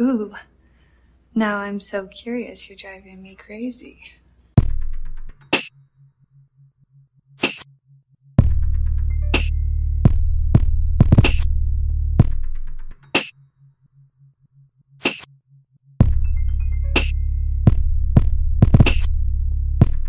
[0.00, 0.34] Ooh.
[1.36, 4.02] Now I'm so curious, you're driving me crazy.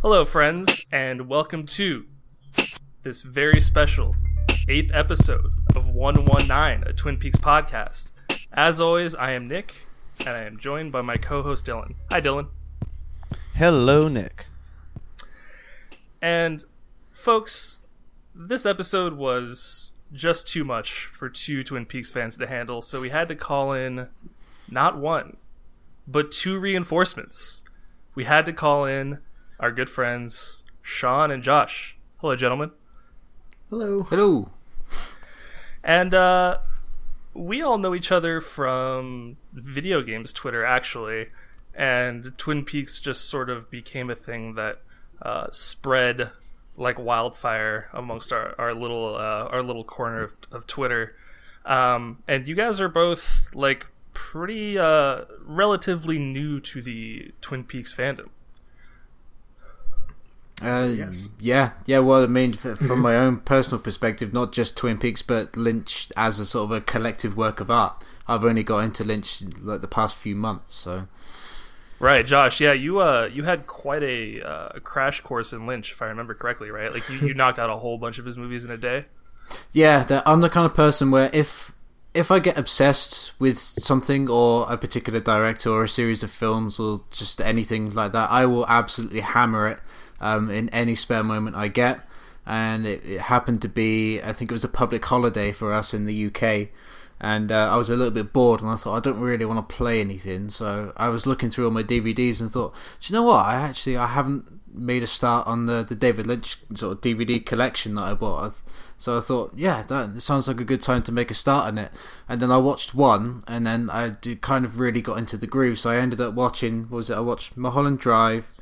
[0.01, 2.05] Hello, friends, and welcome to
[3.03, 4.15] this very special
[4.67, 8.11] eighth episode of 119, a Twin Peaks podcast.
[8.55, 9.85] As always, I am Nick,
[10.19, 11.95] and I am joined by my co host Dylan.
[12.09, 12.47] Hi, Dylan.
[13.53, 14.45] Hello, Nick.
[16.21, 16.63] And,
[17.11, 17.79] folks,
[18.33, 23.09] this episode was just too much for two Twin Peaks fans to handle, so we
[23.09, 24.07] had to call in
[24.71, 25.35] not one,
[26.07, 27.61] but two reinforcements.
[28.15, 29.19] We had to call in
[29.59, 31.97] our good friends Sean and Josh.
[32.19, 32.71] Hello, gentlemen.
[33.69, 34.03] Hello.
[34.03, 34.51] Hello.
[35.83, 36.59] And uh,
[37.35, 41.27] we all know each other from video games Twitter, actually.
[41.75, 44.77] And Twin Peaks just sort of became a thing that
[45.21, 46.31] uh, spread
[46.77, 51.15] like wildfire amongst our, our little uh, our little corner of, of Twitter.
[51.65, 57.93] Um, and you guys are both like pretty uh, relatively new to the Twin Peaks
[57.93, 58.29] fandom.
[60.61, 61.29] Uh, Yes.
[61.39, 61.99] Yeah, yeah.
[61.99, 66.39] Well, I mean, from my own personal perspective, not just Twin Peaks, but Lynch as
[66.39, 68.03] a sort of a collective work of art.
[68.27, 71.07] I've only got into Lynch like the past few months, so
[71.99, 72.59] Right, Josh.
[72.59, 76.33] Yeah, you uh you had quite a uh, crash course in Lynch, if I remember
[76.33, 76.69] correctly.
[76.69, 79.05] Right, like you, you knocked out a whole bunch of his movies in a day.
[79.71, 80.03] yeah.
[80.03, 81.71] The, I'm the kind of person where if
[82.13, 86.79] if I get obsessed with something or a particular director or a series of films
[86.79, 89.79] or just anything like that, I will absolutely hammer it
[90.19, 91.99] um, in any spare moment I get.
[92.45, 95.93] And it, it happened to be, I think it was a public holiday for us
[95.93, 96.69] in the UK.
[97.19, 99.67] And uh, I was a little bit bored, and I thought I don't really want
[99.67, 100.49] to play anything.
[100.49, 103.45] So I was looking through all my DVDs and thought, do you know what?
[103.45, 104.45] I actually I haven't
[104.77, 108.61] made a start on the, the David Lynch sort of DVD collection that I bought.
[108.97, 111.77] So I thought, yeah, that sounds like a good time to make a start on
[111.77, 111.91] it.
[112.27, 114.11] And then I watched one, and then I
[114.41, 115.79] kind of really got into the groove.
[115.79, 117.17] So I ended up watching, was it?
[117.17, 118.53] I watched Mulholland Drive,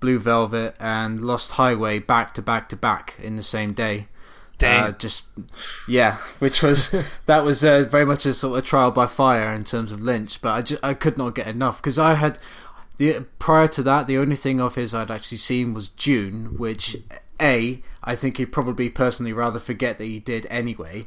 [0.00, 4.08] Blue Velvet, and Lost Highway back to back to back in the same day.
[4.58, 4.84] Dang.
[4.84, 5.24] Uh, just
[5.88, 6.90] yeah, which was
[7.26, 10.40] that was uh, very much a sort of trial by fire in terms of Lynch,
[10.40, 12.38] but I just I could not get enough because I had
[12.98, 16.96] the prior to that the only thing of his I'd actually seen was Dune, which
[17.40, 21.06] a I think he'd probably personally rather forget that he did anyway,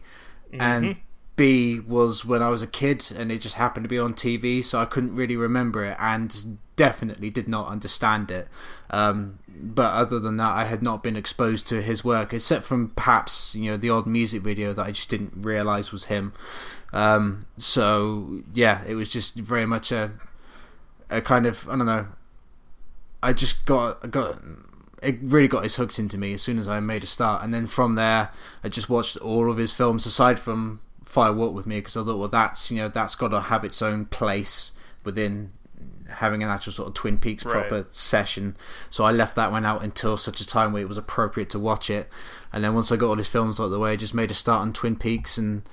[0.52, 0.98] and
[1.36, 4.64] B was when I was a kid and it just happened to be on TV,
[4.64, 8.48] so I couldn't really remember it and definitely did not understand it.
[8.90, 12.90] Um, but other than that, I had not been exposed to his work, except from
[12.90, 16.34] perhaps you know the odd music video that I just didn't realize was him.
[16.92, 20.12] Um, so yeah, it was just very much a
[21.10, 22.08] a kind of I don't know.
[23.22, 24.42] I just got got
[25.02, 27.54] it really got his hooks into me as soon as I made a start, and
[27.54, 28.30] then from there
[28.64, 32.04] I just watched all of his films aside from Fire Walk with Me because I
[32.04, 34.72] thought, well, that's you know that's got to have its own place
[35.04, 35.52] within
[36.16, 37.68] having an actual sort of Twin Peaks Right.
[37.68, 38.56] proper session.
[38.90, 41.60] So I left that one out until such a time where it was appropriate to
[41.60, 42.10] watch it,
[42.52, 44.32] and then once I got all his films out of the way, I just made
[44.32, 45.64] a start on Twin Peaks and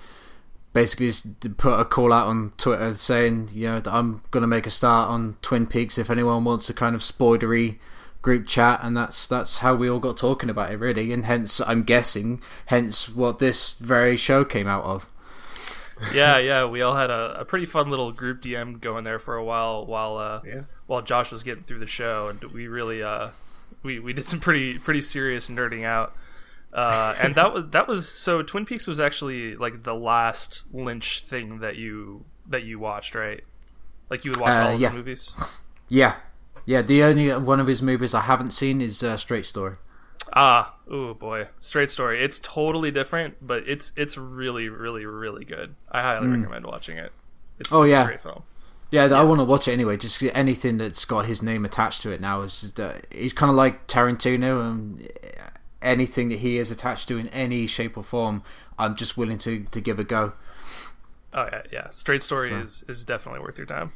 [0.73, 4.47] basically just put a call out on Twitter saying, you know, that I'm going to
[4.47, 7.79] make a start on Twin Peaks if anyone wants a kind of spoilery
[8.23, 11.61] group chat, and that's that's how we all got talking about it, really, and hence
[11.67, 15.09] I'm guessing, hence what this very show came out of.
[16.13, 19.37] Yeah, yeah, we all had a, a pretty fun little group DM going there for
[19.37, 20.63] a while while uh, Yeah.
[20.87, 23.31] while Josh was getting through the show, and we really uh,
[23.83, 26.15] we we did some pretty pretty serious nerding out.
[26.73, 31.25] Uh, and that was that was so Twin Peaks was actually like the last Lynch
[31.25, 33.45] thing that you that you watched, right?
[34.09, 34.89] Like you would watch Uh, all of yeah.
[34.89, 35.35] his movies.
[35.89, 36.17] Yeah,
[36.67, 36.83] yeah.
[36.83, 39.77] The only one of his movies I haven't seen is uh, Straight Story.
[40.33, 42.23] Ah, oh boy, Straight Story.
[42.23, 45.75] It's totally different, but it's it's really really really good.
[45.91, 47.13] I highly recommend watching it.
[47.59, 48.03] It's, Oh, it's yeah.
[48.05, 48.43] a great film.
[48.93, 49.97] Yeah, I want to watch it anyway.
[49.97, 53.57] Just anything that's got his name attached to it now is uh, he's kind of
[53.57, 55.09] like Tarantino, and
[55.83, 58.43] anything that he is attached to in any shape or form,
[58.79, 60.33] I'm just willing to to give a go.
[61.33, 61.89] Oh yeah, yeah.
[61.91, 63.93] Straight Story So- is is definitely worth your time.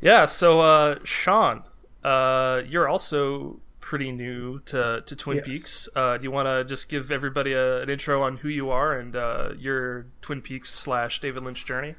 [0.00, 0.26] Yeah.
[0.26, 1.62] So, uh, Sean,
[2.04, 5.46] uh, you're also pretty new to to Twin Yes.
[5.46, 5.88] Peaks.
[5.96, 8.92] Uh, do you want to just give everybody a, an intro on who you are
[8.92, 11.94] and uh, your Twin Peaks slash David Lynch journey?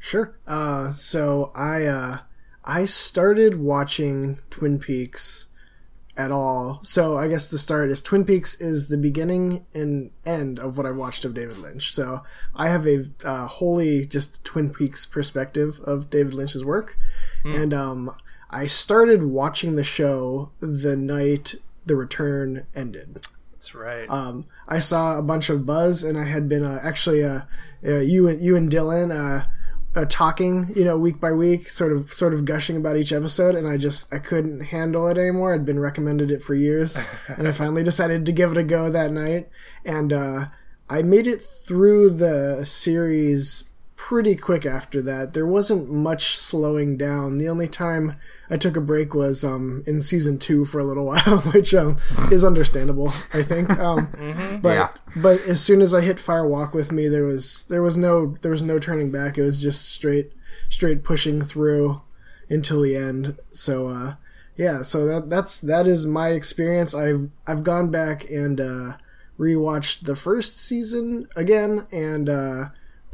[0.00, 0.36] Sure.
[0.44, 2.18] Uh, so I uh,
[2.64, 5.46] I started watching Twin Peaks
[6.16, 6.80] at all.
[6.82, 10.84] So I guess the start is Twin Peaks is the beginning and end of what
[10.84, 11.94] I watched of David Lynch.
[11.94, 12.24] So
[12.56, 16.98] I have a uh, wholly just Twin Peaks perspective of David Lynch's work,
[17.44, 18.16] and um,
[18.50, 21.56] I started watching the show the night
[21.86, 23.26] The Return ended.
[23.52, 24.08] That's right.
[24.10, 27.42] Um, I saw a bunch of buzz, and I had been uh, actually uh,
[27.84, 29.46] uh, you and you and Dylan uh,
[29.94, 33.54] uh, talking, you know, week by week, sort of sort of gushing about each episode,
[33.54, 35.54] and I just I couldn't handle it anymore.
[35.54, 36.98] I'd been recommended it for years,
[37.28, 39.48] and I finally decided to give it a go that night,
[39.84, 40.46] and uh,
[40.88, 43.64] I made it through the series
[43.96, 45.32] pretty quick after that.
[45.34, 47.38] There wasn't much slowing down.
[47.38, 48.16] The only time
[48.50, 51.96] I took a break was um, in season two for a little while, which um,
[52.30, 53.70] is understandable, I think.
[53.78, 54.08] Um,
[54.62, 54.88] But Yeah.
[55.16, 58.36] but as soon as I hit Fire Walk with me, there was there was no
[58.42, 59.38] there was no turning back.
[59.38, 60.32] It was just straight
[60.68, 62.00] straight pushing through
[62.50, 63.36] until the end.
[63.52, 64.14] So uh,
[64.56, 66.94] yeah, so that that's that is my experience.
[66.94, 68.92] I've I've gone back and uh,
[69.38, 72.64] rewatched the first season again and uh,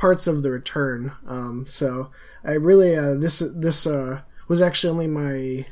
[0.00, 1.12] parts of the return.
[1.28, 2.10] Um, so
[2.44, 5.66] I really uh, this this uh, was actually only my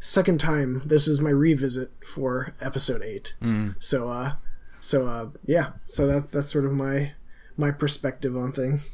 [0.00, 0.82] second time.
[0.84, 3.34] This is my revisit for episode eight.
[3.78, 4.32] So uh,
[4.80, 7.12] so uh, yeah, so that that's sort of my
[7.56, 8.90] my perspective on things.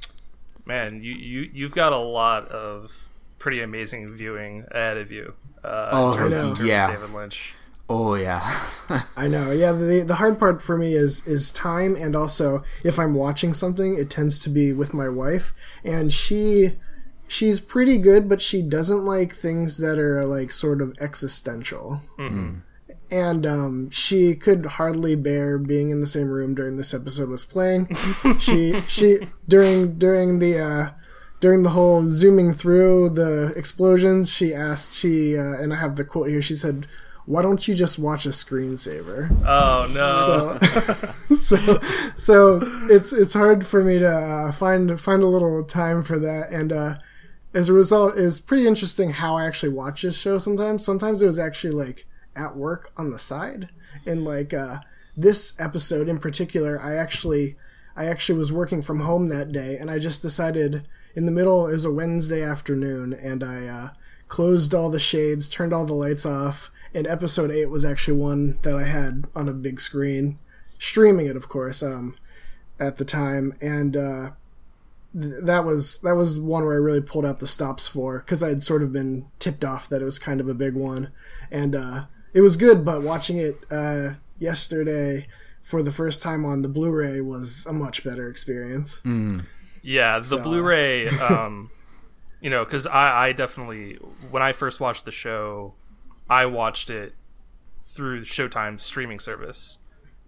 [0.66, 2.90] Man, you, you you've got a lot of
[3.38, 5.34] pretty amazing viewing ahead of you.
[5.62, 6.48] Uh, Oh, in terms, I know.
[6.50, 6.88] in terms yeah.
[6.92, 7.54] of David Lynch.
[7.88, 8.60] Oh yeah.
[9.16, 9.50] I know.
[9.50, 13.52] Yeah, the the hard part for me is is time, and also if I'm watching
[13.52, 15.54] something, it tends to be with my wife,
[15.84, 16.76] and she
[17.26, 22.00] she's pretty good, but she doesn't like things that are like sort of existential.
[23.10, 27.44] And um, she could hardly bear being in the same room during this episode was
[27.44, 27.94] playing.
[28.40, 30.90] she she during during the uh,
[31.40, 36.04] during the whole zooming through the explosions, she asked she uh, and I have the
[36.04, 36.42] quote here.
[36.42, 36.86] She said,
[37.26, 40.58] "Why don't you just watch a screensaver?" Oh no!
[41.28, 41.80] so so
[42.16, 42.60] so
[42.90, 46.50] it's it's hard for me to uh, find find a little time for that.
[46.50, 46.98] And uh
[47.52, 50.84] as a result it's pretty interesting how i actually watch this show sometimes.
[50.84, 52.06] Sometimes it was actually like
[52.36, 53.70] at work on the side.
[54.06, 54.80] And like uh
[55.16, 57.56] this episode in particular i actually
[57.96, 59.76] i actually was working from home that day.
[59.78, 63.12] And i just decided in the middle it was a wednesday afternoon.
[63.12, 63.88] And i uh
[64.28, 68.58] closed all the shades turned all the lights off and episode 8 was actually one
[68.62, 70.38] that i had on a big screen
[70.84, 72.16] streaming it, of course, um,
[72.78, 74.30] at the time, and uh,
[75.18, 78.42] th- that was that was one where I really pulled out the stops for because
[78.42, 81.10] I had sort of been tipped off that it was kind of a big one,
[81.50, 82.84] and uh, it was good.
[82.84, 85.26] But watching it uh, yesterday
[85.62, 89.00] for the first time on the Blu-ray was a much better experience.
[89.82, 91.08] Yeah, the Blu-ray.
[91.08, 91.70] Um,
[92.40, 93.94] you know, because I, I definitely
[94.30, 95.72] when I first watched the show,
[96.28, 97.14] I watched it
[97.82, 99.78] through Showtime's streaming service,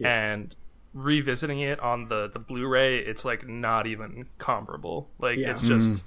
[0.02, 0.54] and
[0.92, 5.10] revisiting it on the the Blu-ray, it's like not even comparable.
[5.18, 5.50] Like Yeah.
[5.50, 6.06] it's just, mm-hmm.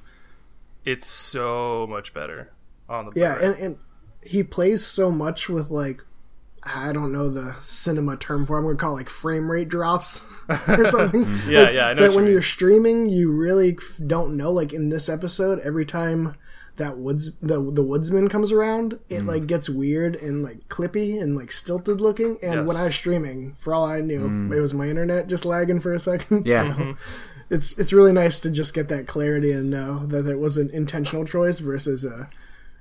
[0.86, 2.51] it's so much better
[2.88, 3.47] on the Yeah, Blu-ray.
[3.53, 3.77] and, and
[4.24, 6.03] he plays so much with like
[6.62, 8.56] I don't know the cinema term for.
[8.56, 8.59] it.
[8.59, 10.21] I'm going to call it like frame rate drops
[10.68, 11.24] or something.
[11.47, 12.33] Yeah, Like, yeah, I know That what you when mean.
[12.33, 14.51] you're streaming, you really don't know.
[14.51, 16.35] Like in this episode, every time
[16.80, 21.36] that woods the the woodsman comes around, it like gets weird and like clippy and
[21.36, 22.38] like stilted looking.
[22.42, 25.80] And when I was streaming, for all I knew, it was my internet just lagging
[25.80, 26.48] for a second.
[26.48, 26.76] Yeah.
[27.50, 30.58] So it's it's really nice to just get that clarity and know that it was
[30.58, 32.30] an intentional choice versus a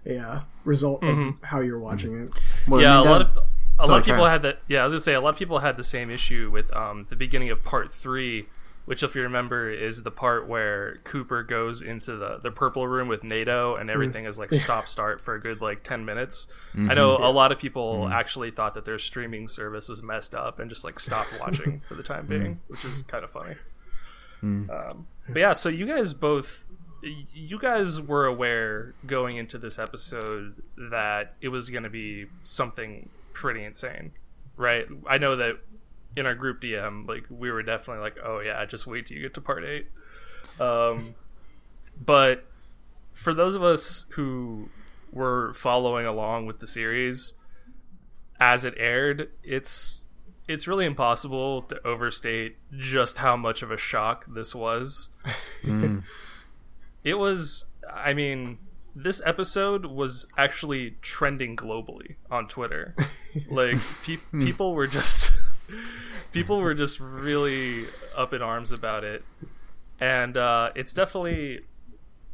[0.05, 2.35] a uh, result of how you're watching it.
[2.67, 3.31] Well, I yeah, mean, a lot of
[3.79, 4.61] a lot of people had that.
[4.69, 7.05] Yeah, I was gonna say a lot of people had the same issue with um,
[7.09, 8.47] the beginning of part three,
[8.89, 13.07] which, if you remember, is the part where Cooper goes into the the purple room
[13.07, 13.93] with Naido, and mm.
[13.93, 16.47] everything is like stop start for a good like ten minutes.
[16.73, 16.95] I mm-hmm.
[16.95, 18.13] know a lot of people mm-hmm.
[18.15, 21.97] actually thought that their streaming service was messed up and just like stopped watching for
[21.97, 22.59] the time being, mm.
[22.69, 23.57] which is kind of funny.
[24.43, 24.71] Mm.
[24.71, 26.71] Um, but yeah, so you guys both
[27.03, 33.11] you guys were aware going into this episode that it was going to be something
[33.35, 34.13] pretty insane,
[34.57, 34.87] right?
[35.07, 35.59] I know that
[36.19, 39.23] in our group DM, like we were definitely like, "Oh yeah, just wait till you
[39.23, 39.87] get to part 8."
[40.61, 41.15] Um
[42.05, 42.45] but
[43.13, 44.69] for those of us who
[45.13, 47.35] were following along with the series
[48.39, 50.05] as it aired, it's
[50.47, 55.11] it's really impossible to overstate just how much of a shock this was.
[57.05, 58.59] It was I mean,
[58.95, 62.95] this episode was actually trending globally on Twitter.
[63.51, 65.33] like pe- people were just
[66.33, 67.85] people were just really
[68.17, 69.25] up in arms about it.
[70.01, 71.61] And uh, it's definitely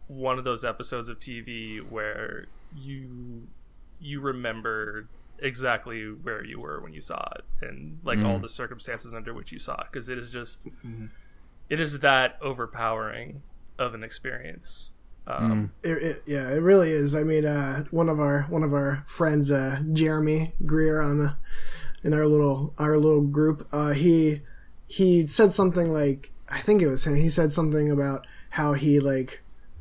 [0.07, 2.47] one of those episodes of TV where
[2.77, 3.47] you
[4.01, 5.09] you remember
[5.39, 9.51] exactly where you were when you saw it and like all the circumstances under which
[9.51, 10.69] you saw it because it is just
[11.71, 13.43] it is that overpowering
[13.79, 14.93] of an experience
[15.27, 17.15] um, It, it, yeah, it really is.
[17.15, 21.37] I mean, uh, one of our one of our friends, uh, Jeremy Greer, on the
[22.05, 24.41] in our little our little group, uh, he
[24.87, 27.17] he said something like I think it was him.
[27.17, 29.41] He said something about how he like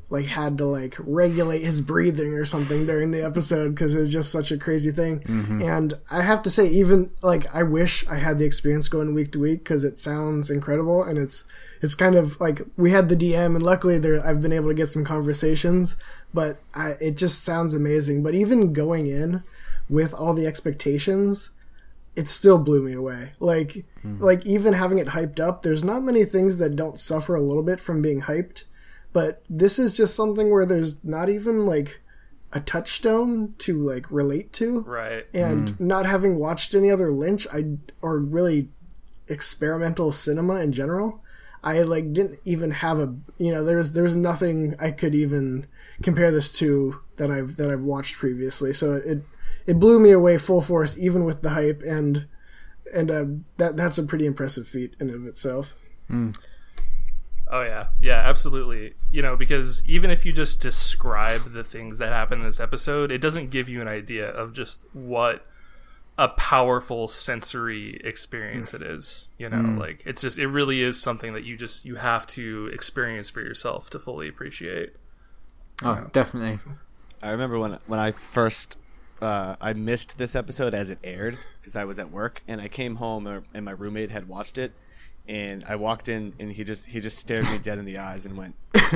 [0.09, 4.11] like had to like regulate his breathing or something during the episode because it was
[4.11, 5.21] just such a crazy thing.
[5.63, 9.31] And I have to say, even like I wish I had the experience going week
[9.33, 11.43] to week because it sounds incredible and it's
[11.81, 14.75] it's kind of like we had the DM and luckily there I've been able to
[14.75, 15.97] get some conversations,
[16.33, 18.23] but I, it just sounds amazing.
[18.23, 19.43] But even going in
[19.89, 21.49] with all the expectations,
[22.15, 23.33] it still blew me away.
[23.39, 24.21] Like hmm.
[24.21, 27.63] like even having it hyped up, there's not many things that don't suffer a little
[27.63, 28.63] bit from being hyped,
[29.11, 32.01] but this is just something where there's not even like
[32.51, 35.87] a touchstone to like relate to right and hmm.
[35.87, 38.69] not having watched any other Lynch, I or really
[39.27, 41.23] experimental cinema in general,
[41.63, 45.65] I like didn't even have a you know there's there's nothing I could even
[46.01, 48.73] compare this to that I've that I've watched previously.
[48.73, 49.23] So it it
[49.65, 52.27] blew me away full force, even with the hype and
[52.93, 53.25] and uh,
[53.57, 55.75] that that's a pretty impressive feat in of itself.
[57.53, 58.93] Oh yeah, yeah, absolutely.
[59.11, 63.11] You know, because even if you just describe the things that happen in this episode,
[63.11, 65.45] it doesn't give you an idea of just what
[66.17, 69.29] a powerful sensory experience it is.
[69.37, 72.69] You know, like it's just it really is something that you just you have to
[72.73, 74.93] experience for yourself to fully appreciate.
[75.81, 76.59] Oh, definitely.
[77.21, 78.77] I remember when when I first
[79.23, 82.67] uh, I missed this episode as it aired because I was at work and I
[82.67, 84.73] came home uh, and my roommate had watched it
[85.27, 88.25] and I walked in and he just he just stared me dead in the eyes
[88.25, 88.55] and went,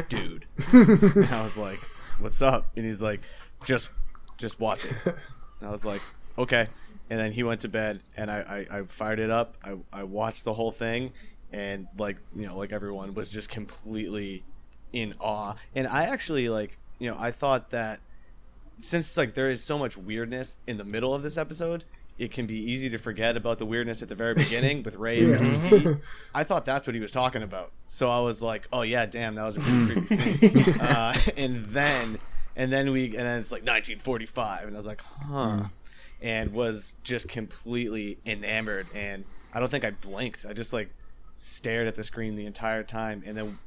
[0.10, 1.80] "Dude," and I was like,
[2.20, 3.22] "What's up?" And he's like,
[3.64, 3.90] "Just
[4.38, 6.02] just watch it." And I was like,
[6.38, 6.68] "Okay."
[7.10, 9.56] And then he went to bed and I, I, I fired it up.
[9.64, 11.14] I, I watched the whole thing
[11.54, 14.44] and like you know like everyone was just completely
[14.92, 15.56] in awe.
[15.74, 18.02] And I actually like you know I thought that
[18.80, 21.84] since like there is so much weirdness in the middle of this episode,
[22.18, 25.24] it can be easy to forget about the weirdness at the very beginning with Ray
[25.24, 26.02] and Mr.
[26.34, 27.72] I thought that's what he was talking about.
[27.88, 29.60] So I was like, oh yeah, damn, that was a
[30.06, 30.80] pretty creepy scene.
[30.82, 32.20] Uh, and then
[32.56, 35.66] and then we and then it's like 1945, and I was like, huh,
[36.22, 38.88] and was just completely enamored.
[38.96, 40.46] And I don't think I blinked.
[40.48, 40.90] I just like
[41.38, 43.24] stared at the screen the entire time.
[43.26, 43.60] And then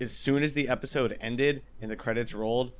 [0.00, 2.72] as soon as the episode ended and the credits rolled,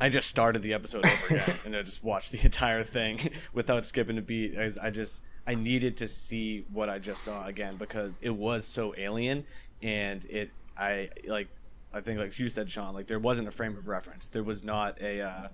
[0.00, 3.84] I just started the episode over again and I just watched the entire thing without
[3.84, 4.56] skipping a beat.
[4.58, 8.94] I just I needed to see what I just saw again because it was so
[8.96, 9.44] alien
[9.82, 11.48] and it I like
[11.92, 14.28] I think like you said Sean like there wasn't a frame of reference.
[14.28, 15.48] There was not a uh,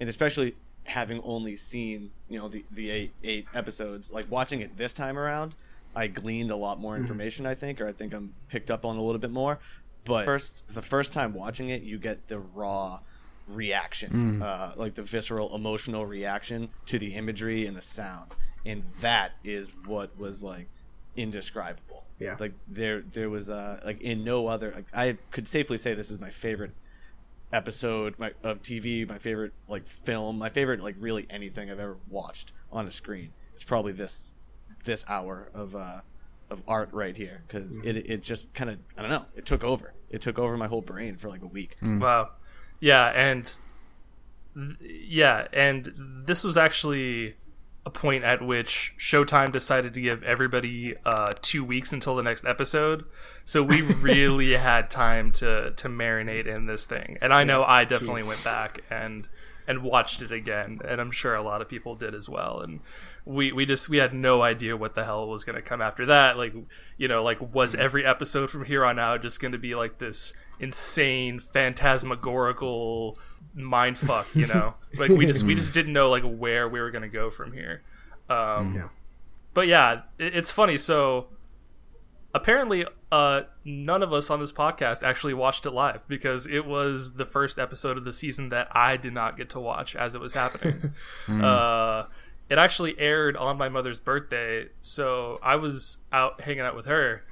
[0.00, 4.76] and especially having only seen you know the the eight eight episodes like watching it
[4.76, 5.54] this time around
[5.94, 8.96] I gleaned a lot more information I think or I think I'm picked up on
[8.96, 9.58] a little bit more
[10.04, 13.00] but first the first time watching it you get the raw
[13.48, 18.32] reaction uh, like the visceral emotional reaction to the imagery and the sound.
[18.64, 20.68] And that is what was like
[21.16, 22.04] indescribable.
[22.18, 22.36] Yeah.
[22.40, 26.10] like there there was uh like in no other like, i could safely say this
[26.10, 26.70] is my favorite
[27.52, 31.98] episode my, of tv my favorite like film my favorite like really anything i've ever
[32.08, 33.32] watched on a screen.
[33.54, 34.32] It's probably this
[34.84, 36.00] this hour of uh
[36.50, 39.62] of art right here because it, it just kind of i don't know it took
[39.64, 39.92] over.
[40.08, 41.76] It took over my whole brain for like a week.
[41.82, 42.30] Wow.
[42.80, 43.56] Yeah, and
[44.54, 44.76] th-
[45.08, 45.92] yeah, and
[46.26, 47.34] this was actually
[47.86, 52.44] a point at which Showtime decided to give everybody uh, two weeks until the next
[52.44, 53.04] episode.
[53.44, 57.16] So we really had time to to marinate in this thing.
[57.22, 59.28] And I know I definitely went back and
[59.68, 62.60] and watched it again, and I'm sure a lot of people did as well.
[62.60, 62.80] And
[63.24, 66.04] we we just we had no idea what the hell was going to come after
[66.06, 66.36] that.
[66.36, 66.54] Like
[66.96, 69.98] you know, like was every episode from here on out just going to be like
[69.98, 73.18] this insane phantasmagorical
[73.54, 74.34] mind fuck?
[74.34, 77.08] You know, like we just we just didn't know like where we were going to
[77.08, 77.82] go from here.
[78.28, 78.88] Um, Yeah.
[79.54, 80.76] But yeah, it, it's funny.
[80.76, 81.28] So
[82.34, 87.14] apparently uh none of us on this podcast actually watched it live because it was
[87.14, 90.20] the first episode of the season that I did not get to watch as it
[90.20, 90.92] was happening.
[91.28, 92.04] uh
[92.50, 97.24] it actually aired on my mother's birthday, so I was out hanging out with her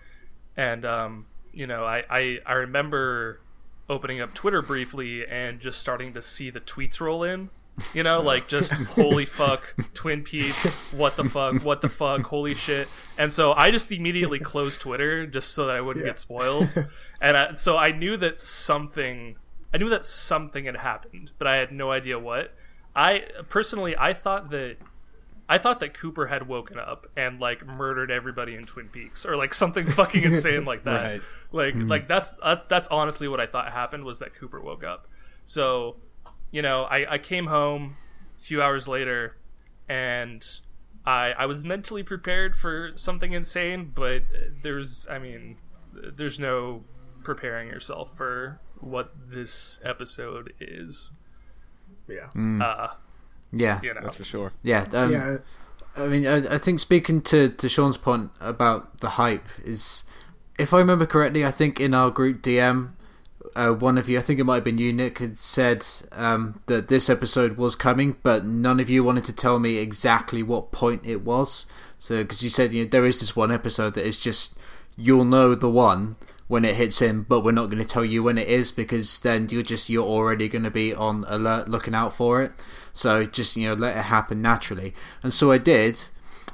[0.56, 3.40] and um you know, I I, I remember
[3.88, 7.50] opening up Twitter briefly and just starting to see the tweets roll in.
[7.92, 12.54] You know, like just holy fuck, Twin Peaks, what the fuck, what the fuck, holy
[12.54, 12.86] shit.
[13.18, 16.10] And so I just immediately closed Twitter just so that I wouldn't Yeah.
[16.12, 16.68] get spoiled.
[17.20, 19.36] And I, so I knew that something,
[19.72, 22.52] I knew that something had happened, but I had no idea what.
[22.94, 24.76] I personally, I thought that
[25.48, 29.36] I thought that Cooper had woken up and like murdered everybody in Twin Peaks or
[29.36, 31.02] like something fucking insane like that.
[31.12, 31.22] Right.
[31.54, 35.06] Like like that's that's that's honestly what I thought happened was that Cooper woke up.
[35.44, 35.96] So,
[36.50, 37.96] you know, I, I came home
[38.36, 39.36] a few hours later
[39.88, 40.44] and
[41.06, 44.22] I I was mentally prepared for something insane, but
[44.62, 45.58] there's I mean
[45.92, 46.82] there's no
[47.22, 51.12] preparing yourself for what this episode is.
[52.08, 52.30] Yeah.
[52.60, 52.94] Uh,
[53.52, 54.00] Yeah, you know.
[54.02, 54.52] That's for sure.
[54.64, 54.86] yeah.
[54.92, 55.36] Um, yeah.
[55.96, 60.02] I mean, I, I think speaking to, to Sean's point about the hype is,
[60.58, 62.92] if I remember correctly, I think in our group DM,
[63.56, 66.60] uh, one of you, I think it might have been you, Nick, had said um,
[66.66, 70.72] that this episode was coming, but none of you wanted to tell me exactly what
[70.72, 71.66] point it was.
[71.98, 74.56] So, because you said you know, there is this one episode that is just
[74.96, 78.22] you'll know the one when it hits in, but we're not going to tell you
[78.22, 81.94] when it is because then you're just you're already going to be on alert, looking
[81.94, 82.52] out for it.
[82.92, 84.94] So just you know let it happen naturally.
[85.22, 86.04] And so I did,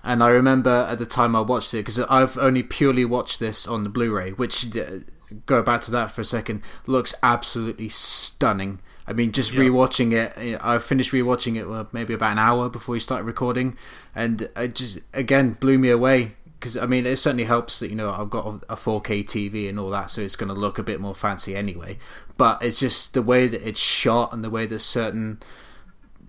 [0.02, 3.66] and I remember at the time I watched it because I've only purely watched this
[3.66, 5.00] on the Blu-ray, which uh,
[5.46, 8.80] go back to that for a second looks absolutely stunning.
[9.06, 9.60] I mean, just Yeah.
[9.62, 13.76] rewatching it, I finished rewatching it maybe about an hour before we started recording,
[14.14, 17.96] and it just again blew me away because I mean, it certainly helps that you
[17.96, 20.82] know I've got a 4K TV and all that, so it's going to look a
[20.82, 21.98] bit more fancy anyway.
[22.36, 25.40] But it's just the way that it's shot and the way that certain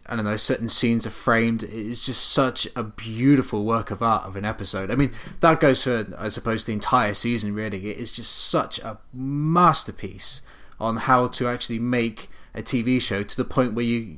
[0.08, 1.63] I don't know, certain scenes are framed.
[1.63, 4.91] It's just such a beautiful work of art of an episode.
[4.91, 7.89] I mean, that goes for, I suppose, the entire season, really.
[7.89, 10.41] It is just such a masterpiece
[10.79, 14.17] on how to actually make a TV show to the point where you.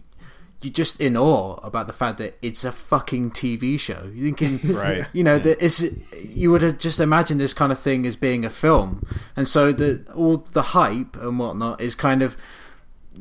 [0.62, 4.10] You're just in awe about the fact that it's a fucking TV show.
[4.16, 5.06] You're thinking, Right.
[5.12, 5.84] You know, that it's
[6.24, 9.74] you would have just imagined this kind of thing as being a film, and so
[9.74, 12.38] the all the hype and whatnot is kind of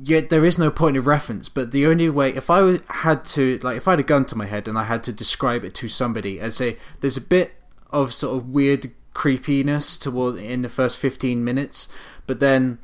[0.00, 3.58] yeah, there is no point of reference, but the only way, if I had to,
[3.62, 5.74] like, if I had a gun to my head and I had to describe it
[5.76, 7.54] to somebody, I'd say there's a bit
[7.90, 11.88] of sort of weird creepiness toward in the first 15 minutes,
[12.26, 12.78] but then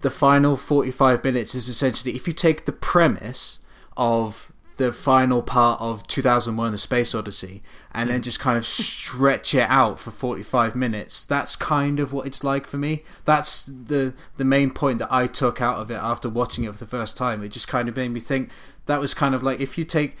[0.00, 3.58] the final 45 minutes is essentially if you take the premise
[3.96, 4.49] of
[4.80, 7.62] the final part of 2001 the Space Odyssey
[7.92, 8.22] and then hmm.
[8.22, 11.22] just kind of stretch it out for 45 minutes.
[11.22, 13.04] That's kind of what it's like for me.
[13.26, 16.78] That's the the main point that I took out of it after watching it for
[16.78, 17.42] the first time.
[17.42, 18.48] It just kind of made me think
[18.86, 20.16] that was kind of like if you take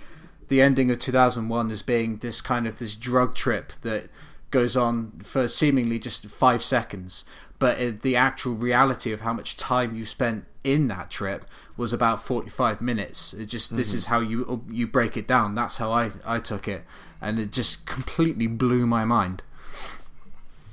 [0.48, 4.10] the ending of 2001 as being this kind of this drug trip that
[4.50, 7.24] goes on for seemingly just 5 seconds
[7.60, 11.44] but the actual reality of how much time you spent in that trip
[11.76, 13.32] was about 45 minutes.
[13.32, 13.98] It just this mm-hmm.
[13.98, 15.54] is how you you break it down.
[15.54, 16.84] That's how I I took it.
[17.20, 19.42] And it just completely blew my mind.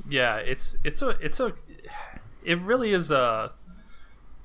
[0.09, 1.53] Yeah it's it's a it's a
[2.43, 3.51] it really is a,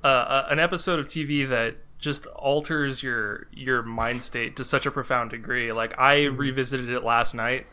[0.03, 4.87] a, a an episode of tv that just alters your your mind state to such
[4.87, 5.73] a profound degree.
[5.73, 6.37] Like i mm-hmm.
[6.37, 7.67] revisited it last night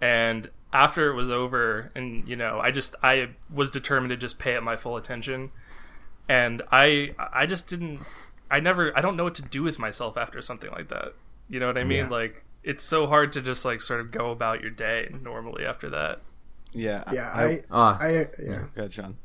[0.00, 4.38] and after it was over and you know i just i was determined to just
[4.38, 5.50] pay it my full attention
[6.28, 8.00] and i i just didn't
[8.50, 11.14] i never i don't know what to do with myself after something like that
[11.48, 12.08] you know what i mean Yeah.
[12.10, 15.88] like it's so hard to just like sort of go about your day normally after
[15.90, 16.20] that
[16.72, 17.02] Yeah.
[17.12, 17.98] Yeah, I, Ah.
[18.00, 18.64] I, yeah.
[18.74, 19.16] Go ahead, Sean.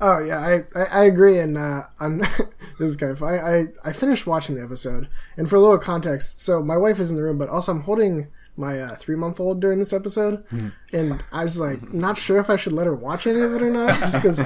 [0.00, 1.38] Oh yeah, I, I, I agree.
[1.40, 2.18] And uh, on
[2.78, 3.34] this is kind of fun.
[3.34, 7.00] I, I I finished watching the episode, and for a little context, so my wife
[7.00, 9.92] is in the room, but also I'm holding my uh, three month old during this
[9.92, 10.44] episode,
[10.92, 13.62] and I was like not sure if I should let her watch any of it
[13.62, 14.38] or not, just because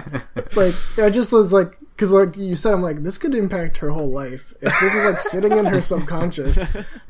[0.56, 3.90] like I just was like because like you said, I'm like this could impact her
[3.90, 6.58] whole life if this is like sitting in her subconscious,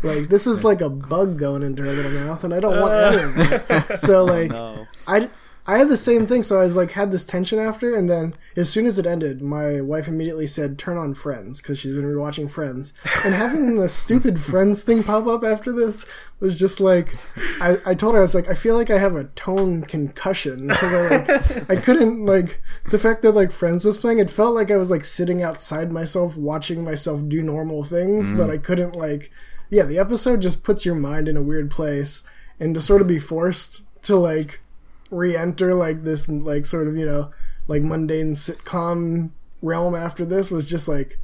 [0.02, 3.14] like this is like a bug going into her little mouth, and I don't want
[3.14, 3.98] any of it.
[3.98, 4.50] So like.
[4.50, 4.86] No.
[5.06, 5.28] I,
[5.68, 8.34] I had the same thing, so I was like had this tension after, and then
[8.56, 12.06] as soon as it ended, my wife immediately said, "Turn on Friends" because she's been
[12.06, 16.06] rewatching Friends, and having the stupid Friends thing pop up after this
[16.40, 17.18] was just like,
[17.60, 20.68] I, I told her I was like, I feel like I have a tone concussion
[20.68, 24.54] because I like I couldn't like the fact that like Friends was playing, it felt
[24.54, 28.38] like I was like sitting outside myself watching myself do normal things, mm-hmm.
[28.38, 29.30] but I couldn't like,
[29.68, 32.22] yeah, the episode just puts your mind in a weird place,
[32.58, 34.60] and to sort of be forced to like
[35.10, 37.30] re-enter like this like sort of you know
[37.66, 39.30] like mundane sitcom
[39.62, 41.18] realm after this was just like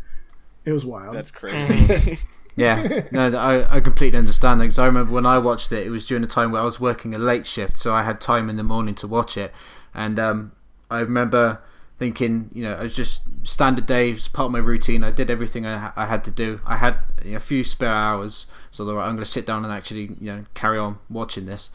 [0.64, 2.18] it was wild That's crazy.
[2.56, 5.90] Yeah, no, I, I completely understand that because I remember when I watched it, it
[5.90, 8.48] was during a time where I was working a late shift, so I had time
[8.48, 9.52] in the morning to watch it,
[9.92, 10.52] and um,
[10.88, 11.60] I remember
[11.98, 15.02] thinking, you know, it was just standard day, it was part of my routine.
[15.02, 16.60] I did everything I, I had to do.
[16.64, 19.64] I had a few spare hours, so I thought, right, I'm going to sit down
[19.64, 21.70] and actually, you know, carry on watching this.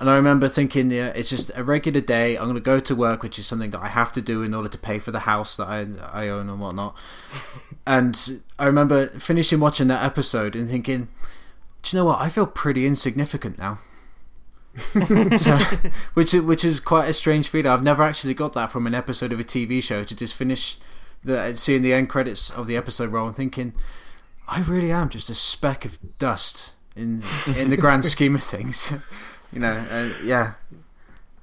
[0.00, 2.36] And I remember thinking, yeah, it's just a regular day.
[2.36, 4.54] I'm going to go to work, which is something that I have to do in
[4.54, 6.96] order to pay for the house that I I own and whatnot.
[7.86, 11.08] and I remember finishing watching that episode and thinking,
[11.82, 12.20] do you know what?
[12.20, 13.80] I feel pretty insignificant now.
[15.36, 15.56] so,
[16.14, 17.70] which is which is quite a strange feeling.
[17.70, 20.78] I've never actually got that from an episode of a TV show to just finish
[21.24, 23.74] the seeing the end credits of the episode roll and thinking,
[24.46, 27.22] I really am just a speck of dust in
[27.56, 28.92] in the grand scheme of things.
[29.52, 30.54] You know, uh, yeah.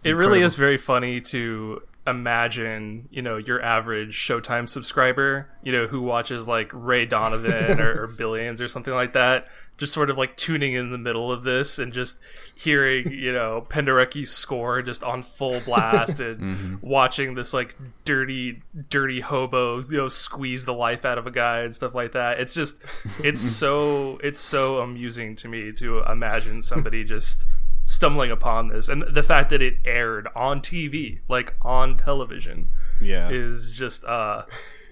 [0.04, 0.46] It really incredible.
[0.46, 6.48] is very funny to imagine, you know, your average Showtime subscriber, you know, who watches
[6.48, 10.74] like Ray Donovan or, or Billions or something like that, just sort of like tuning
[10.74, 12.20] in the middle of this and just
[12.54, 19.22] hearing, you know, Penderecki's score just on full blast and watching this like dirty, dirty
[19.22, 22.40] hobo, you know, squeeze the life out of a guy and stuff like that.
[22.40, 22.84] It's just,
[23.20, 27.46] it's so, it's so amusing to me to imagine somebody just
[27.86, 32.68] stumbling upon this and the fact that it aired on TV, like on television,
[33.00, 33.30] Yeah.
[33.30, 34.44] is just uh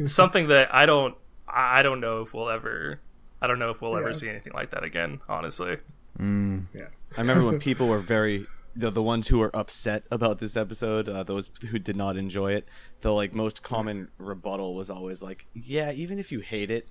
[0.05, 1.15] something that I don't
[1.47, 2.99] I don't know if we'll ever
[3.41, 5.77] I don't know if we'll ever see anything like that again, honestly.
[6.19, 6.87] Yeah.
[7.17, 11.07] I remember when people were very the the ones who were upset about this episode,
[11.09, 12.67] uh, those who did not enjoy it.
[13.01, 16.87] The like most common rebuttal was always like, "Yeah, even if you hate it,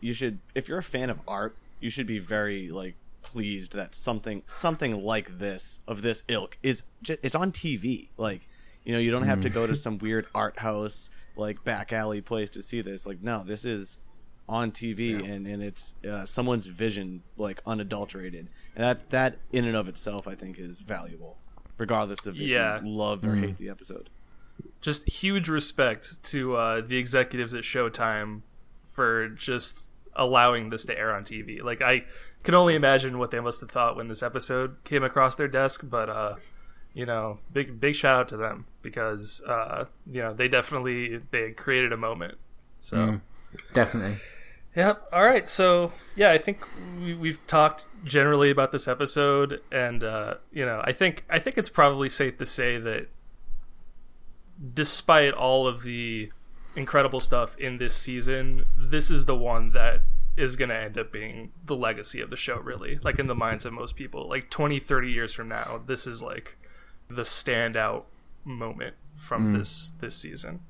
[0.00, 0.40] you should.
[0.54, 5.02] If you're a fan of art, you should be very like pleased that something something
[5.02, 8.08] like this of this ilk is it's on TV.
[8.16, 8.48] Like,
[8.84, 12.20] you know, you don't have to go to some weird art house like back alley
[12.20, 13.06] place to see this.
[13.06, 13.96] Like, no, this is
[14.48, 19.76] on TV and and it's uh, someone's vision like unadulterated, and that that in and
[19.76, 21.38] of itself I think is valuable,
[21.78, 22.80] regardless of if Yeah.
[22.82, 24.10] you love or hate the episode.
[24.80, 28.42] Just huge respect to uh the executives at Showtime
[28.84, 31.62] for just allowing this to air on TV.
[31.62, 32.04] Like I
[32.42, 35.82] can only imagine what they must have thought when this episode came across their desk,
[35.84, 36.36] but uh
[36.94, 41.52] you know, big big shout out to them because uh you know, they definitely they
[41.52, 42.36] created a moment.
[42.80, 43.20] So
[43.72, 44.16] definitely.
[44.74, 45.08] Yep.
[45.12, 45.46] All right.
[45.48, 46.66] So yeah, I think
[46.98, 51.58] we, we've talked generally about this episode, and uh, you know, I think I think
[51.58, 53.08] it's probably safe to say that,
[54.72, 56.30] despite all of the
[56.74, 60.02] incredible stuff in this season, this is the one that
[60.36, 62.58] is going to end up being the legacy of the show.
[62.58, 66.06] Really, like in the minds of most people, like 20, 30 years from now, this
[66.06, 66.56] is like
[67.08, 68.04] the standout
[68.44, 70.60] moment from this this season.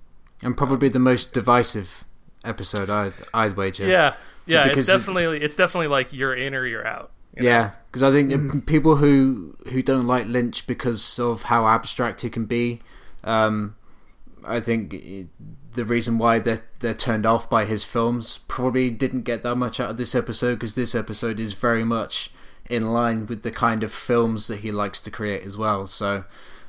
[0.43, 2.05] And probably the most divisive
[2.45, 3.87] episode I'd, I'd wager.
[3.87, 4.15] Yeah.
[4.45, 7.13] Yeah, Because it's it- definitely it's definitely like you're in or you're out.
[7.37, 7.45] you?
[7.47, 12.23] Yeah, because I think uh, people who who don't like Lynch because of how abstract
[12.23, 12.81] he can be,
[13.23, 13.77] um,
[14.45, 15.29] I think
[15.75, 19.81] the reason why they're they're turned off by his films probably didn't get that much
[19.81, 22.31] out of this episode because this episode is very much
[22.69, 25.87] in line with the kind of films that he likes to create as well.
[25.87, 26.25] So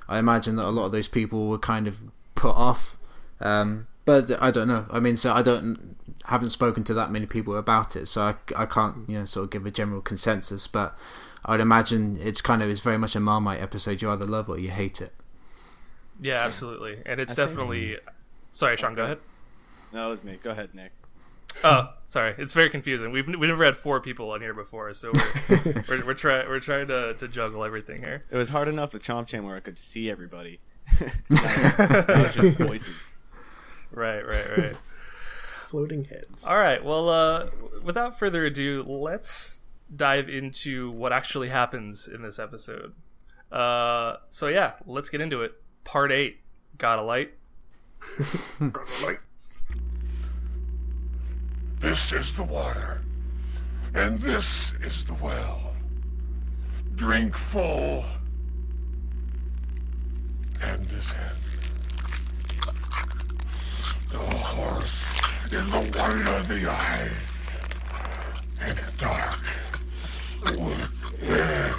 [0.07, 1.97] I imagine that a lot of those people were kind of
[2.35, 2.97] put off.
[3.39, 4.85] Um, but I don't know.
[4.89, 8.35] I mean, so I don't haven't spoken to that many people about it, so I,
[8.55, 10.67] I can't you know sort of give a general consensus.
[10.67, 10.95] But
[11.45, 14.01] I'd imagine it's kind of it's very much a Marmite episode.
[14.01, 15.13] You either love or you hate it.
[16.23, 16.99] Yeah, absolutely.
[17.05, 17.97] And it's I think- definitely
[18.51, 19.17] Sorry, Sean, go ahead.
[19.91, 20.37] No, it was me.
[20.43, 20.91] Go ahead, Nick.
[21.63, 22.33] Oh, sorry.
[22.37, 23.11] It's very confusing.
[23.11, 26.59] We've we never had four people on here before, so we're we're, we're trying we're
[26.59, 28.25] trying to, to juggle everything here.
[28.31, 30.59] It was hard enough with Chomp Cham where I could see everybody.
[30.99, 32.95] now, now it's just voices.
[33.91, 34.75] Right, right, right.
[35.67, 36.45] Floating heads.
[36.45, 36.83] All right.
[36.83, 37.49] Well, uh,
[37.83, 39.61] without further ado, let's
[39.95, 42.93] dive into what actually happens in this episode.
[43.51, 45.53] Uh, so yeah, let's get into it.
[45.83, 46.39] Part eight.
[46.77, 47.33] Got a light.
[48.59, 49.19] Got a light.
[51.79, 53.01] This is the water,
[53.93, 55.73] and this is the well.
[56.95, 58.05] Drink full
[60.61, 61.37] and this descend.
[64.09, 67.57] The horse is the white of the eyes,
[68.61, 69.43] and dark
[70.43, 71.73] within.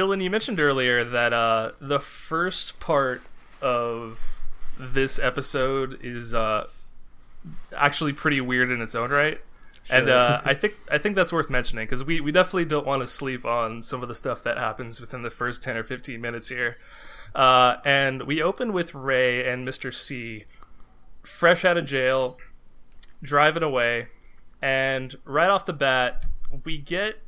[0.00, 3.20] Dylan, you mentioned earlier that uh, the first part
[3.60, 4.18] of
[4.78, 6.68] this episode is uh,
[7.76, 9.42] actually pretty weird in its own right.
[9.90, 13.02] And uh, I think I think that's worth mentioning because we, we definitely don't want
[13.02, 16.22] to sleep on some of the stuff that happens within the first ten or fifteen
[16.22, 16.78] minutes here.
[17.34, 20.44] Uh, and we open with Ray and Mister C,
[21.22, 22.38] fresh out of jail,
[23.22, 24.08] driving away,
[24.62, 26.24] and right off the bat,
[26.64, 27.18] we get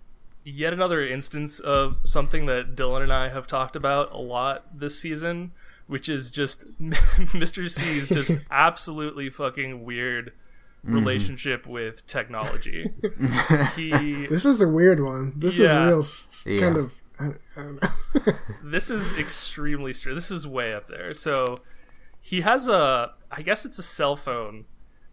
[0.44, 4.98] yet another instance of something that Dylan and I have talked about a lot this
[4.98, 5.52] season,
[5.87, 7.70] which is just Mr.
[7.70, 10.33] C's just absolutely fucking weird
[10.85, 10.94] mm-hmm.
[10.94, 12.90] relationship with technology.
[13.76, 15.33] he This is a weird one.
[15.37, 15.83] This Yeah.
[15.83, 16.61] is real s- Yeah.
[16.61, 16.94] kind of.
[17.18, 17.26] I,
[17.57, 18.33] I don't know.
[18.64, 20.16] this is extremely strange.
[20.16, 21.14] This is way up there.
[21.14, 21.61] So
[22.20, 24.64] he has a, I guess it's a cell phone,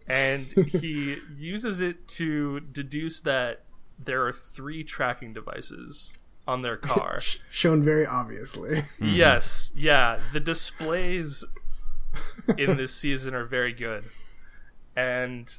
[0.08, 3.64] and he uses it to deduce that
[4.04, 7.20] there are three tracking devices on their car.
[7.50, 8.82] Shown very obviously.
[8.98, 9.14] Mm-hmm.
[9.14, 10.20] Yes, yeah.
[10.32, 11.44] The displays
[12.58, 14.04] in this season are very good,
[14.96, 15.52] and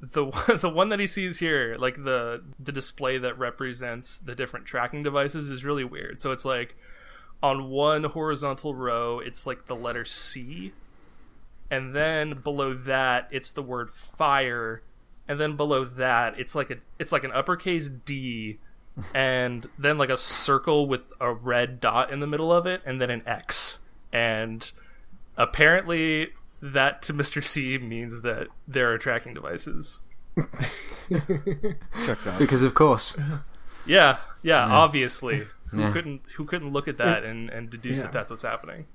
[0.00, 0.26] the
[0.60, 5.02] the one that he sees here, like the the display that represents the different tracking
[5.02, 6.20] devices, is really weird.
[6.20, 6.76] So it's like
[7.42, 10.72] on one horizontal row, it's like the letter C,
[11.70, 14.82] and then below that, it's the word fire,
[15.28, 18.58] and then below that, it's like a it's like an uppercase D.
[19.14, 22.98] And then like a circle with a red dot in the middle of it, and
[22.98, 23.80] then an X.
[24.10, 24.70] And
[25.36, 26.28] apparently,
[26.62, 27.44] that to Mr.
[27.44, 30.00] C means that there are tracking devices.
[32.06, 32.38] Checks out.
[32.38, 33.16] Because of course.
[33.84, 35.42] Yeah, yeah, obviously.
[35.70, 38.04] Who couldn't who couldn't look at that and, and deduce Yeah.
[38.04, 38.86] that that's what's happening?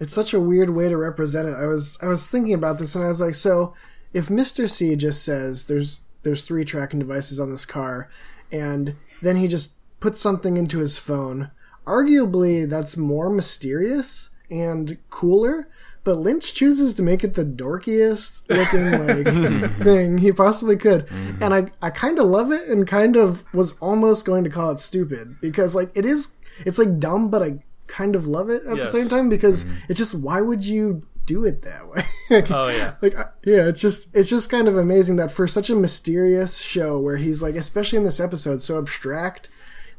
[0.00, 1.54] It's such a weird way to represent it.
[1.54, 3.74] I was I was thinking about this and I was like, so
[4.12, 4.68] if Mr.
[4.68, 8.08] C just says there's there's three tracking devices on this car,
[8.50, 11.50] and then he just puts something into his phone,
[11.86, 15.68] arguably that's more mysterious and cooler.
[16.04, 21.42] But Lynch chooses to make it the dorkiest looking like thing he possibly could, mm-hmm.
[21.42, 24.70] and I I kind of love it and kind of was almost going to call
[24.70, 26.28] it stupid because like it is
[26.66, 28.90] it's like dumb, but I kind of love it at Yes.
[28.90, 29.74] the same time because mm-hmm.
[29.88, 32.04] it's just why would you do it that way?
[32.50, 32.94] Oh yeah.
[33.02, 33.12] like
[33.44, 37.18] yeah, it's just it's just kind of amazing that for such a mysterious show where
[37.18, 39.50] he's like especially in this episode so abstract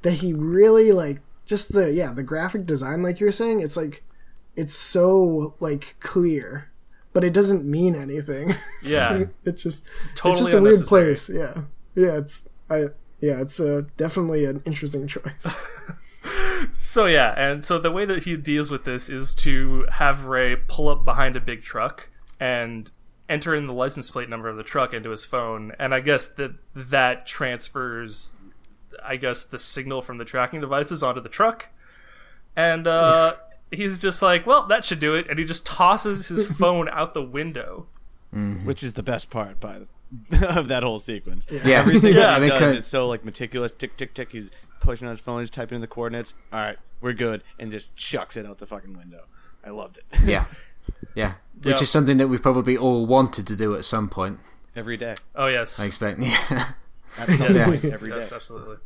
[0.01, 4.03] that he really like just the yeah, the graphic design like you're saying, it's like
[4.55, 6.69] it's so like clear,
[7.12, 8.55] but it doesn't mean anything.
[8.81, 9.25] Yeah.
[9.45, 9.83] it's just
[10.15, 11.29] Totally it's just a weird place.
[11.29, 11.62] Yeah.
[11.95, 12.86] Yeah, it's I
[13.21, 15.47] yeah, it's uh, definitely an interesting choice.
[16.93, 20.56] So yeah, and so the way that he deals with this is to have Ray
[20.56, 22.08] pull up behind a big truck
[22.39, 22.91] and
[23.27, 26.27] enter in the license plate number of the truck into his phone, and I guess
[26.27, 28.36] that that transfers,
[29.03, 31.69] I guess, the signal from the tracking devices onto the truck,
[32.56, 33.38] and uh,
[33.71, 37.15] he's just like, well, that should do it, and he just tosses his phone out
[37.15, 37.88] the window.
[38.32, 39.79] which is the best part by
[40.29, 41.47] the, of that whole sequence.
[41.49, 41.79] Yeah.
[41.79, 43.71] Everything Yeah, that he because- does is so like meticulous.
[43.71, 44.32] Tick tick tick.
[44.32, 44.51] He's
[44.84, 45.39] pushing on his phone.
[45.39, 46.34] He's typing in the coordinates.
[46.52, 49.24] All right, we're good, and just chucks it out the fucking window.
[49.65, 50.06] I loved it.
[50.26, 50.46] Yeah.
[51.15, 51.34] Yeah.
[51.62, 51.82] Which Yeah.
[51.84, 54.39] is something that we probably all wanted to do at some point,
[54.76, 56.19] Every day, Oh yes, I expect.
[56.22, 56.72] Yeah.
[57.17, 57.69] at some Yes.
[57.82, 58.17] point, every day.
[58.17, 58.78] yes, absolutely.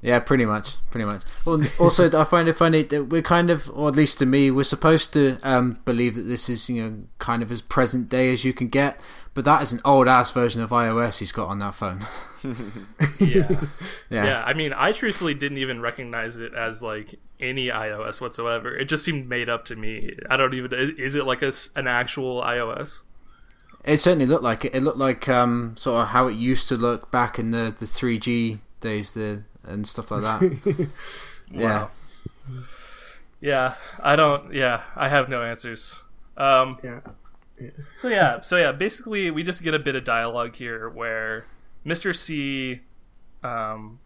[0.00, 1.22] Yeah, pretty much, pretty much.
[1.44, 4.48] Well, also, I find it funny that we're kind of, or at least to me,
[4.50, 8.32] we're supposed to um, believe that this is, you know, kind of as present day
[8.32, 9.00] as you can get.
[9.34, 12.06] But that is an old ass version of iOS he's got on that phone.
[13.18, 13.48] Yeah.
[14.10, 14.24] yeah.
[14.24, 18.76] Yeah, I mean, I truthfully didn't even recognize it as like any iOS whatsoever.
[18.76, 20.12] It just seemed made up to me.
[20.30, 20.72] I don't even.
[20.72, 23.02] is- it like a an actual iOS?
[23.84, 24.74] It certainly looked like it.
[24.74, 27.86] It looked like um, sort of how it used to look back in the the
[27.88, 30.88] three G days, the and stuff like that.
[31.50, 31.88] yeah.
[33.40, 34.52] Yeah, I don't.
[34.52, 36.02] Yeah, I have no answers.
[36.36, 37.00] Um, yeah.
[37.94, 41.44] so yeah, so yeah, basically, we just get a bit of dialogue here where
[41.86, 42.14] Mr.
[42.14, 42.80] C,
[43.42, 44.00] um,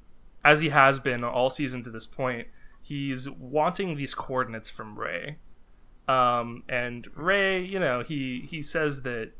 [0.44, 2.48] as he has been all season to this point,
[2.82, 5.36] he's wanting these coordinates from Ray.
[6.08, 9.30] Um, and Ray, you know, he he says that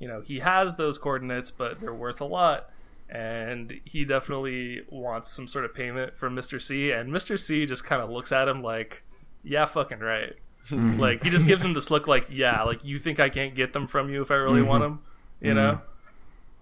[0.00, 2.68] you know he has those coordinates, but they're worth a lot,
[3.08, 6.60] and he definitely wants some sort of payment from Mr.
[6.60, 6.90] C.
[6.90, 7.38] And Mr.
[7.38, 9.04] C just kind of looks at him like,
[9.42, 10.34] "Yeah, fucking right."
[10.68, 10.98] Hmm.
[10.98, 13.72] like he just gives him this look like, "Yeah, like you think I can't get
[13.72, 14.94] them from you if I really want mm-hmm.
[14.94, 15.02] them,"
[15.40, 15.72] you know?
[15.72, 15.84] Mm-hmm.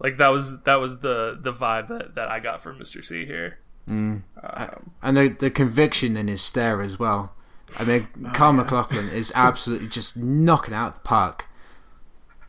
[0.00, 3.02] Like that was that was the the vibe that that I got from Mr.
[3.02, 3.58] C here.
[3.86, 4.18] Hmm.
[4.42, 7.32] Um, and the the conviction in his stare as well.
[7.78, 11.46] I mean, oh, Kyle MacLachlan is absolutely just knocking out the park.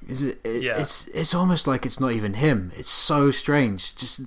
[0.07, 0.77] Is it, it Yeah.
[0.79, 2.71] It's it's almost like it's not even him.
[2.75, 4.21] It's so strange, just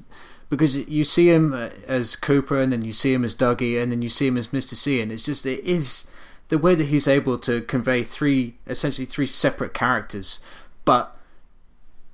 [0.51, 3.93] because you see him uh, as Cooper, and then you see him as Dougie, and
[3.93, 6.07] then you see him as Mister C, and it's just it is
[6.49, 10.41] the way that he's able to convey three essentially three separate characters,
[10.85, 11.17] but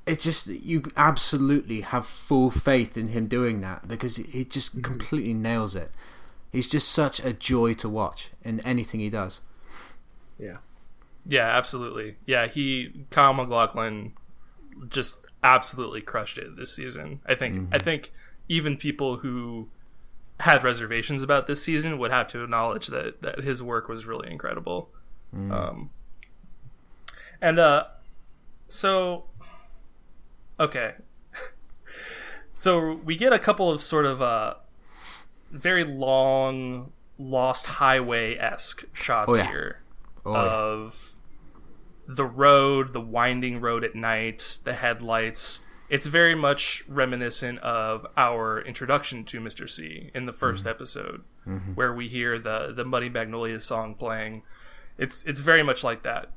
[0.07, 5.33] it's just you absolutely have full faith in him doing that because he just completely
[5.35, 5.91] nails it.
[6.53, 9.41] He's just such a joy to watch in anything he does.
[10.39, 10.59] Yeah.
[11.27, 12.17] Yeah, absolutely.
[12.27, 14.13] Yeah, he Kyle MacLachlan
[14.89, 17.21] just absolutely crushed it this season.
[17.27, 18.11] I think I think
[18.49, 19.69] even people who
[20.41, 24.31] had reservations about this season would have to acknowledge that that his work was really
[24.31, 24.91] incredible.
[25.33, 25.91] Um,
[27.41, 27.85] and uh,
[28.69, 29.25] so
[30.61, 30.95] okay,
[32.55, 34.55] so we get a couple of sort of uh,
[35.51, 39.49] very long Lost Highway esque shots Oh, yeah.
[39.49, 39.81] here
[40.27, 40.39] Oh, yeah.
[40.53, 41.13] of
[42.07, 45.61] the road, the winding road at night, the headlights.
[45.89, 49.69] It's very much reminiscent of our introduction to Mr.
[49.69, 51.23] C in the 1st episode,
[51.75, 54.43] where we hear the the Muddy Magnolia song playing.
[54.99, 56.31] It's it's very much like that,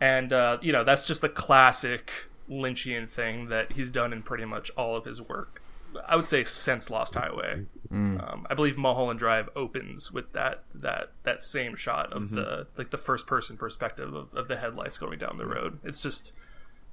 [0.00, 2.10] and uh, you know that's just the classic
[2.50, 5.62] Lynchian thing that he's done in pretty much all of his work.
[6.06, 7.66] I would say since Lost Highway.
[7.92, 12.90] Um, I believe Mulholland Drive opens with that that that same shot of the like
[12.90, 15.78] the first person perspective of, of the headlights going down the road.
[15.84, 16.32] It's just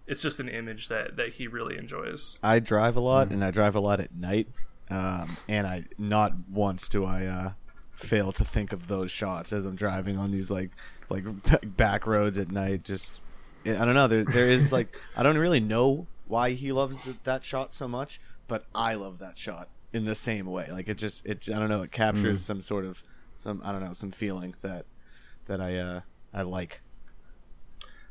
[0.08, 2.38] it's just an image that that he really enjoys.
[2.44, 4.48] I drive a lot, and I drive a lot at night.
[4.90, 7.52] Um, and I not once do I uh,
[7.96, 10.72] fail to think of those shots as I'm driving on these like
[11.10, 11.24] like
[11.78, 12.84] back roads at night.
[12.84, 13.22] Just
[13.66, 14.08] I don't know.
[14.08, 18.20] There there is like I don't really know why he loves that shot so much,
[18.50, 20.68] but I love that shot in the same way.
[20.72, 21.82] Like it just it I don't know.
[21.82, 22.38] It captures mm-hmm.
[22.38, 23.04] some sort of
[23.36, 24.86] some I don't know some feeling that
[25.46, 26.02] that I uh
[26.34, 26.82] I like.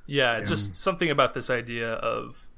[0.06, 2.48] Yeah, it's just something about this idea of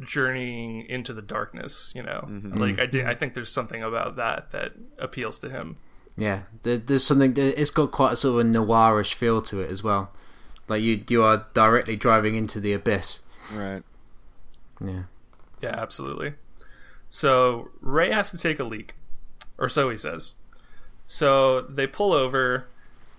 [0.00, 1.92] journeying into the darkness.
[1.94, 2.56] You know, mm-hmm.
[2.56, 3.02] like I did.
[3.02, 3.10] Mm-hmm.
[3.10, 5.76] I think there's something about that that appeals to him.
[6.16, 7.34] Yeah, there, there's something.
[7.36, 10.10] It's got quite a sort of a noirish feel to it as well.
[10.68, 13.20] Like you, you are directly driving into the abyss.
[13.52, 13.82] Right.
[14.80, 15.04] Yeah.
[15.62, 16.34] Yeah, absolutely.
[17.10, 18.94] So Ray has to take a leak,
[19.58, 20.34] or so he says.
[21.06, 22.68] So they pull over,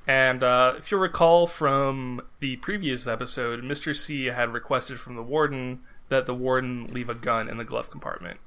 [0.05, 3.95] and uh, if you recall from the previous episode, Mr.
[3.95, 7.89] C had requested from the warden that the warden leave a gun in the glove
[7.89, 8.39] compartment.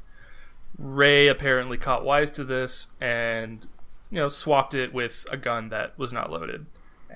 [0.79, 3.67] Ray apparently caught wise to this and,
[4.11, 6.67] you know, swapped it with a gun that was not loaded.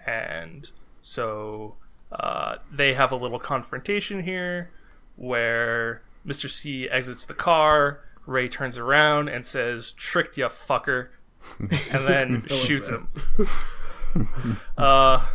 [0.06, 1.76] And so
[2.12, 4.70] uh, they have a little confrontation here
[5.16, 6.50] where Mr.
[6.50, 8.00] C exits the car.
[8.26, 11.08] Ray turns around and says, "Tricked ya, fucker,"
[11.58, 13.08] and then shoots him.
[14.78, 15.26] uh,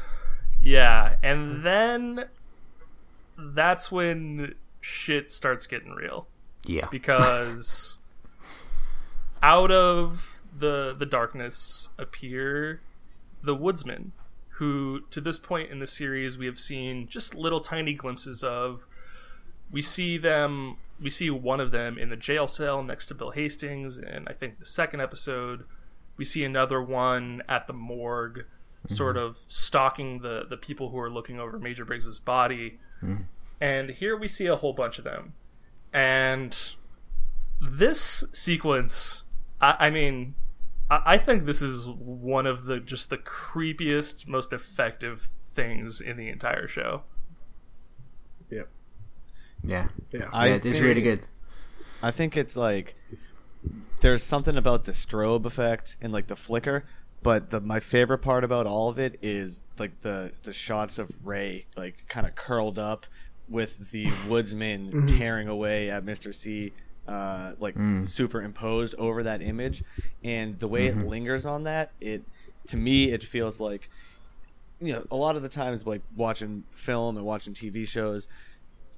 [0.62, 2.26] yeah, and then
[3.38, 6.28] that's when shit starts getting real
[6.66, 6.88] Yeah.
[6.90, 8.00] because
[9.44, 12.82] out of the the darkness appear
[13.44, 14.12] the woodsmen
[14.54, 18.86] who to this point in the series we have seen just little tiny glimpses of
[19.72, 23.32] we see them we see one of them in the jail cell next to Bill
[23.32, 25.66] Hastings and I think the second episode
[26.18, 28.94] we see another one at the morgue mm-hmm.
[28.94, 32.80] sort of stalking the the people who are looking over Major Briggs's body.
[33.02, 33.24] Mm-hmm.
[33.62, 35.34] And here we see a whole bunch of them.
[35.94, 36.58] And
[37.62, 39.24] this sequence
[39.62, 40.36] I, I mean
[40.90, 46.18] I, I think this is one of the just the creepiest most effective things in
[46.18, 47.04] the entire show.
[49.64, 49.88] Yeah.
[50.12, 50.30] Yeah.
[50.32, 51.22] I yeah, it is think- really good.
[52.02, 52.96] I think it's like
[54.02, 56.86] there's something about the strobe effect and like the flicker,
[57.22, 61.12] but the my favorite part about all of it is like the the shots of
[61.24, 63.06] Ray like kind of curled up
[63.50, 65.06] with the woodsman mm-hmm.
[65.18, 66.34] tearing away at Mr.
[66.34, 66.72] C
[67.08, 68.08] uh, like mm.
[68.08, 69.84] superimposed over that image
[70.24, 71.08] and the way it mm-hmm.
[71.08, 72.24] lingers on that it
[72.68, 73.90] to me it feels like
[74.80, 78.28] you know a lot of the times like watching film and watching TV shows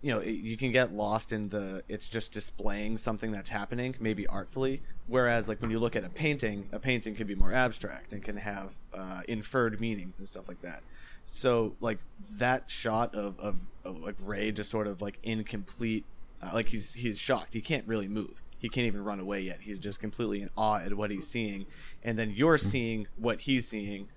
[0.01, 3.95] you know it, you can get lost in the it's just displaying something that's happening
[3.99, 4.81] maybe artfully.
[5.07, 8.23] Whereas like when you look at a painting a painting can be more abstract and
[8.23, 10.81] can have uh, inferred meanings and stuff like that.
[11.25, 11.99] So like
[12.37, 16.05] that shot of, of, of like ray just sort of like incomplete
[16.41, 17.53] uh, like he's he's shocked.
[17.53, 18.41] He can't really move.
[18.57, 19.61] He can't even run away yet.
[19.61, 21.65] He's just completely in awe at what he's seeing.
[22.03, 24.07] And then you're seeing what he's seeing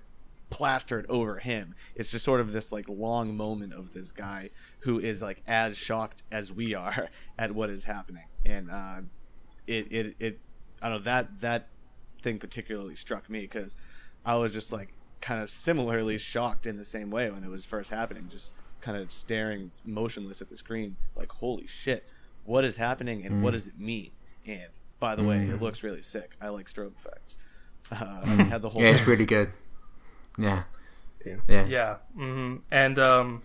[0.54, 1.74] plastered over him.
[1.96, 5.76] It's just sort of this like long moment of this guy who is like as
[5.76, 9.00] shocked as we are at what is happening, and uh,
[9.66, 10.40] it it it
[10.80, 11.68] I don't know that that
[12.22, 13.74] thing particularly struck me because
[14.24, 17.64] I was just like kind of similarly shocked in the same way when it was
[17.64, 22.04] first happening, just kind of staring motionless at the screen, like holy shit,
[22.44, 24.12] what is happening and what does it mean?
[24.46, 24.68] And
[25.00, 26.36] by the way, it looks really sick.
[26.40, 27.38] I like strobe effects.
[27.90, 29.52] Uh, I had the whole Yeah, it's really good.
[30.36, 30.64] Yeah.
[31.24, 31.36] Yeah.
[31.48, 31.66] Yeah.
[31.66, 33.42] Yeah, hmm and um,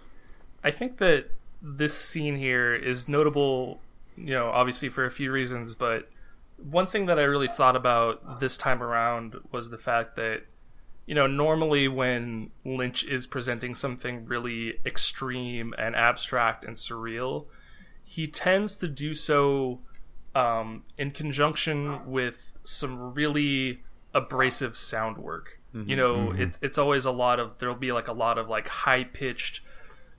[0.64, 1.32] I think that
[1.62, 3.80] this scene here is notable
[4.24, 6.10] you know, obviously for a few reasons, but
[6.58, 10.44] one thing that I really thought about this time around was the fact that,
[11.06, 17.46] you know, normally when Lynch is presenting something really extreme and abstract and surreal,
[18.04, 19.80] he tends to do so
[20.36, 23.84] um, in conjunction with some really
[24.14, 25.59] abrasive sound work.
[25.76, 25.90] Mm-hmm.
[25.90, 26.42] You know, mm-hmm.
[26.42, 29.62] it's it's always a lot of there'll be like a lot of like high pitched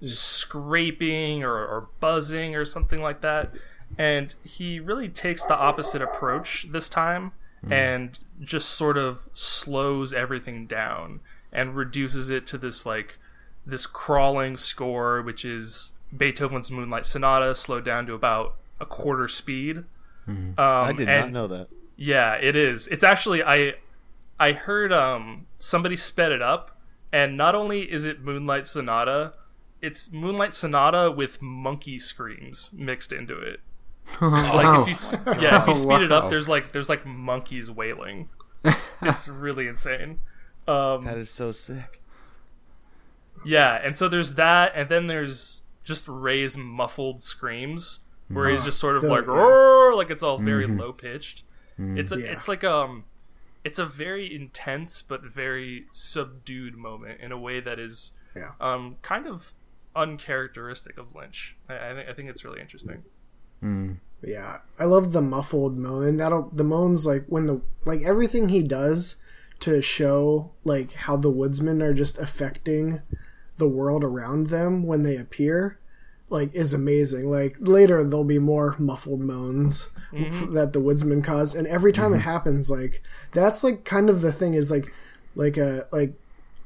[0.07, 3.51] scraping or, or buzzing or something like that.
[3.99, 7.33] And he really takes the opposite approach this time
[7.63, 7.73] mm-hmm.
[7.73, 11.21] and just sort of slows everything down
[11.53, 13.19] and reduces it to this like
[13.67, 19.85] this crawling score, which is Beethoven's Moonlight Sonata slowed down to about a quarter speed.
[20.27, 21.69] Um, I did not know that.
[21.97, 22.87] yeah, it is.
[22.89, 23.75] It's actually I
[24.41, 26.77] I heard um somebody sped it up
[27.13, 29.35] and not only is it Moonlight Sonata,
[29.83, 33.61] it's Moonlight Sonata with monkey screams mixed into it.
[34.21, 36.19] Like if you yeah, if you speed it Wow.
[36.25, 38.31] up there's like there's like monkeys wailing.
[39.03, 40.19] it's really insane.
[40.67, 42.01] Um That is so sick.
[43.45, 48.79] yeah, and so there's that, and then there's just Ray's muffled screams, where he's just
[48.79, 49.93] sort of The- like, yeah.
[49.97, 51.45] Like it's all very low pitched.
[51.79, 52.27] It's a, Yeah.
[52.33, 53.05] it's like um,
[53.65, 58.53] it's a very intense but very subdued moment in a way that is Yeah.
[58.61, 59.53] um kind of
[59.97, 61.57] uncharacteristic of Lynch.
[61.69, 63.03] I, I think I think it's really interesting.
[64.23, 66.17] Yeah, I love the muffled moan.
[66.19, 69.17] That'll the moans like when the like everything he does
[69.61, 73.03] to show like how the woodsmen are just affecting
[73.59, 75.79] the world around them when they appear,
[76.31, 77.31] like is amazing.
[77.31, 82.13] Like later there'll be more muffled moans f- that the woodsman cause, and every time
[82.15, 83.03] it happens, like
[83.33, 84.93] that's like kind of the thing is like
[85.35, 86.15] like a like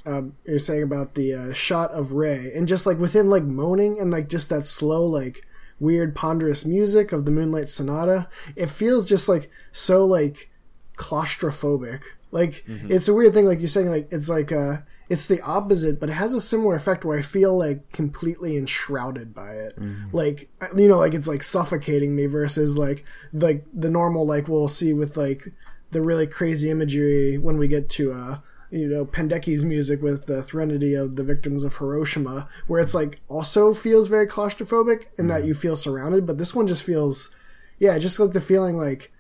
[0.06, 3.98] um, you're saying about the uh, shot of Ray, and just like within like moaning
[3.98, 5.46] and like just that slow like
[5.80, 10.50] weird ponderous music of the Moonlight Sonata, it feels just like so like
[10.96, 12.02] claustrophobic.
[12.30, 16.00] Like it's a weird thing, like you're saying, like it's like uh it's the opposite,
[16.00, 19.74] but it has a similar effect where I feel like completely enshrouded by it.
[20.12, 24.68] Like you know, like it's like suffocating me versus like like the normal like we'll
[24.68, 25.52] see with like
[25.90, 28.38] the really crazy imagery when we get to uh
[28.70, 33.20] you know Penderecki's music with the Threnody of the victims of Hiroshima, where it's like
[33.28, 37.30] also feels very claustrophobic in that you feel surrounded, but this one just feels,
[37.78, 39.12] yeah, just like the feeling like,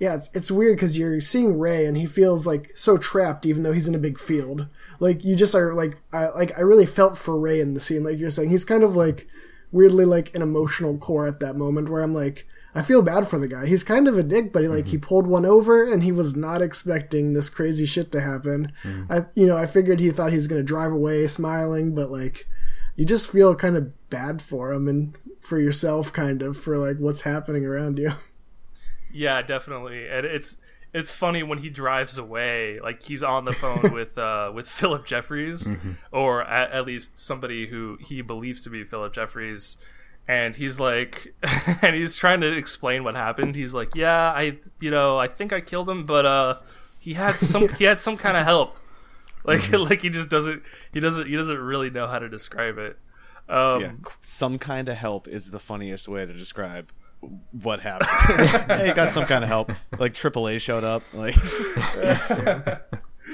[0.00, 3.62] yeah, it's it's weird because you're seeing Ray and he feels like so trapped, even
[3.62, 4.66] though he's in a big field.
[5.00, 8.04] Like you just are like, I like I really felt for Ray in the scene,
[8.04, 9.26] like you're saying, he's kind of like
[9.72, 12.46] weirdly like an emotional core at that moment where I'm like.
[12.74, 13.64] I feel bad for the guy.
[13.64, 15.06] He's kind of a dick, but he like he mm-hmm.
[15.06, 18.70] pulled one over and he was not expecting this crazy shit to happen.
[18.84, 19.06] Mm.
[19.10, 22.46] I you know, I figured he thought he was gonna drive away smiling, but like
[22.94, 26.98] you just feel kind of bad for him and for yourself kind of for like
[26.98, 28.12] what's happening around you.
[29.12, 30.06] Yeah, definitely.
[30.08, 30.58] And it's
[30.96, 35.04] it's funny when he drives away, like he's on the phone with uh with Philip
[35.06, 35.68] Jeffries
[36.10, 39.76] or at, at least somebody who he believes to be Philip Jeffries
[40.26, 41.34] and he's like
[41.82, 43.54] and he's trying to explain what happened.
[43.54, 46.54] He's like, "Yeah, I you know, I think I killed him, but uh
[46.98, 48.76] he had some he had some kind of help."
[49.44, 52.98] Like like he just doesn't he doesn't he doesn't really know how to describe it.
[53.48, 53.92] Um Yeah,
[54.22, 56.90] some kind of help is the funniest way to describe
[57.62, 58.10] what happened.
[58.80, 59.72] hey, got some kind of help.
[59.98, 61.02] Like AAA showed up.
[61.12, 61.36] Like,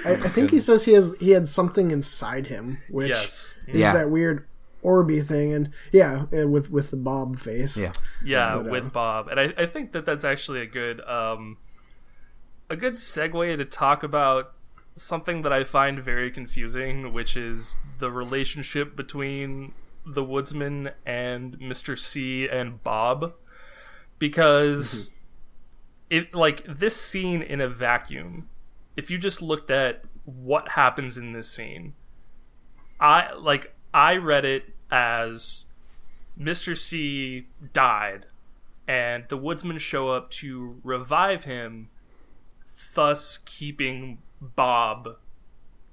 [0.04, 3.54] I, I think he says he has he had something inside him, which Yes.
[3.68, 3.92] is Yeah.
[3.92, 4.46] that weird
[4.82, 7.76] orby thing, and yeah, uh, with with the bob face.
[7.76, 7.92] Yeah.
[8.24, 11.58] Yeah, But, uh, with Bob, and I, I think that that's actually a good um,
[12.70, 14.52] a good segue to talk about
[14.96, 19.72] something that I find very confusing, which is the relationship between
[20.04, 21.96] the woodsman and Mr.
[21.98, 23.34] C and Bob,
[24.22, 26.16] because mm-hmm.
[26.16, 28.48] it like this scene in a vacuum.
[28.96, 31.94] If you just looked at what happens in this scene,
[33.00, 35.66] I like I read it as
[36.38, 36.78] Mr.
[36.78, 38.26] C died,
[38.86, 41.88] and the woodsmen show up to revive him,
[42.94, 45.16] thus keeping Bob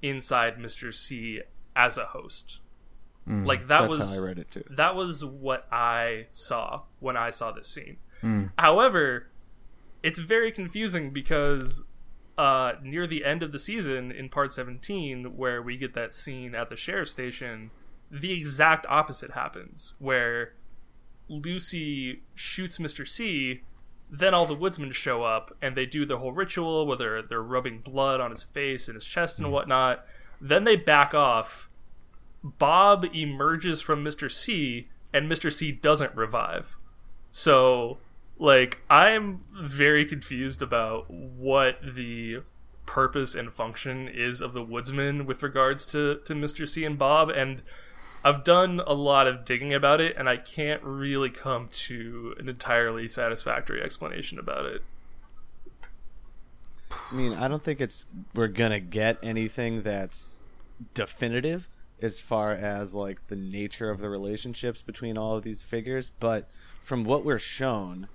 [0.02, 0.94] inside Mr.
[0.94, 1.40] C
[1.74, 2.60] as a host.
[3.26, 4.64] Mm, like that that's was how I read it too.
[4.70, 7.96] that was what I saw when I saw this scene.
[8.58, 9.26] However,
[10.02, 11.84] it's very confusing because
[12.38, 16.54] uh, near the end of the season, in part 17, where we get that scene
[16.54, 17.70] at the sheriff's station,
[18.10, 20.54] the exact opposite happens, where
[21.28, 23.06] Lucy shoots Mr.
[23.06, 23.60] C.
[24.10, 27.42] Then all the woodsmen show up and they do the whole ritual where they're they're
[27.42, 30.04] rubbing blood on his face and his chest and whatnot.
[30.40, 31.68] Then they back off.
[32.42, 34.32] Bob emerges from Mr.
[34.32, 35.52] C and Mr.
[35.52, 36.76] C doesn't revive.
[37.30, 37.98] So
[38.40, 42.42] like I'm very confused about what the
[42.86, 46.68] purpose and function is of the woodsman with regards to to Mr.
[46.68, 47.62] C and Bob and
[48.24, 52.48] I've done a lot of digging about it and I can't really come to an
[52.48, 54.82] entirely satisfactory explanation about it.
[56.90, 60.42] I mean, I don't think it's we're gonna get anything that's
[60.94, 61.68] definitive
[62.00, 66.48] as far as like the nature of the relationships between all of these figures, but
[66.80, 68.08] from what we're shown,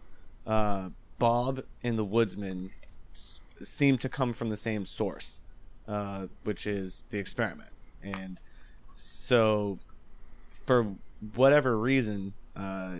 [0.45, 0.89] uh,
[1.19, 2.71] Bob and the Woodsman
[3.13, 5.41] s- seem to come from the same source,
[5.87, 7.69] uh, which is the experiment,
[8.03, 8.41] and
[8.93, 9.79] so
[10.65, 10.95] for
[11.35, 12.97] whatever reason, uh,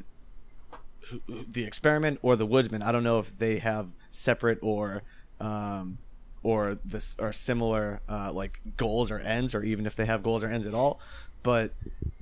[1.29, 5.03] the experiment or the woodsman i don't know if they have separate or
[5.39, 5.99] um,
[6.41, 10.43] or this or similar uh, like goals or ends or even if they have goals
[10.43, 10.99] or ends at all
[11.43, 11.73] but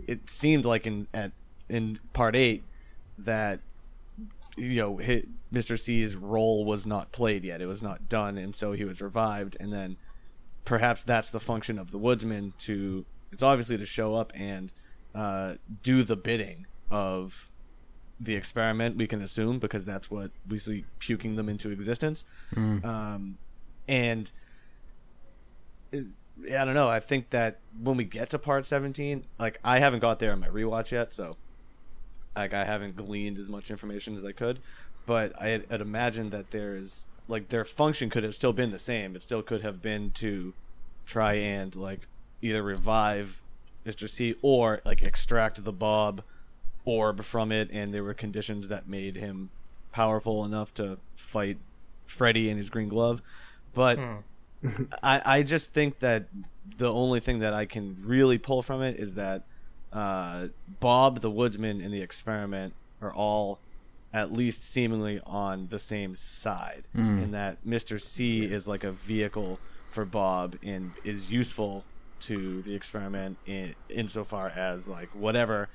[0.05, 1.31] it seemed like in at
[1.69, 2.61] in part 8
[3.17, 3.61] that
[4.57, 7.61] you know hit, mr c's role was not played yet.
[7.61, 9.57] It was not done and so he was revived.
[9.59, 9.97] And then
[10.65, 14.71] perhaps that's the function of the woodsman to it's obviously to show up and
[15.15, 17.49] uh, do the bidding of
[18.19, 22.23] the experiment we can assume because that's what we see puking them into existence.
[22.85, 23.37] Um,
[23.87, 24.31] and
[25.91, 26.05] it-
[26.51, 26.89] i don't know.
[26.89, 30.39] I think that when we get to part 17 like i haven't got there in
[30.39, 31.37] my rewatch yet so
[32.35, 34.59] like i haven't gleaned as much information as i could
[35.05, 38.79] but i had, had imagined that there's like their function could have still been the
[38.79, 40.53] same it still could have been to
[41.05, 42.07] try and like
[42.41, 43.41] either revive
[43.85, 46.23] mr c or like extract the bob
[46.85, 49.49] orb from it, and there were conditions that made him
[49.91, 51.57] powerful enough to fight
[52.05, 53.21] Freddy in his green glove.
[53.73, 54.83] But hmm.
[55.01, 56.25] I, I just think that
[56.77, 59.43] the only thing that I can really pull from it is that
[59.93, 60.47] uh,
[60.79, 63.59] Bob the Woodsman and the experiment are all
[64.11, 66.83] at least seemingly on the same side,
[67.23, 69.59] and that Mister C is like a vehicle
[69.91, 71.83] for Bob and is useful
[72.21, 75.69] to the experiment in insofar as like whatever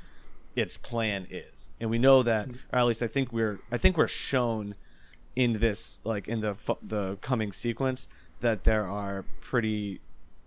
[0.56, 3.96] its plan is, and we know that, or at least I think we're I think
[3.96, 4.74] we're shown
[5.36, 8.08] in this like in the the coming sequence
[8.40, 10.00] that there are pretty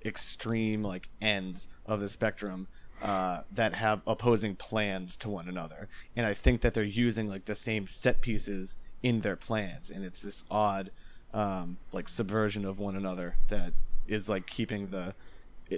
[0.04, 2.68] extreme like ends of the spectrum
[3.02, 7.46] uh, that have opposing plans to one another, and I think that they're using like
[7.46, 10.92] the same set pieces in their plans, and it's this odd
[11.34, 13.74] um, like subversion of one another that
[14.08, 15.14] is like keeping the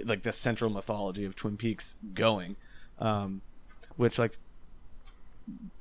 [0.04, 2.56] like the central mythology of Twin Peaks going.
[2.98, 3.42] Um,
[3.96, 4.36] which like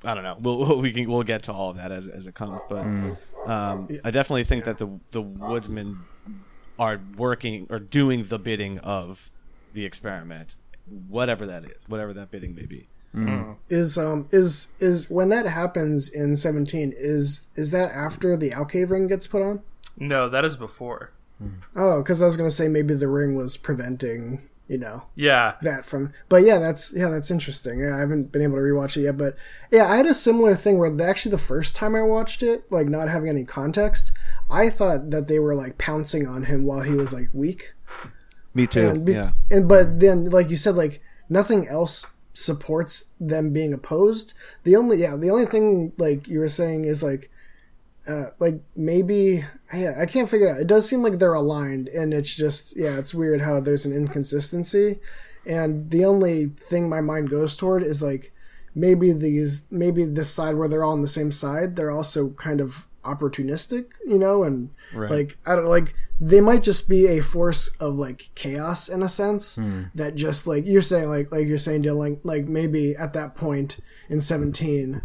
[0.03, 0.37] I don't know.
[0.39, 2.85] We'll we can we'll get to all of that as as it comes, but
[3.45, 5.99] um, I definitely think that the the woodsmen
[6.79, 9.29] are working or doing the bidding of
[9.73, 10.55] the experiment,
[11.07, 12.87] whatever that is, whatever that bidding may be.
[13.15, 13.29] Mm-hmm.
[13.41, 13.53] Uh-huh.
[13.69, 18.65] is um is is when that happens in 17 is is that after the Owl
[18.65, 19.61] Cave ring gets put on
[19.99, 21.11] No, that is before.
[21.37, 21.49] Hmm.
[21.75, 25.55] oh because i was gonna say maybe the ring was preventing you know Yeah.
[25.61, 28.97] that from but yeah that's yeah that's interesting yeah i haven't been able to rewatch
[28.97, 29.35] it yet but
[29.71, 32.71] yeah i had a similar thing where the, actually the first time i watched it
[32.71, 34.11] like not having any context
[34.49, 37.73] i thought that they were like pouncing on him while he was like weak
[38.53, 38.89] Me too.
[38.89, 39.31] and be- yeah.
[39.49, 44.33] and but then like you said like nothing else supports them being opposed
[44.63, 47.29] the only yeah the only thing like you were saying is like
[48.07, 51.87] uh like maybe yeah i can't figure it out it does seem like they're aligned
[51.89, 54.99] and it's just yeah it's weird how there's an inconsistency
[55.45, 58.33] and the only thing my mind goes toward is like
[58.75, 62.59] maybe these maybe this side where they're all on the same side they're also kind
[62.59, 65.11] of opportunistic you know and Right.
[65.11, 69.09] like i don't like they might just be a force of like chaos in a
[69.09, 69.83] sense hmm.
[69.95, 73.35] that just like you're saying like like you're saying Dylan like, like maybe at that
[73.35, 73.77] point
[74.09, 75.01] in 17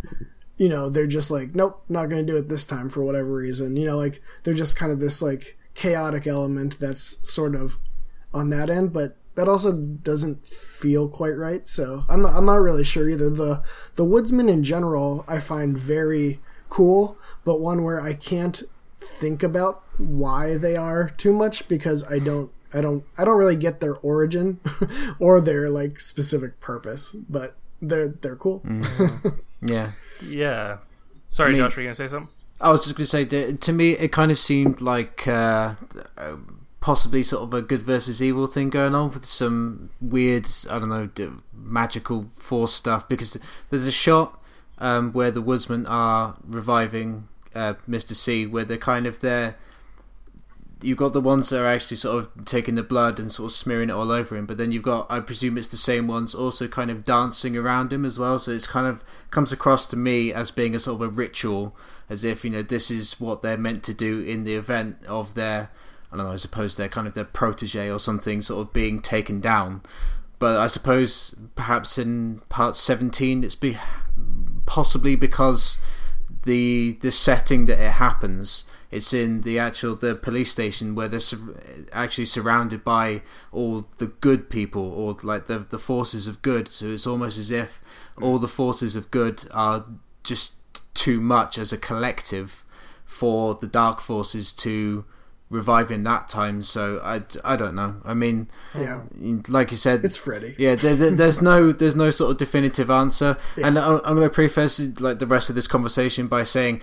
[0.59, 3.77] you know they're just like nope not gonna do it this time for whatever reason.
[3.77, 7.79] You know like they're just kind of this like chaotic element that's sort of
[8.35, 12.57] on that end but that also doesn't feel quite right so i'm not, I'm not
[12.57, 13.31] really sure either.
[13.31, 13.63] The
[13.95, 17.17] the woodsman in general i find very cool
[17.49, 18.63] but one where i can't
[19.01, 23.57] think about why they are too much because i don't i don't i don't really
[23.57, 24.61] get their origin
[25.19, 28.63] or their like specific purpose but they're they're cool
[29.61, 29.93] Yeah.
[30.23, 30.79] Yeah.
[31.29, 32.33] Sorry, mean- Josh, were you gonna say something?
[32.61, 35.75] I was just going to say that to me, it kind of seemed like uh,
[36.17, 36.37] uh,
[36.81, 40.89] possibly sort of a good versus evil thing going on with some weird, I don't
[40.89, 41.09] know,
[41.53, 43.09] magical force stuff.
[43.09, 43.37] Because
[43.71, 44.43] there's a shot
[44.79, 48.15] um, where the woodsmen are reviving uh, Mr.
[48.15, 49.57] C, where they're kind of there.
[50.83, 53.57] you've got the ones that are actually sort of taking the blood and sort of
[53.57, 56.35] smearing it all over him, but then you've got, I presume it's the same ones
[56.35, 58.39] also kind of dancing around him as well.
[58.39, 61.77] So it's kind of comes across to me as being a sort of a ritual,
[62.09, 65.35] as if you know this is what they're meant to do in the event of
[65.35, 65.71] their,
[66.13, 69.01] I don't know, I suppose they're kind of their protege or something, sort of being
[69.01, 69.83] taken down.
[70.39, 73.77] But I suppose perhaps in part seventeen, it's be
[74.67, 75.79] possibly because
[76.49, 81.21] the the setting that it happens it's in the actual the police station where they're
[81.21, 81.61] sur-
[81.93, 83.21] actually surrounded by
[83.53, 86.69] all the good people or like the the forces of good.
[86.69, 87.83] So it's almost as if
[88.21, 89.85] all the forces of good are
[90.23, 90.55] just
[90.95, 92.65] too much as a collective
[93.05, 95.05] for the dark forces to
[95.51, 96.63] revive in that time.
[96.63, 97.97] So I, I don't know.
[98.05, 99.03] I mean, Yeah.
[99.49, 100.55] like you said, It's Freddy.
[100.59, 104.29] yeah, there, there- there's no there's no sort of definitive answer, and I- I'm going
[104.29, 106.81] to preface like the rest of this conversation by saying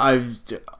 [0.00, 0.28] I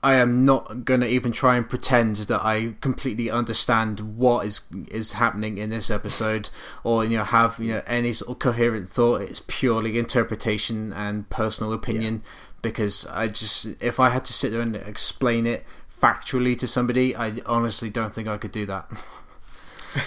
[0.05, 4.61] I am not going to even try and pretend that I completely understand what is
[4.93, 6.51] is happening in this episode,
[6.85, 9.23] or you know have you know any sort of coherent thought.
[9.23, 12.23] It's purely interpretation and personal opinion.
[12.61, 15.65] Because I just, if I had to sit there and explain it
[16.01, 18.89] factually to somebody, I honestly don't think I could do that.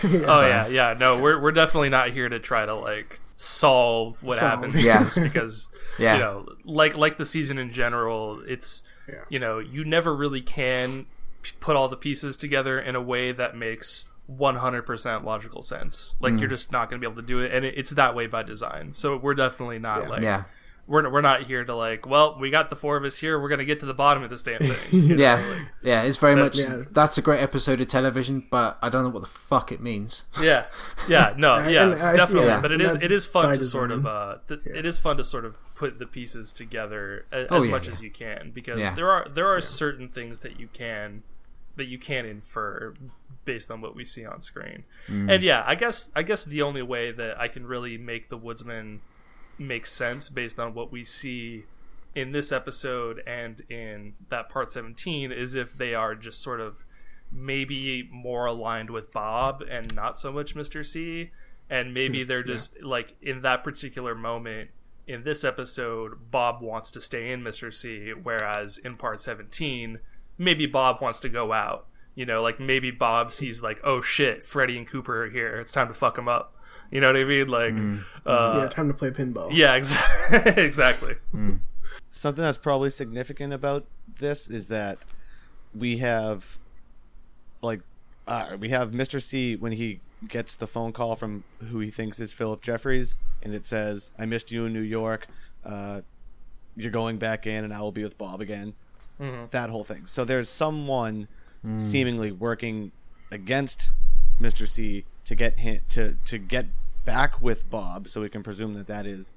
[0.03, 0.93] Oh yeah, yeah.
[0.97, 4.51] No, we're we're definitely not here to try to like solve what Solve.
[4.61, 4.75] happened.
[4.79, 5.03] Yeah.
[5.05, 6.13] Just because Yeah.
[6.13, 9.15] you know, like like the season in general, it's Yeah.
[9.29, 11.07] you know, you never really can
[11.59, 16.15] put all the pieces together in a way that makes 100% logical sense.
[16.19, 16.39] Like Mm.
[16.41, 18.27] you're just not going to be able to do it and it, it's that way
[18.27, 18.93] by design.
[18.93, 20.43] So we're definitely not like Yeah.
[20.91, 23.47] We're we're not here to like, well, we got the four of us here, we're
[23.49, 24.77] going to get to the bottom of this damn thing.
[24.91, 26.57] you know, Yeah, like- yeah, it's very much.
[26.57, 26.83] Yeah.
[26.91, 30.23] That's a great episode of television, but I don't know what the fuck it means.
[30.41, 30.65] Yeah,
[31.07, 32.47] yeah, no, yeah, and I- definitely.
[32.49, 34.61] yeah, but it and is that's it is fun by to sort of uh, th-
[34.65, 37.87] it is fun to sort of put the pieces together as, Oh, as yeah, much
[37.87, 37.93] yeah.
[37.93, 38.93] as you can because Yeah.
[38.93, 41.23] there are there are certain things that you can
[41.77, 42.93] that you can infer
[43.45, 44.83] based on what we see on screen.
[45.07, 45.31] Mm.
[45.33, 48.37] And yeah, I guess I guess the only way that I can really make the
[48.37, 49.01] woodsman
[49.61, 51.63] make sense based on what we see
[52.13, 56.83] in this episode and in that part 17 is if they are just sort of
[57.31, 60.85] maybe more aligned with Bob and not so much Mr.
[60.85, 61.31] C
[61.69, 64.71] and maybe hmm, they're just like in that particular moment
[65.07, 67.73] in this episode Bob wants to stay in Mr.
[67.73, 69.99] C whereas in part 17
[70.37, 74.43] maybe Bob wants to go out you know like maybe Bob sees like oh shit
[74.43, 76.55] Freddy and Cooper are here it's time to fuck them up
[76.91, 77.73] you know what I mean like
[78.25, 79.49] uh yeah, time to play pinball.
[79.51, 81.15] yeah, exa- exactly.
[82.11, 83.85] Something that's probably significant about
[84.19, 84.97] this is that
[85.73, 86.57] we have,
[87.61, 87.79] like,
[88.27, 89.21] uh, we have Mr.
[89.21, 93.53] C when he gets the phone call from who he thinks is Philip Jeffries, and
[93.55, 95.27] it says, "I missed you in New York.
[95.65, 96.01] Uh,
[96.75, 98.73] you're going back in, and I will be with Bob again."
[99.51, 100.07] That whole thing.
[100.07, 101.27] So there's someone
[101.77, 102.91] seemingly working
[103.31, 103.91] against
[104.41, 104.67] Mr.
[104.67, 106.65] C to get him to to get
[107.05, 109.31] back with Bob, so we can presume that that is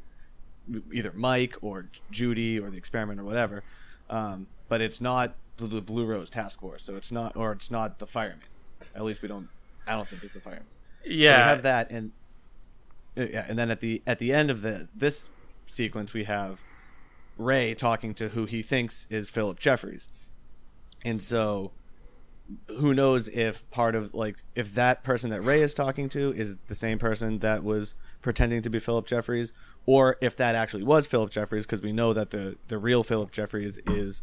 [0.92, 3.62] either Mike or Judy or the experiment or whatever.
[4.10, 7.70] Um, but it's not the, the Blue Rose Task Force, so it's not, or it's
[7.70, 8.40] not the fireman.
[8.94, 9.48] At least we don't.
[9.86, 10.66] I don't think it's the fireman.
[11.04, 11.10] So
[11.44, 12.12] we have that, and
[13.16, 15.28] uh, yeah, and then at the at the end of the this
[15.66, 16.60] sequence, we have
[17.38, 20.08] Ray talking to who he thinks is Philip Jeffries,
[21.04, 21.72] and so
[22.68, 26.56] who knows if part of like if that person that Ray is talking to is
[26.68, 29.52] the same person that was pretending to be Philip Jeffries,
[29.86, 33.30] or if that actually was Philip Jeffries, because we know that the the real Philip
[33.30, 34.22] Jeffries is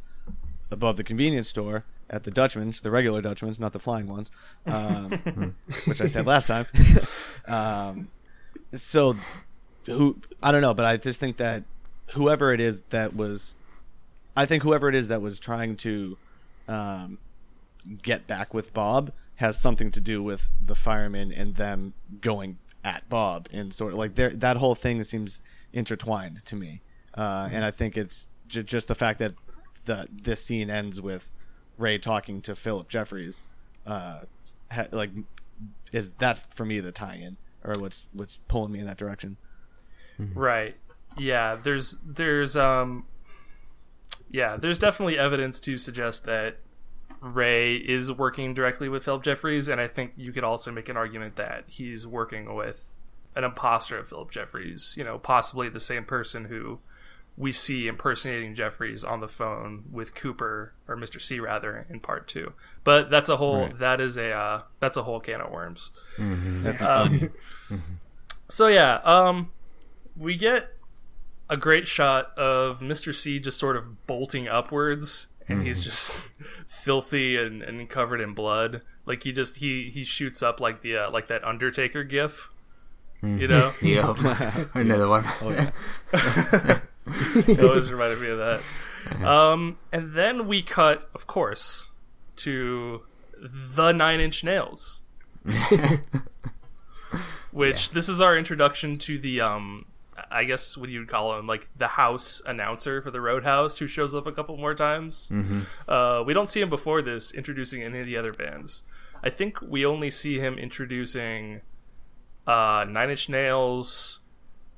[0.70, 4.32] above the convenience store at the Dutchman's, the regular Dutchman's, not the flying ones,
[4.66, 5.56] um,
[5.86, 6.68] which I said last time.
[7.48, 8.10] um,
[8.74, 9.16] so,
[9.86, 11.64] who I don't know, but I just think that
[12.12, 13.56] whoever it is that was,
[14.36, 16.18] I think whoever it is that was trying to
[16.68, 17.18] um,
[18.02, 23.08] get back with Bob has something to do with the firemen and them going at
[23.10, 25.42] Bob and sort of like there that whole thing seems
[25.74, 26.82] intertwined to me,
[27.16, 29.34] uh, and I think it's j- just the fact that
[29.86, 31.32] the this scene ends with
[31.78, 33.42] Ray talking to Philip Jeffries,
[33.86, 34.22] uh,
[34.72, 35.12] ha- like
[35.92, 39.38] is that's for me the tie-in or what's what's pulling me in that direction.
[40.34, 40.76] right.
[41.18, 43.06] Yeah, there's there's um
[44.30, 46.58] yeah, there's definitely evidence to suggest that
[47.22, 50.98] Ray is working directly with Philip Jeffries, and I think you could also make an
[50.98, 52.98] argument that he's working with
[53.36, 56.80] an imposter of Philip Jeffries, you know, possibly the same person who
[57.38, 61.22] we see impersonating Jeffries on the phone with Cooper or Mr.
[61.22, 62.54] C rather in part two.
[62.84, 65.92] But that's a whole that is a uh, that's a whole can of worms.
[66.18, 67.32] That's Um,
[68.50, 69.52] so yeah, um,
[70.18, 70.76] we get
[71.50, 73.14] a great shot of Mr.
[73.14, 76.22] C just sort of bolting upwards, and he's just
[76.68, 78.82] filthy and, and covered in blood.
[79.06, 82.50] Like he just he he shoots up like the uh, like that Undertaker gif.
[83.24, 84.16] You know, Yeah,
[84.74, 85.24] another one.
[85.42, 86.80] Oh yeah.
[87.46, 89.24] it always reminded me of that.
[89.24, 91.90] Um, and then we cut, of course,
[92.38, 93.04] to
[93.40, 95.02] the Nine Inch Nails,
[97.52, 99.86] which this is our introduction to the um,
[100.32, 103.88] I guess what you would call him, like the house announcer for the Roadhouse, who
[103.88, 105.30] shows up a couple more times.
[105.32, 105.62] Mm-hmm.
[105.88, 108.84] Uh, we don't see him before this introducing any of the other bands.
[109.24, 111.62] I think we only see him introducing
[112.48, 114.20] uh, Nine Inch Nails,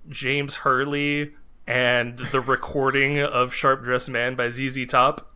[0.10, 1.32] James Hurley,
[1.66, 5.32] and the recording of Sharp Dressed Man by ZZ Top.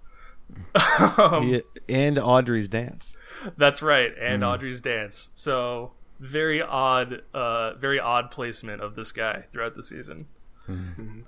[1.17, 3.15] um, Yeah, and Audrey's dance.
[3.57, 5.29] That's right, and Audrey's dance.
[5.35, 10.27] So very odd, uh, very odd placement of this guy throughout the season.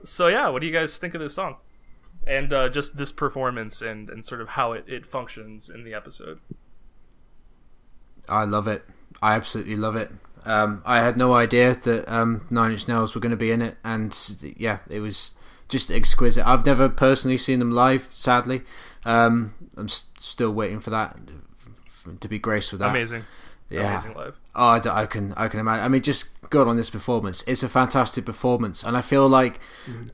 [0.03, 1.57] So yeah, what do you guys think of this song,
[2.27, 5.93] and uh, just this performance and and sort of how it, it functions in the
[5.93, 6.39] episode?
[8.27, 8.83] I love it.
[9.21, 10.11] I absolutely love it.
[10.45, 13.61] Um, I had no idea that um, Nine Inch Nails were going to be in
[13.61, 14.17] it, and
[14.57, 15.33] yeah, it was
[15.67, 16.45] just exquisite.
[16.47, 18.61] I've never personally seen them live, sadly.
[19.05, 21.17] Um, I'm s- still waiting for that
[22.21, 22.89] to be graced with that.
[22.89, 23.23] Amazing,
[23.69, 23.99] Yeah.
[23.99, 24.39] amazing live.
[24.55, 25.85] Oh, I, I can I can imagine.
[25.85, 27.43] I mean, just good on this performance.
[27.47, 29.59] It's a fantastic performance, and I feel like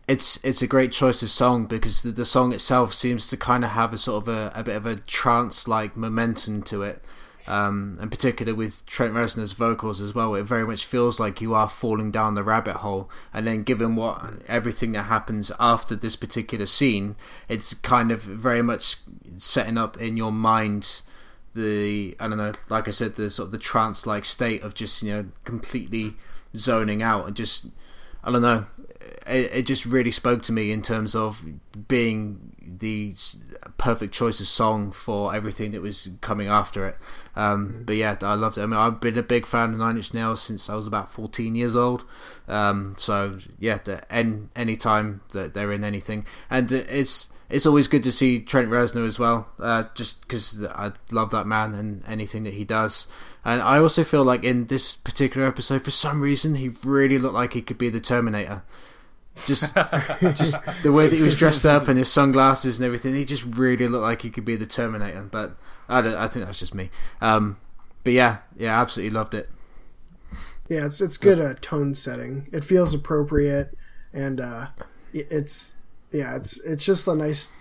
[0.08, 3.64] it's it's a great choice of song because the, the song itself seems to kind
[3.64, 7.02] of have a sort of a, a bit of a trance like momentum to it.
[7.48, 11.54] Um, and particularly with Trent Reznor's vocals as well, it very much feels like you
[11.54, 13.08] are falling down the rabbit hole.
[13.32, 17.16] And then, given what everything that happens after this particular scene,
[17.48, 18.98] it's kind of very much
[19.38, 21.02] setting up in your mind
[21.56, 24.76] the I don't know, like I said, the sort of the trance like state of
[24.76, 26.14] just you know completely
[26.56, 27.68] zoning out and just
[28.24, 28.66] I don't know.
[29.28, 31.44] It, it just really spoke to me in terms of
[31.88, 33.16] being the
[33.78, 36.98] perfect choice of song for everything that was coming after it.
[37.36, 38.62] Um, but yeah, I loved it.
[38.62, 41.10] I mean, I've been a big fan of Nine Inch Nails since I was about
[41.10, 42.06] 14 years old.
[42.48, 47.88] Um, so yeah, the, any any time that they're in anything, and it's it's always
[47.88, 52.04] good to see Trent Reznor as well, uh, just because I love that man and
[52.08, 53.08] anything that he does.
[53.44, 57.36] And I also feel like in this particular episode, for some reason, he really looked
[57.36, 58.64] like he could be the Terminator.
[59.46, 59.76] Just,
[60.34, 63.44] just the way that he was dressed up and his sunglasses and everything, he just
[63.44, 65.28] really looked like he could be the Terminator.
[65.30, 65.56] But
[65.88, 66.90] I, don't, I think that's just me.
[67.22, 67.58] Um,
[68.04, 69.50] but yeah, yeah, absolutely loved it.
[70.68, 72.48] Yeah, it's it's good uh, tone setting.
[72.52, 73.78] It feels appropriate,
[74.14, 74.68] and uh,
[75.14, 75.76] it- it's
[76.12, 77.52] yeah, it's it's just a nice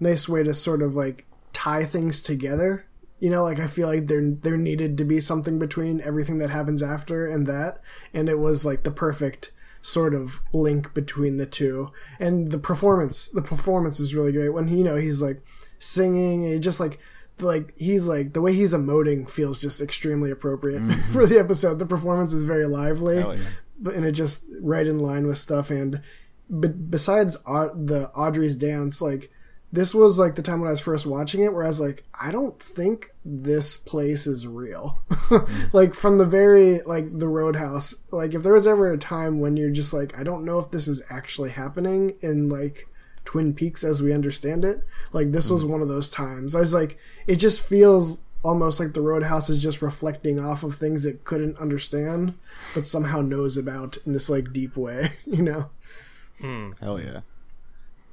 [0.00, 2.86] nice way to sort of like tie things together.
[3.18, 6.50] You know, like I feel like there there needed to be something between everything that
[6.50, 7.80] happens after and that,
[8.14, 11.90] and it was like the perfect sort of link between the two.
[12.20, 15.42] And the performance, the performance is really great when you know he's like
[15.78, 17.00] singing, and just like
[17.40, 21.12] like he's like the way he's emoting feels just extremely appropriate mm-hmm.
[21.12, 21.78] for the episode.
[21.78, 23.36] The performance is very lively, yeah.
[23.80, 25.70] but and it just right in line with stuff.
[25.70, 26.02] And
[26.50, 29.30] but besides Au- the Audrey's dance, like
[29.70, 32.04] this was like the time when I was first watching it, where I was like,
[32.18, 34.98] I don't think this place is real.
[35.72, 39.56] like from the very like the Roadhouse, like if there was ever a time when
[39.56, 42.88] you're just like, I don't know if this is actually happening in like
[43.26, 44.82] Twin Peaks as we understand it.
[45.12, 45.68] Like this was mm.
[45.68, 46.54] one of those times.
[46.54, 50.76] I was like, it just feels almost like the Roadhouse is just reflecting off of
[50.76, 52.38] things it couldn't understand,
[52.74, 55.10] but somehow knows about in this like deep way.
[55.26, 55.70] You know?
[56.80, 57.20] Hell yeah.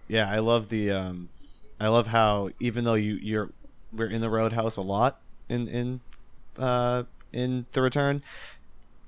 [0.07, 1.29] Yeah, I love the um
[1.79, 3.49] I love how even though you you're
[3.93, 5.19] we're in the roadhouse a lot
[5.49, 5.99] in in
[6.57, 8.21] uh in the return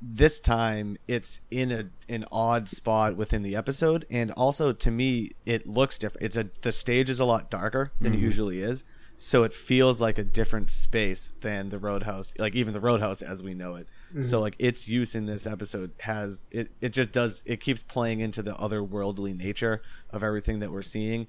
[0.01, 4.05] this time it's in a an odd spot within the episode.
[4.11, 7.91] And also to me it looks different it's a the stage is a lot darker
[7.99, 8.83] than it usually is.
[9.17, 13.41] So it feels like a different space than the roadhouse like even the roadhouse as
[13.41, 13.87] we know it
[14.21, 18.19] so like its use in this episode has it it just does it keeps playing
[18.19, 19.81] into the otherworldly nature
[20.11, 21.27] of everything that we're seeing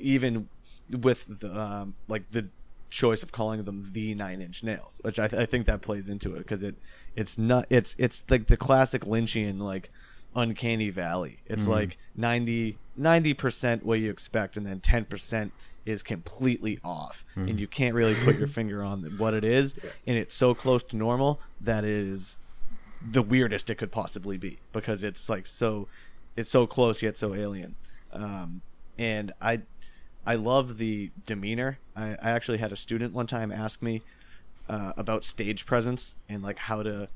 [0.00, 0.48] even
[0.90, 2.48] with the um, like the
[2.88, 6.08] choice of calling them the nine inch nails which i, th- I think that plays
[6.08, 6.76] into it because it
[7.16, 9.90] it's not it's it's like the classic lynchian like
[10.36, 11.38] uncanny valley.
[11.46, 11.98] It's like
[12.96, 15.50] 90 percent what you expect and then 10%
[15.86, 17.24] is completely off.
[17.36, 19.74] And you can't really put your finger on what it is.
[20.06, 22.38] And it's so close to normal that it is
[23.08, 25.86] the weirdest it could possibly be because it's like so
[26.36, 27.76] it's so close yet so alien.
[28.12, 28.62] Um,
[28.98, 29.60] and i
[30.26, 31.78] i love the demeanor.
[31.94, 34.02] I, I actually had a student one time ask me
[34.68, 37.08] uh, about stage presence and like how to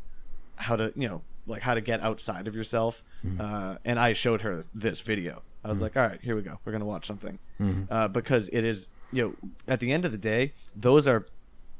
[0.56, 3.02] how to you know like how to get outside of yourself.
[3.40, 6.58] Uh, and i showed her this video i was like all right here we go.
[6.64, 7.38] We're gonna watch something.
[7.90, 11.26] Uh, because it is you know, at the end of the day, those are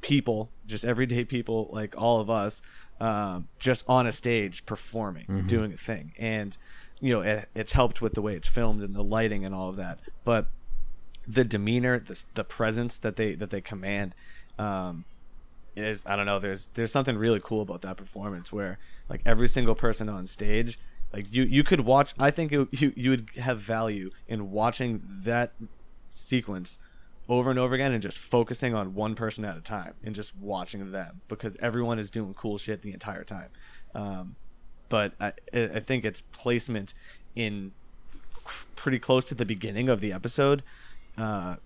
[0.01, 2.61] people, just everyday people like all of us,
[3.01, 6.57] um, just on a stage performing, doing a thing, and
[7.01, 9.69] you know, it, it's helped with the way it's filmed and the lighting and all
[9.69, 10.49] of that, but
[11.27, 14.15] the demeanor, the the presence that they that they command,
[14.59, 15.05] um,
[15.77, 16.39] is I don't know.
[16.41, 18.79] There's there's something really cool about that performance where
[19.09, 20.79] like every single person on stage,
[21.13, 22.15] like you you could watch.
[22.19, 25.53] I think it, you you would have value in watching that
[26.11, 26.79] sequence
[27.29, 30.37] over and over again and just focusing on one person at a time and just
[30.37, 33.49] watching them because everyone is doing cool shit the entire time.
[33.95, 34.37] Um,
[34.89, 36.95] but I I think its placement
[37.37, 37.73] in
[38.75, 40.63] pretty close to the beginning of the episode
[41.17, 41.57] uh,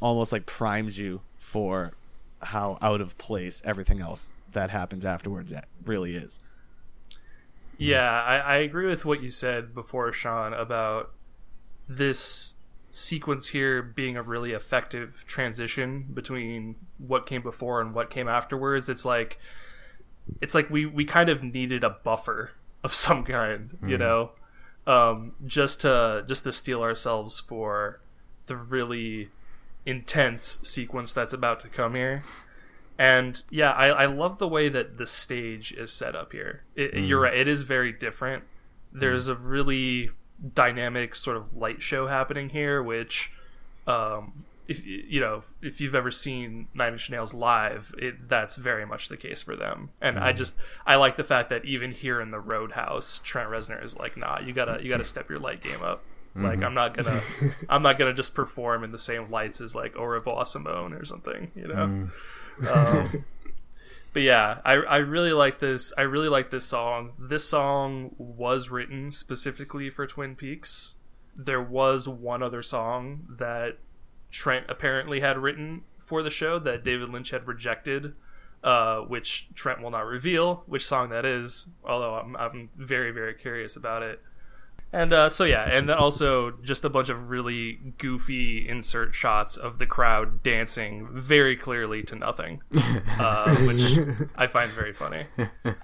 [0.00, 1.92] almost like primes you for
[2.42, 5.52] how out of place everything else that happens afterwards
[5.84, 6.40] really is.
[7.80, 11.12] Yeah, I, I agree with what you said before, Sean, about
[11.88, 12.56] this
[12.90, 18.88] sequence here being a really effective transition between what came before and what came afterwards.
[18.88, 19.38] It's like
[20.40, 22.52] it's like we, we kind of needed a buffer
[22.84, 24.32] of some kind, you know,
[24.86, 28.00] um, just to just to steel ourselves for
[28.46, 29.30] the really
[29.86, 32.22] intense sequence that's about to come here.
[33.00, 36.64] And yeah, I, I love the way that the stage is set up here.
[36.76, 37.30] It, You're mm.
[37.30, 38.44] right; it is very different.
[38.92, 39.32] There's mm.
[39.32, 40.10] a really
[40.54, 43.32] dynamic sort of light show happening here, which,
[43.86, 48.84] um, if you know, if you've ever seen Nine Inch Nails live, it, that's very
[48.84, 49.88] much the case for them.
[50.02, 50.36] And I mm.
[50.36, 54.18] just I like the fact that even here in the Roadhouse, Trent Reznor is like,
[54.18, 56.02] nah, you gotta you gotta step your light game up.
[56.34, 56.64] Like mm-hmm.
[56.64, 57.22] I'm not gonna
[57.70, 61.50] I'm not gonna just perform in the same lights as like revoir Simone or something,
[61.54, 62.08] you know.
[62.68, 63.24] Um,
[64.12, 65.92] but yeah, I I really like this.
[65.96, 67.12] I really like this song.
[67.18, 70.94] This song was written specifically for Twin Peaks.
[71.36, 73.78] There was one other song that
[74.30, 78.14] Trent apparently had written for the show that David Lynch had rejected,
[78.64, 81.68] uh, which Trent will not reveal which song that is.
[81.84, 84.20] Although I'm I'm very very curious about it.
[84.92, 89.56] And uh, so yeah, and then also just a bunch of really goofy insert shots
[89.56, 92.62] of the crowd dancing very clearly to nothing,
[93.18, 93.98] uh, which
[94.36, 95.26] I find very funny.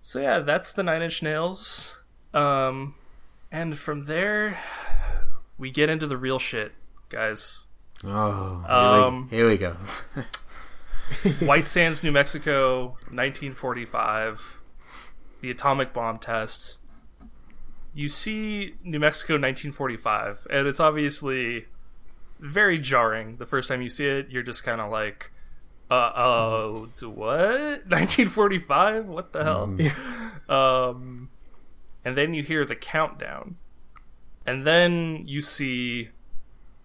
[0.00, 1.98] So yeah, that's the Nine Inch Nails,
[2.32, 2.94] um,
[3.50, 4.56] and from there
[5.58, 6.74] we get into the real shit,
[7.08, 7.66] guys.
[8.04, 9.76] Oh, here, Um, we, here we go.
[11.44, 14.60] White Sands, New Mexico, 1945.
[15.40, 16.78] The atomic bomb test.
[17.96, 21.64] You see New Mexico 1945, and it's obviously
[22.38, 23.38] very jarring.
[23.38, 25.30] The first time you see it, you're just kind of like,
[25.90, 27.88] uh oh, what?
[27.88, 29.06] 1945?
[29.06, 29.76] What the hell?
[30.48, 31.30] Um,
[32.04, 33.56] and then you hear the countdown,
[34.46, 36.10] and then you see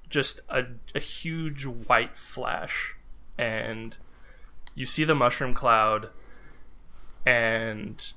[0.10, 0.64] just a,
[0.96, 2.96] a huge white flash,
[3.38, 3.98] and
[4.74, 6.10] you see the mushroom cloud,
[7.24, 8.14] and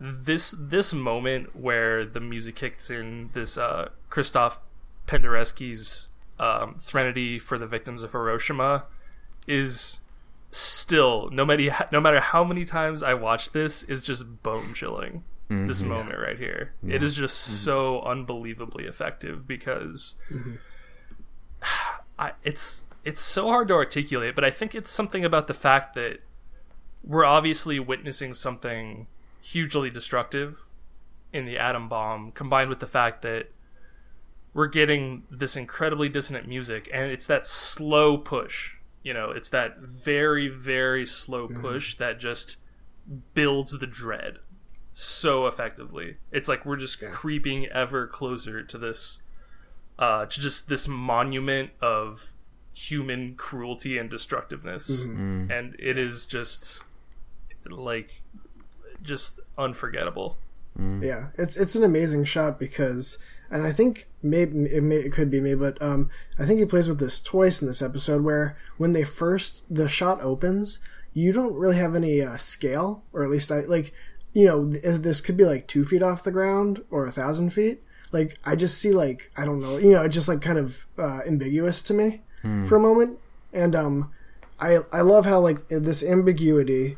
[0.00, 4.60] this this moment where the music kicks in, this uh, Christoph
[5.06, 8.86] Penderecki's um, Threnody for the victims of Hiroshima,
[9.46, 10.00] is
[10.50, 15.24] still no matter no matter how many times I watch this is just bone chilling.
[15.66, 20.16] This moment right here, it is just so unbelievably effective because
[22.18, 25.94] I, it's it's so hard to articulate, but I think it's something about the fact
[25.94, 26.20] that
[27.04, 29.06] we're obviously witnessing something
[29.44, 30.64] hugely destructive
[31.32, 33.50] in the atom bomb, combined with the fact that
[34.54, 38.76] we're getting this incredibly dissonant music, and it's that slow push.
[39.02, 41.60] You know, it's that very, very slow mm-hmm.
[41.60, 42.56] push that just
[43.34, 44.38] builds the dread
[44.94, 46.16] so effectively.
[46.32, 49.22] It's like we're just creeping ever closer to this,
[49.98, 52.32] uh, to just this monument of
[52.72, 55.48] human cruelty and destructiveness, mm-hmm.
[55.48, 55.50] mm.
[55.50, 56.82] and it is just
[57.68, 58.22] like
[59.04, 60.36] just unforgettable.
[60.76, 63.16] Yeah, it's it's an amazing shot because,
[63.48, 66.66] and I think maybe it, may, it could be me, but um, I think he
[66.66, 70.80] plays with this twice in this episode where when they first the shot opens,
[71.12, 73.92] you don't really have any uh, scale, or at least I like,
[74.32, 77.50] you know, th- this could be like two feet off the ground or a thousand
[77.50, 77.80] feet.
[78.10, 80.86] Like I just see like I don't know, you know, it's just like kind of
[80.98, 82.22] uh, ambiguous to me
[82.66, 83.18] for a moment,
[83.52, 84.10] and um,
[84.58, 86.96] I I love how like this ambiguity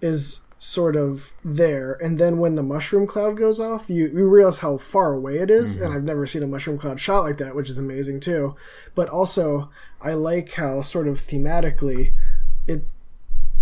[0.00, 1.92] is sort of there.
[2.02, 5.50] And then when the mushroom cloud goes off you, you realize how far away it
[5.50, 5.96] is, and mm-hmm.
[5.96, 8.56] i've never seen a mushroom cloud shot like that which is amazing too.
[8.94, 12.12] But also i like how sort of thematically
[12.66, 12.84] it,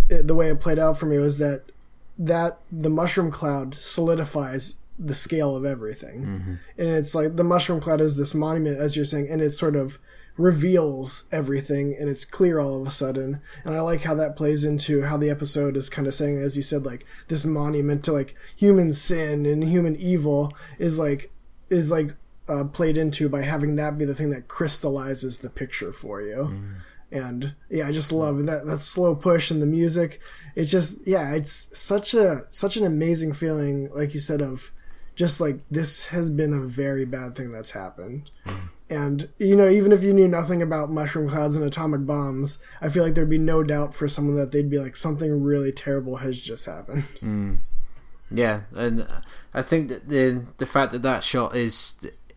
[0.09, 1.71] it the way it played out for me was that
[2.17, 6.25] that the mushroom cloud solidifies the scale of everything.
[6.25, 6.53] Mm-hmm.
[6.79, 9.75] And it's like the mushroom cloud is this monument as you're saying and it's sort
[9.75, 9.99] of
[10.37, 13.41] reveals everything and it's clear all of a sudden.
[13.65, 16.55] And I like how that plays into how the episode is kind of saying, as
[16.55, 21.31] you said, like this monument to like human sin and human evil is like
[21.69, 22.15] is like
[22.47, 26.45] uh, played into by having that be the thing that crystallizes the picture for you.
[27.11, 30.19] And yeah, I just love that that slow push and the music.
[30.55, 34.71] It's just yeah, it's such a such an amazing feeling, like you said, of
[35.15, 38.29] just like this has been a very bad thing that's happened.
[38.89, 42.89] And you know, even if you knew nothing about mushroom clouds and atomic bombs, I
[42.89, 46.17] feel like there'd be no doubt for someone that they'd be like something really terrible
[46.17, 47.03] has just happened.
[48.29, 49.07] Yeah, and
[49.53, 51.95] I think that the the fact that that shot is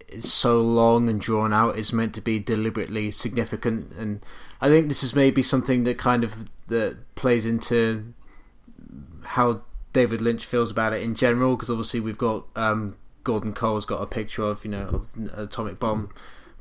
[0.09, 4.25] is so long and drawn out is meant to be deliberately significant, and
[4.61, 8.13] I think this is maybe something that kind of that plays into
[9.25, 13.85] how David Lynch feels about it in general, because obviously we've got um, Gordon Cole's
[13.85, 16.11] got a picture of you know of an atomic bomb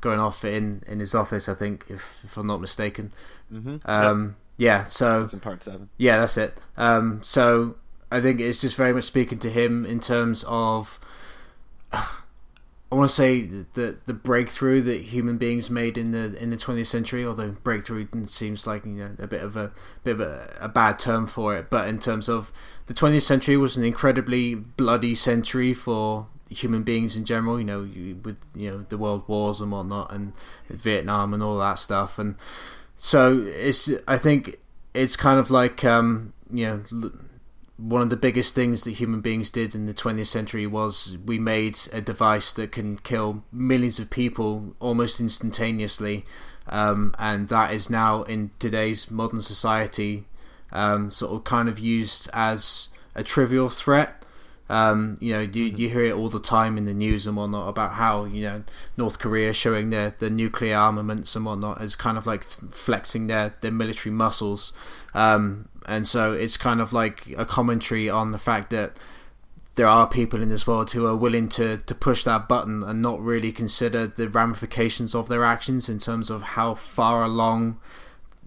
[0.00, 3.12] going off in in his office, I think, if if I'm not mistaken.
[3.52, 3.76] Mm-hmm.
[3.84, 5.88] Um, Yeah, so It's in part seven.
[5.96, 6.58] yeah, that's it.
[6.76, 7.76] Um, so
[8.12, 11.00] I think it's just very much speaking to him in terms of,
[11.92, 12.04] I
[12.90, 16.86] want to say the the breakthrough that human beings made in the in the 20th
[16.88, 17.24] century.
[17.24, 19.72] Although breakthrough seems like you know a bit of a
[20.04, 22.52] bit of a, a bad term for it, but in terms of
[22.86, 27.58] the 20th century was an incredibly bloody century for human beings in general.
[27.58, 30.32] You know, you- with you know the world wars and whatnot, and
[30.68, 32.34] Vietnam and all that stuff, and
[32.98, 34.58] so it's I think
[34.94, 37.10] it's kind of like um, you know
[37.76, 41.38] one of the biggest things that human beings did in the 20th century was we
[41.38, 46.26] made a device that can kill millions of people almost instantaneously,
[46.68, 50.26] um, and that is now in today's modern society
[50.72, 54.19] um, sort of kind of used as a trivial threat.
[54.70, 57.68] Um, you know, you, you hear it all the time in the news and whatnot
[57.68, 58.62] about how you know
[58.96, 63.52] North Korea showing their, their nuclear armaments and whatnot is kind of like flexing their,
[63.62, 64.72] their military muscles,
[65.12, 68.96] um, and so it's kind of like a commentary on the fact that
[69.74, 73.02] there are people in this world who are willing to, to push that button and
[73.02, 77.80] not really consider the ramifications of their actions in terms of how far along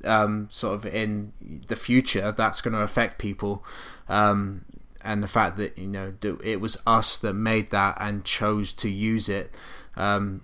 [0.03, 1.33] um, sort of in
[1.67, 3.63] the future that's going to affect people.
[4.09, 4.65] Um,
[5.03, 8.89] and the fact that you know it was us that made that and chose to
[8.89, 9.53] use it
[9.95, 10.41] um,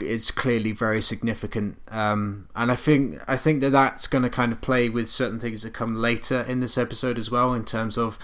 [0.00, 1.78] it's clearly very significant.
[1.88, 5.38] Um, and I think I think that that's going to kind of play with certain
[5.38, 8.18] things that come later in this episode as well in terms of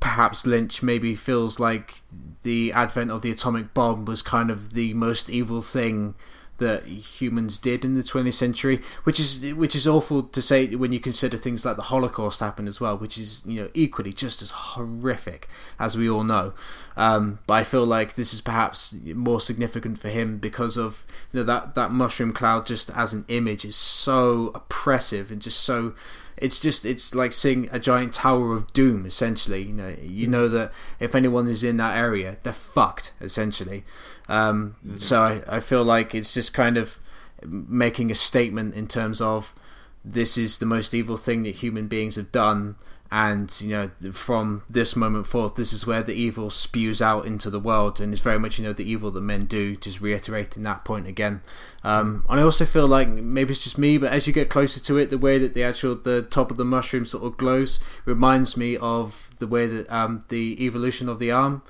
[0.00, 2.02] perhaps Lynch maybe feels like
[2.42, 6.14] the advent of the atomic bomb was kind of the most evil thing
[6.58, 10.92] that humans did in the 20th century which is which is awful to say when
[10.92, 14.42] you consider things like the holocaust happened as well which is you know equally just
[14.42, 15.48] as horrific
[15.78, 16.52] as we all know.
[16.96, 21.40] Um, but i feel like this is perhaps more significant for him because of you
[21.40, 25.94] know that that mushroom cloud just as an image is so oppressive and just so
[26.36, 29.62] it's just it's like seeing a giant tower of doom essentially.
[29.62, 33.84] You know you know that if anyone is in that area they're fucked essentially
[34.32, 36.98] um, so I, I feel like it's just kind of
[37.44, 39.54] making a statement in terms of
[40.02, 42.76] this is the most evil thing that human beings have done.
[43.10, 47.50] And you know from this moment forth this is where the evil spews out into
[47.50, 48.00] the world.
[48.00, 51.06] And it's very much you know the evil that men do just reiterating that point
[51.06, 51.42] again.
[51.84, 54.78] Um, and i also feel like maybe it's just me but as you get closer
[54.78, 57.80] to it the way that the actual the top of the mushroom sort of glows
[58.04, 61.60] reminds me of the way that um, the evolution of the arm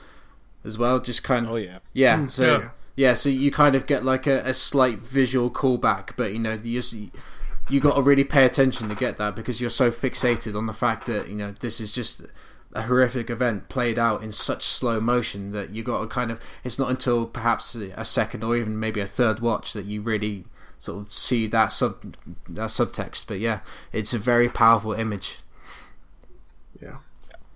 [0.64, 1.78] as well just kind of Oh yeah.
[1.92, 2.26] yeah, hmm.
[2.26, 2.68] so yeah.
[2.96, 3.14] yeah.
[3.14, 6.80] so you kind of get like a, a slight visual callback, but you know, you
[6.80, 6.94] just,
[7.68, 10.72] you got to really pay attention to get that because you're so fixated on the
[10.72, 12.22] fact that you know this is just
[12.74, 16.40] a horrific event played out in such slow motion that you got to kind of.
[16.64, 20.44] It's not until perhaps a second or even maybe a third watch that you really
[20.78, 22.16] sort of see that sub
[22.48, 23.26] that subtext.
[23.26, 23.60] But yeah,
[23.92, 25.38] it's a very powerful image.
[26.80, 26.98] Yeah.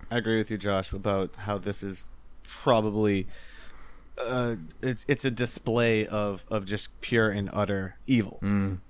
[0.09, 2.07] I agree with you, Josh, about how this is
[2.47, 3.27] probably
[4.19, 8.39] uh, it's it's a display of of just pure and utter evil,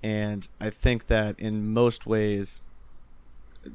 [0.02, 2.60] and I think that in most ways,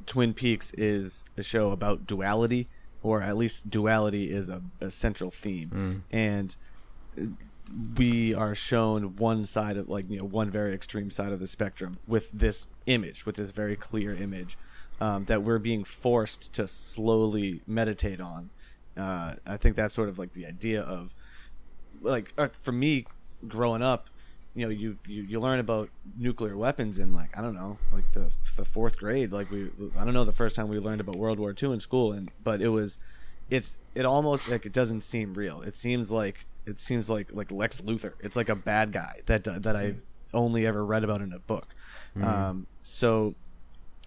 [0.06, 2.66] Twin Peaks is a show about duality,
[3.02, 6.56] or at least duality is a, a central theme, and
[7.96, 11.46] we are shown one side of like you know one very extreme side of the
[11.46, 14.58] spectrum with this image with this very clear image
[15.00, 18.50] um, that we're being forced to slowly meditate on
[18.96, 21.14] uh, i think that's sort of like the idea of
[22.02, 23.06] like uh, for me
[23.48, 24.08] growing up
[24.54, 28.10] you know you, you you learn about nuclear weapons in like i don't know like
[28.12, 29.32] the the fourth grade.
[29.32, 31.80] Like we i don't know the first time we learned about world war ii in
[31.80, 32.98] school and but it was
[33.50, 35.60] it's it almost like it doesn't seem real.
[35.62, 38.12] It seems like it seems like like lex luthor.
[38.20, 39.94] It's like a bad guy that that i
[40.32, 41.74] only ever read about in a book.
[42.22, 43.34] Um, so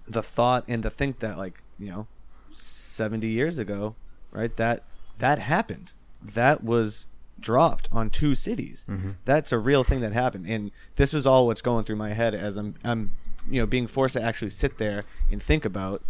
[0.08, 2.08] the thought and to think that like you know
[2.54, 3.96] 70 years ago
[4.38, 4.56] right?
[4.58, 4.84] That
[5.20, 5.94] that happened.
[6.22, 7.08] That was
[7.40, 8.86] dropped on two cities.
[9.26, 10.48] That's a real thing that happened.
[10.48, 13.12] And this was all what's going through my head as i'm i'm
[13.50, 16.02] you know being forced to actually sit there and think about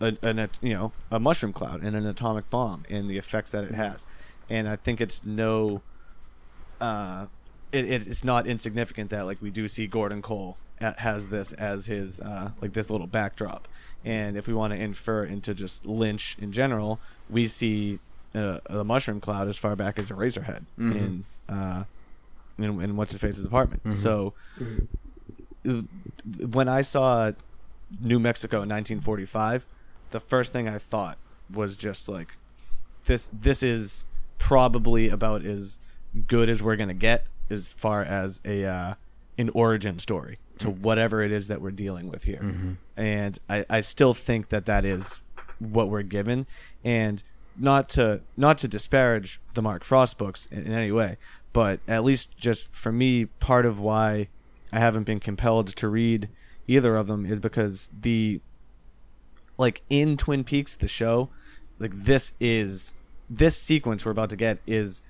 [0.00, 3.64] a, an, you know a mushroom cloud and an atomic bomb and the effects that
[3.64, 4.06] it has.
[4.50, 5.82] And i think it's no
[6.80, 7.26] uh,
[7.72, 11.86] it, it, it's not insignificant that like we do see Gordon Cole has this as
[11.86, 13.66] his uh, like this little backdrop,
[14.04, 17.98] and if we want to infer into just Lynch in general, we see
[18.34, 20.64] uh, the Mushroom Cloud as far back as Eraserhead
[20.96, 21.84] in uh,
[22.58, 23.82] in, in what's his face's apartment.
[23.94, 24.34] So
[25.68, 25.82] uh,
[26.50, 27.32] when I saw
[28.00, 29.64] New Mexico in 1945,
[30.10, 31.18] the first thing I thought
[31.52, 32.36] was just like
[33.06, 34.04] this this is
[34.38, 35.78] probably about as
[36.26, 38.94] good as we're gonna get as far as a uh,
[39.38, 42.40] an origin story to whatever it is that we're dealing with here,
[42.96, 45.22] and I, I still think that that is
[45.58, 46.46] what we're given,
[46.84, 47.22] and
[47.56, 51.16] not to not to disparage the Mark Frost books in, in any way,
[51.52, 54.28] but at least just for me, part of why
[54.72, 56.28] I haven't been compelled to read
[56.66, 58.40] either of them is because the
[59.56, 61.30] like in Twin Peaks, the show,
[61.78, 62.94] like this is
[63.28, 65.02] this sequence we're about to get is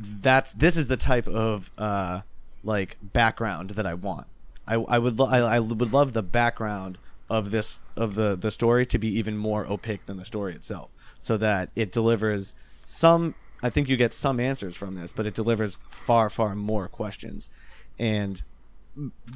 [0.00, 2.20] that's this is the type of uh
[2.62, 4.26] like background that I want.
[4.68, 6.98] I I would lo- I, I would love the background
[7.28, 10.94] of this of the the story to be even more opaque than the story itself,
[11.18, 12.54] so that it delivers
[12.84, 13.34] some.
[13.62, 17.50] I think you get some answers from this, but it delivers far far more questions,
[17.98, 18.42] and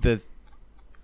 [0.00, 0.22] the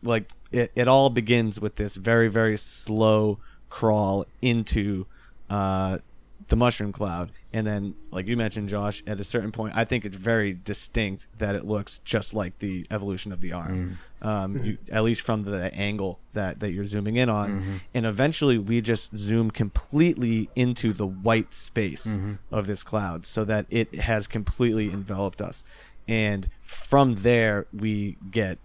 [0.02, 3.38] like it, it all begins with this very very slow
[3.70, 5.06] crawl into
[5.50, 5.98] uh
[6.46, 7.32] the mushroom cloud.
[7.52, 11.26] And then like you mentioned josh at a certain point i think it's very distinct
[11.38, 13.98] that it looks just like the evolution of the arm.
[14.22, 17.80] Um you, at least from the angle that that you're zooming in on.
[17.94, 22.16] And eventually we just zoom completely into the white space
[22.50, 25.64] of this cloud so that it has completely enveloped us.
[26.06, 28.58] And from there we get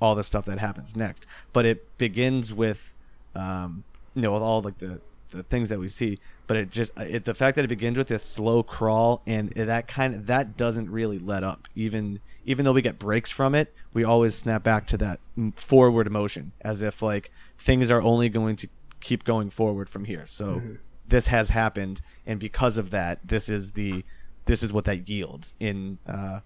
[0.00, 1.26] all the stuff that happens next.
[1.52, 2.94] But it begins with,
[3.34, 5.00] um, you know, with all like the
[5.30, 6.18] the things that we see.
[6.46, 9.86] But it just it, the fact that it begins with this slow crawl and that
[9.86, 11.68] kind of that doesn't really let up.
[11.74, 15.20] Even even though we get breaks from it, we always snap back to that
[15.56, 18.68] forward motion as if like things are only going to
[19.00, 20.24] keep going forward from here.
[20.26, 20.60] So
[21.06, 24.04] this has happened, and because of that, this is the
[24.46, 26.40] this is what that yields in uh,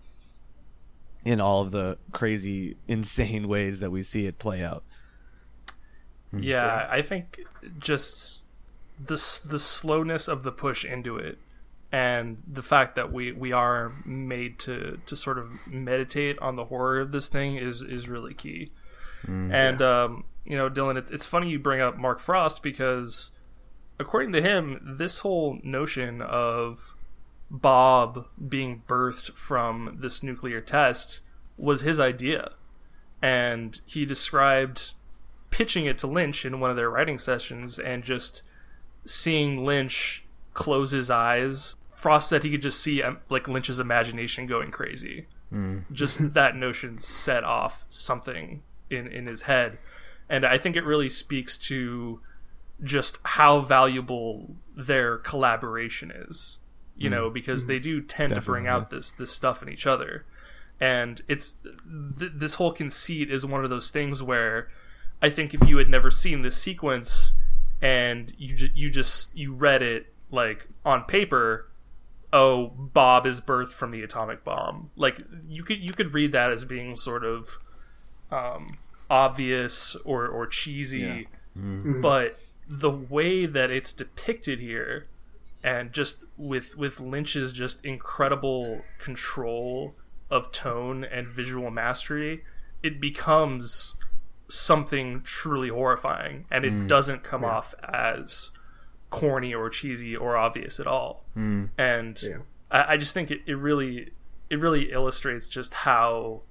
[1.25, 4.85] in all of the crazy, insane ways that we see it play out.
[6.33, 7.41] Yeah, I think
[7.79, 8.43] just
[9.07, 11.39] the the slowness of the push into it,
[11.93, 16.67] and the fact that we we are made to to sort of meditate on the
[16.67, 18.71] horror of this thing is is really key.
[19.53, 23.39] and um, you know, Dylan, it, it's funny you bring up Mark Frost because,
[23.99, 26.95] according to him, this whole notion of
[27.51, 31.21] Bob being birthed from this nuclear test
[31.57, 32.53] was his idea.
[33.23, 34.95] And he described
[35.51, 38.43] pitching it to Lynch in one of their writing sessions and just
[39.05, 41.77] seeing Lynch close his eyes.
[41.91, 45.27] Frost said he could just see um, like Lynch's imagination going crazy.
[45.93, 49.79] Just that notion set off something in in his head,
[50.29, 52.21] and I think it really speaks to
[52.83, 56.59] just how valuable their collaboration is.
[56.97, 60.25] You know, because they do tend to bring out this this stuff in each other,
[60.81, 61.55] and it's
[62.19, 64.69] th- this whole conceit is one of those things where
[65.21, 67.33] I think if you had never seen this sequence
[67.85, 71.71] and you ju- you just you read it like on paper,
[72.33, 74.91] oh Bob is birthed from the atomic bomb.
[74.97, 77.59] Like you could you could read that as being sort of
[78.31, 78.79] um,
[79.11, 81.29] obvious or or cheesy,
[82.01, 85.07] but the way that it's depicted here
[85.63, 89.95] and just with with Lynch's just incredible control
[90.31, 92.43] of tone and visual mastery,
[92.83, 93.97] it becomes
[94.55, 96.89] something truly horrifying, and it mm.
[96.89, 98.51] doesn't come off as
[99.11, 101.25] corny or cheesy or obvious at all.
[101.37, 101.71] Mm.
[101.79, 102.39] And Yeah.
[102.71, 104.13] I, I just think it, it really
[104.51, 106.43] it really illustrates just how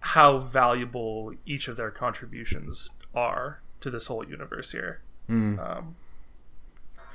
[0.00, 5.00] how valuable each of their contributions are to this whole universe here.
[5.28, 5.58] Mm.
[5.58, 5.96] Um,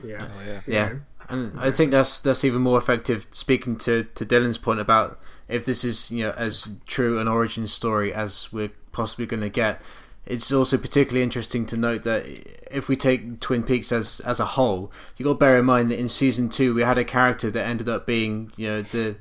[0.03, 0.61] oh, Yeah.
[0.68, 0.94] Yeah,
[1.30, 3.27] and I think that's that's even more effective.
[3.31, 7.68] Speaking to to Dylan's point about if this is you know as true an origin
[7.68, 9.81] story as we're possibly going to get,
[10.25, 12.25] it's also particularly interesting to note that
[12.71, 15.91] if we take Twin Peaks as as a whole, you got to bear in mind
[15.91, 19.17] that in season two we had a character that ended up being you know the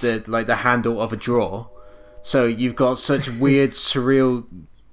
[0.00, 1.68] the like the handle of a drawer.
[2.22, 4.46] So you've got such weird, surreal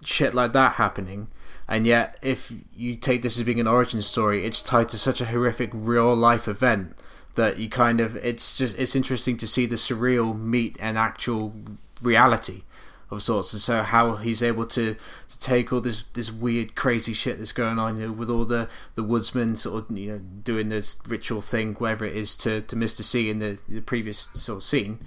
[0.03, 1.29] shit like that happening,
[1.67, 5.21] and yet if you take this as being an origin story, it's tied to such
[5.21, 6.97] a horrific real life event
[7.35, 11.53] that you kind of it's just it's interesting to see the surreal meet an actual
[12.01, 12.63] reality
[13.11, 14.95] of sorts, and so how he's able to,
[15.29, 18.45] to take all this this weird crazy shit that's going on you know, with all
[18.45, 22.61] the the woodsmen sort of you know doing this ritual thing, whatever it is to
[22.61, 24.99] to Mister C in the, the previous sort of scene,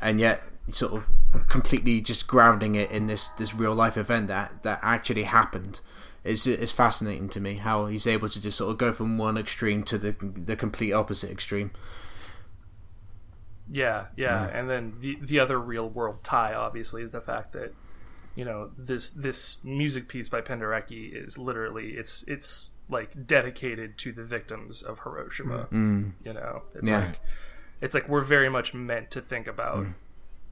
[0.00, 1.06] and yet sort of
[1.48, 5.80] completely just grounding it in this this real life event that that actually happened.
[6.24, 9.36] It's, it's fascinating to me how he's able to just sort of go from one
[9.36, 11.70] extreme to the the complete opposite extreme.
[13.70, 17.74] Yeah, yeah, and then the the other real world tie obviously is the fact that
[18.34, 24.12] you know this this music piece by Penderecki is literally it's it's like dedicated to
[24.12, 25.68] the victims of Hiroshima.
[25.70, 25.72] Mm.
[25.72, 26.12] Mm.
[26.24, 27.06] You know, it's Yeah.
[27.06, 27.20] like
[27.80, 29.94] it's like we're very much meant to think about mm.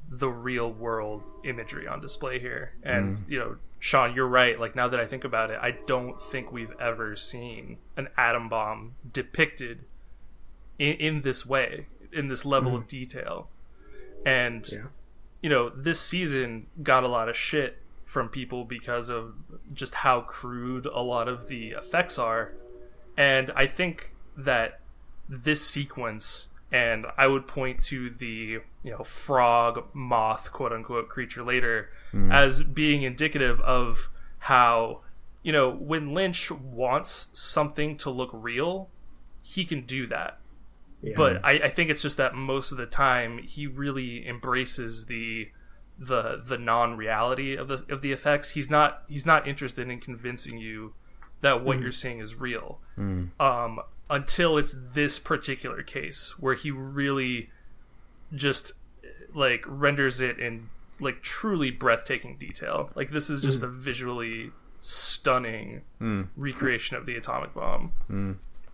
[0.08, 2.72] the real world imagery on display here.
[2.82, 4.58] And you know, Sean, you're right.
[4.58, 8.48] Like now that I think about it, I don't think we've ever seen an atom
[8.48, 9.84] bomb depicted
[10.78, 12.88] in, in this way, in this level of hmm.
[12.88, 13.48] detail.
[14.24, 14.86] And Yeah.
[15.42, 19.34] you know, this season got a lot of shit from people because of
[19.72, 22.52] just how crude a lot of the effects are.
[23.16, 24.80] And I think that
[25.28, 31.42] this sequence and I would point to the you know frog moth quote unquote creature
[31.42, 32.32] later hmm.
[32.32, 34.08] as being indicative of
[34.38, 35.00] how
[35.42, 38.88] you know when Lynch wants something to look real,
[39.42, 40.38] he can do that.
[41.02, 41.14] Yeah.
[41.16, 45.48] But I, I think it's just that most of the time he really embraces the
[45.98, 48.50] the the non reality of the of the effects.
[48.50, 50.94] He's not he's not interested in convincing you
[51.40, 51.82] that what mm.
[51.82, 52.80] you're seeing is real.
[52.96, 53.30] Mm.
[53.40, 57.48] Um, until it's this particular case where he really
[58.32, 58.72] just
[59.34, 60.68] like renders it in
[61.00, 62.90] like truly breathtaking detail.
[62.94, 63.64] Like this is just mm.
[63.64, 65.82] a visually stunning
[66.36, 67.92] recreation of the atomic bomb.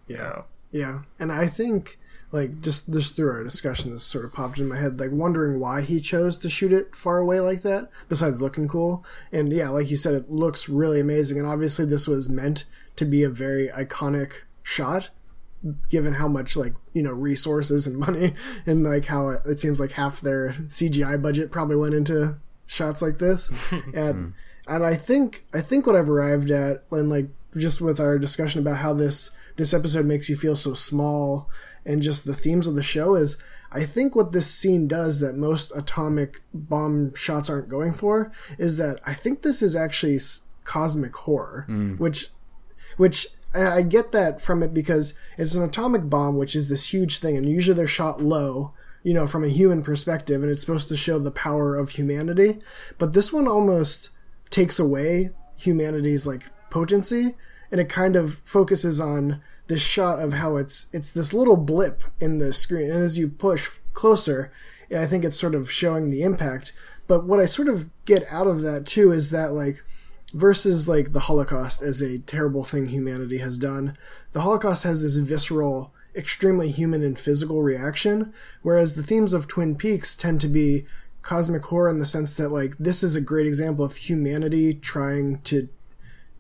[0.07, 0.17] yeah.
[0.17, 0.45] You know?
[0.71, 1.99] Yeah, and I think
[2.31, 5.59] like just just through our discussion, this sort of popped in my head, like wondering
[5.59, 7.89] why he chose to shoot it far away like that.
[8.09, 12.07] Besides looking cool, and yeah, like you said, it looks really amazing, and obviously this
[12.07, 14.33] was meant to be a very iconic
[14.63, 15.09] shot,
[15.89, 18.35] given how much like you know resources and money,
[18.67, 22.37] and like how it, it seems like half their CGI budget probably went into
[22.67, 23.51] shots like this,
[23.95, 24.29] and hmm.
[24.67, 28.61] and I think I think what I've arrived at, and like just with our discussion
[28.61, 31.49] about how this this episode makes you feel so small
[31.89, 33.39] and just the themes of the show is
[33.73, 38.77] I think what this scene does that most atomic bomb shots aren't going for is
[38.77, 40.21] that I think this is actually
[40.65, 41.99] cosmic horror, mm.
[41.99, 42.29] which
[42.99, 46.93] which I I get that from it because it's an atomic bomb, which is this
[46.93, 50.61] huge thing, and usually they're shot low, you know, from a human perspective, and it's
[50.61, 52.59] supposed to show the power of humanity.
[52.99, 54.11] But this one almost
[54.51, 57.35] takes away humanity's like potency,
[57.73, 62.03] and it kind of focuses on this shot of how it's it's this little blip
[62.21, 64.51] in the screen, and as you push closer,
[64.95, 66.73] I think it's sort of showing the impact.
[67.07, 69.85] But what I sort of get out of that too is that like
[70.35, 73.97] versus like the Holocaust as a terrible thing humanity has done.
[74.33, 78.33] The Holocaust has this visceral, extremely human and physical reaction,
[78.63, 80.87] whereas the themes of Twin Peaks tend to be
[81.23, 85.41] cosmic horror in the sense that like this is a great example of humanity trying
[85.43, 85.69] to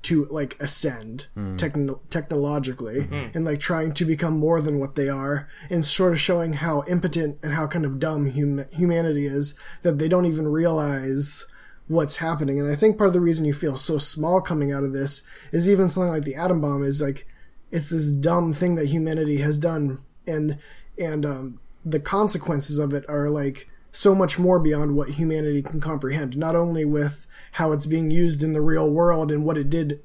[0.02, 1.26] to like ascend
[1.56, 6.20] techno- technologically and like trying to become more than what they are and sort of
[6.20, 10.46] showing how impotent and how kind of dumb hum- humanity is that they don't even
[10.48, 11.46] realize
[11.88, 12.60] what's happening.
[12.60, 15.22] And i think part of the reason you feel so small coming out of this
[15.52, 17.26] is even something like the atom bomb is like
[17.70, 20.58] it's this dumb thing that humanity has done and
[20.98, 23.68] and um, the consequences of it are like
[23.98, 26.36] so much more beyond what humanity can comprehend.
[26.36, 30.00] Not only with how it's being used in the real world and what it did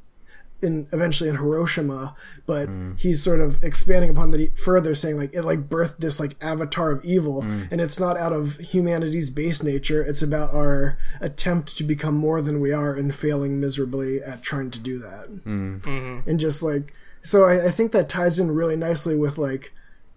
[0.63, 2.15] in eventually in Hiroshima,
[2.47, 2.99] but mm.
[2.99, 6.89] he's sort of expanding upon that further, saying like it like birthed this like avatar
[6.89, 7.71] of evil, mm.
[7.71, 10.01] and it's not out of humanity's base nature.
[10.01, 14.71] It's about our attempt to become more than we are and failing miserably at trying
[14.71, 15.27] to do that.
[15.45, 15.81] Mm.
[15.81, 16.27] Mm-hmm.
[16.27, 19.71] And just like so, I, I think that ties in really nicely with like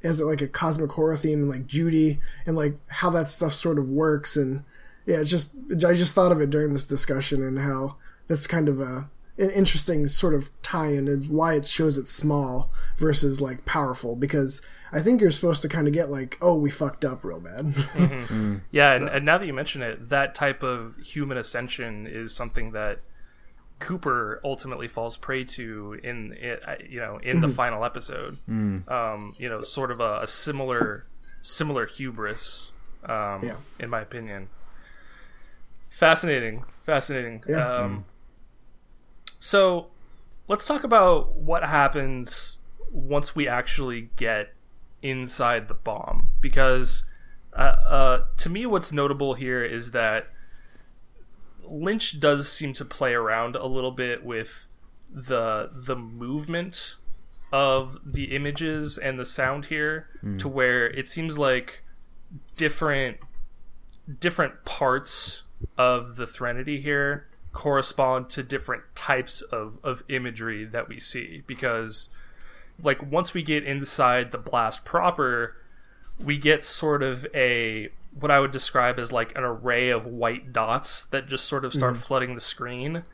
[0.07, 3.79] as like a cosmic horror theme and like Judy and like how that stuff sort
[3.79, 4.37] of works.
[4.37, 4.65] And
[5.05, 5.55] yeah, it's just
[5.85, 7.97] I just thought of it during this discussion and how
[8.29, 9.09] that's kind of a
[9.39, 14.17] an interesting sort of tie-in and why it shows it small versus like powerful.
[14.17, 14.63] Because
[14.93, 17.67] I think you're supposed to kind of get like oh we fucked up real bad.
[17.97, 18.35] Mm-hmm.
[18.35, 18.61] Mm.
[18.71, 22.73] Yeah, and, and now that you mention it, that type of human ascension is something
[22.73, 23.01] that
[23.79, 28.39] Cooper ultimately falls prey to in it, you know in the final episode.
[28.49, 31.05] Um, you know, sort of a, a similar
[31.43, 32.73] similar hubris,
[33.05, 33.57] um, Yeah.
[33.79, 34.49] in my opinion.
[35.91, 37.43] Fascinating, fascinating.
[37.49, 37.67] Yeah.
[37.77, 38.05] Um,
[39.39, 39.89] so,
[40.49, 42.59] let's talk about what happens
[42.91, 44.53] once we actually get
[45.03, 46.31] inside the bomb.
[46.41, 47.05] Because,
[47.53, 50.27] uh, uh, to me, what's notable here is that
[51.69, 54.69] Lynch does seem to play around a little bit with
[55.11, 56.97] the the movement
[57.53, 60.37] of the images and the sound here hmm.
[60.37, 61.83] to where it seems like
[62.57, 63.19] different
[64.21, 65.45] different parts
[65.79, 72.11] of the Threnody here correspond to different types of, of imagery that we see because
[72.83, 75.57] like once we get inside the blast proper
[76.23, 77.89] we get sort of a
[78.19, 81.73] what I would describe as like an array of white dots that just sort of
[81.73, 81.99] start mm.
[81.99, 83.05] flooding the screen.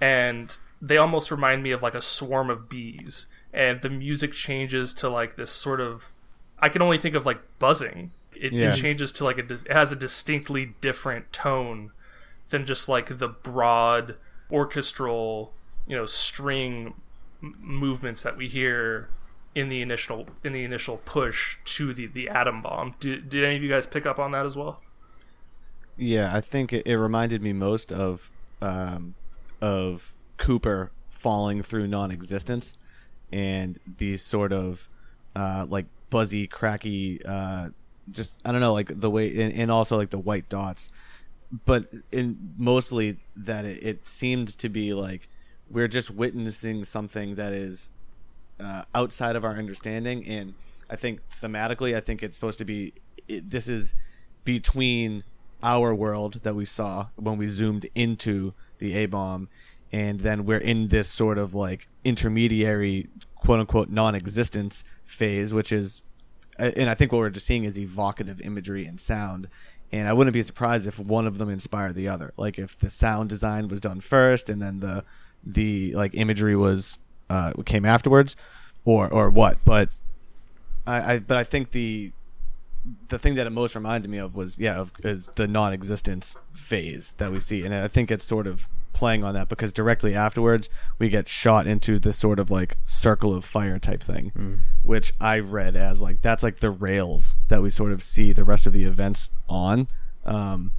[0.00, 3.26] And they almost remind me of like a swarm of bees.
[3.52, 6.08] And the music changes to like this sort of
[6.58, 8.12] I can only think of like buzzing.
[8.34, 8.70] It, Yeah.
[8.70, 11.92] it changes to like a it has a distinctly different tone
[12.50, 14.16] than just like the broad
[14.50, 15.52] orchestral
[15.86, 16.94] you know string
[17.40, 19.08] movements that we hear
[19.54, 22.94] in the initial in the initial push to the the atom bomb.
[23.00, 24.80] Did, did any of you guys pick up on that as well?
[25.96, 29.14] Yeah, I think it, it reminded me most of um,
[29.60, 32.76] of Cooper falling through non-existence,
[33.32, 34.88] and these sort of
[35.36, 37.70] uh, like buzzy, cracky, uh,
[38.10, 40.90] just I don't know, like the way, and, and also like the white dots,
[41.64, 45.28] but in mostly that it, it seemed to be like
[45.70, 47.90] we're just witnessing something that is
[48.60, 50.26] uh, outside of our understanding.
[50.26, 50.54] And
[50.90, 52.92] i think thematically i think it's supposed to be
[53.28, 53.94] it, this is
[54.44, 55.24] between
[55.62, 59.48] our world that we saw when we zoomed into the a bomb
[59.92, 66.02] and then we're in this sort of like intermediary quote unquote non-existence phase which is
[66.58, 69.48] and i think what we're just seeing is evocative imagery and sound.
[69.92, 72.32] And i wouldn't be surprised if one of them inspired the other.
[72.36, 75.04] Like if the sound design was done first and then the
[75.44, 76.98] the like imagery was
[77.30, 78.36] uh came afterwards
[78.84, 79.58] or or what.
[79.64, 79.88] But
[80.86, 82.12] i, I but i think the
[83.08, 87.14] the thing that it most reminded me of was yeah of is the non-existence phase
[87.18, 87.64] that we see.
[87.64, 90.68] And i think it's sort of playing on that because directly afterwards
[91.00, 95.36] we get shot into this sort of like circle of fire type thing which i
[95.36, 98.72] read as like that's like the rails that we sort of see the rest of
[98.72, 99.88] the events on.
[100.24, 100.72] Um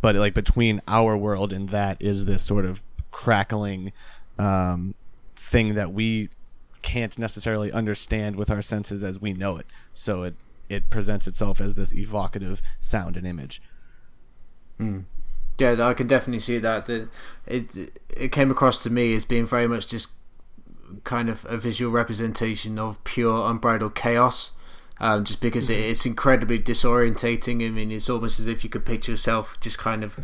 [0.00, 2.82] but like between our world and that is this sort of
[3.12, 3.92] crackling
[4.38, 4.94] um
[5.50, 6.28] thing that we
[6.82, 10.34] can't necessarily understand with our senses as we know it so it
[10.68, 13.60] it presents itself as this evocative sound and image
[15.60, 16.86] Yeah, I can definitely see that.
[16.86, 17.08] The,
[17.46, 20.08] it it came across to me as being very much just
[21.04, 24.52] kind of a visual representation of pure unbridled chaos.
[25.02, 27.66] Um, just because it, it's incredibly disorientating.
[27.66, 30.20] I mean, it's almost as if you could picture yourself just kind of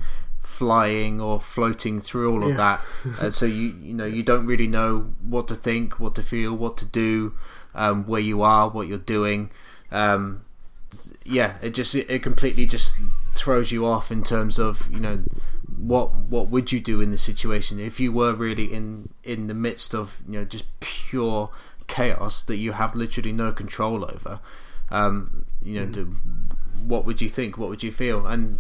[0.59, 2.57] flying or floating through all of Yeah.
[2.65, 2.78] that.
[3.20, 4.91] Uh, so you you know you don't really know
[5.35, 7.33] what to think, what to feel, what to do,
[7.74, 9.51] um, where you are, what you're doing.
[9.91, 10.43] Um,
[11.24, 12.95] yeah, it just it, completely just
[13.35, 15.16] throws you off in terms of you know
[15.77, 19.55] what what would you do in this situation if you were really in in the
[19.55, 21.51] midst of you know just pure
[21.87, 24.41] chaos that you have literally no control over.
[24.91, 26.05] Um, you know, do,
[26.87, 27.59] what would you think?
[27.59, 28.27] What would you feel?
[28.27, 28.59] And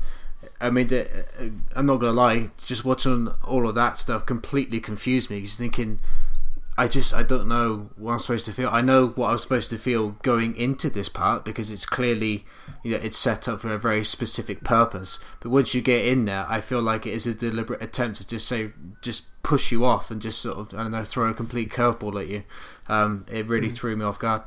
[0.60, 1.08] I mean, the,
[1.38, 5.42] uh, I'm not gonna lie, just watching all of that stuff completely confused me.
[5.42, 6.00] Just thinking,
[6.78, 8.68] I just I don't know what I'm supposed to feel.
[8.70, 12.44] I know what I'm supposed to feel going into this part because it's clearly
[12.82, 15.18] you know it's set up for a very specific purpose.
[15.40, 18.26] But once you get in there, I feel like it is a deliberate attempt to
[18.26, 21.34] just say just push you off and just sort of I don't know throw a
[21.34, 22.44] complete curveball at you.
[22.88, 24.42] Um, it really threw me off guard.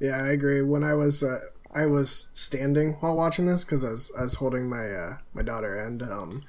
[0.00, 0.62] Yeah, I agree.
[0.62, 1.38] When I was uh,
[1.74, 5.42] I was standing while watching this because I was I was holding my uh, my
[5.42, 6.42] daughter, and um,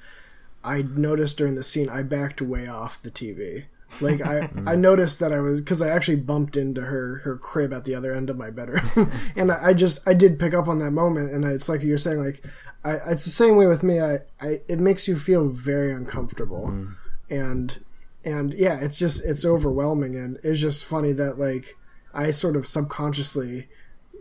[0.64, 3.66] I noticed during the scene I backed way off the TV.
[4.00, 7.72] Like I, I noticed that I was because I actually bumped into her her crib
[7.72, 10.66] at the other end of my bedroom, and I, I just I did pick up
[10.66, 12.44] on that moment, and it's like you're saying like
[12.84, 14.00] I it's the same way with me.
[14.00, 16.86] I, I it makes you feel very uncomfortable,
[17.30, 17.84] and
[18.24, 21.76] and yeah, it's just it's overwhelming, and it's just funny that like
[22.12, 23.68] I sort of subconsciously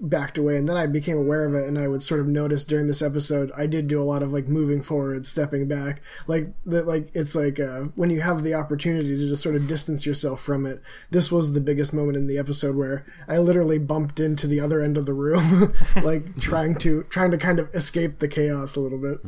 [0.01, 2.65] backed away and then I became aware of it and I would sort of notice
[2.65, 6.01] during this episode I did do a lot of like moving forward, stepping back.
[6.27, 9.67] Like that like it's like uh, when you have the opportunity to just sort of
[9.67, 10.81] distance yourself from it.
[11.11, 14.81] This was the biggest moment in the episode where I literally bumped into the other
[14.81, 15.73] end of the room
[16.03, 19.19] like trying to trying to kind of escape the chaos a little bit.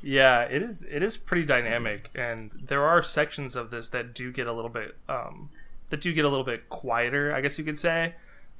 [0.00, 0.86] Yeah, it is.
[0.88, 4.70] It is pretty dynamic, and there are sections of this that do get a little
[4.70, 5.50] bit, um,
[5.90, 8.14] that do get a little bit quieter, I guess you could say.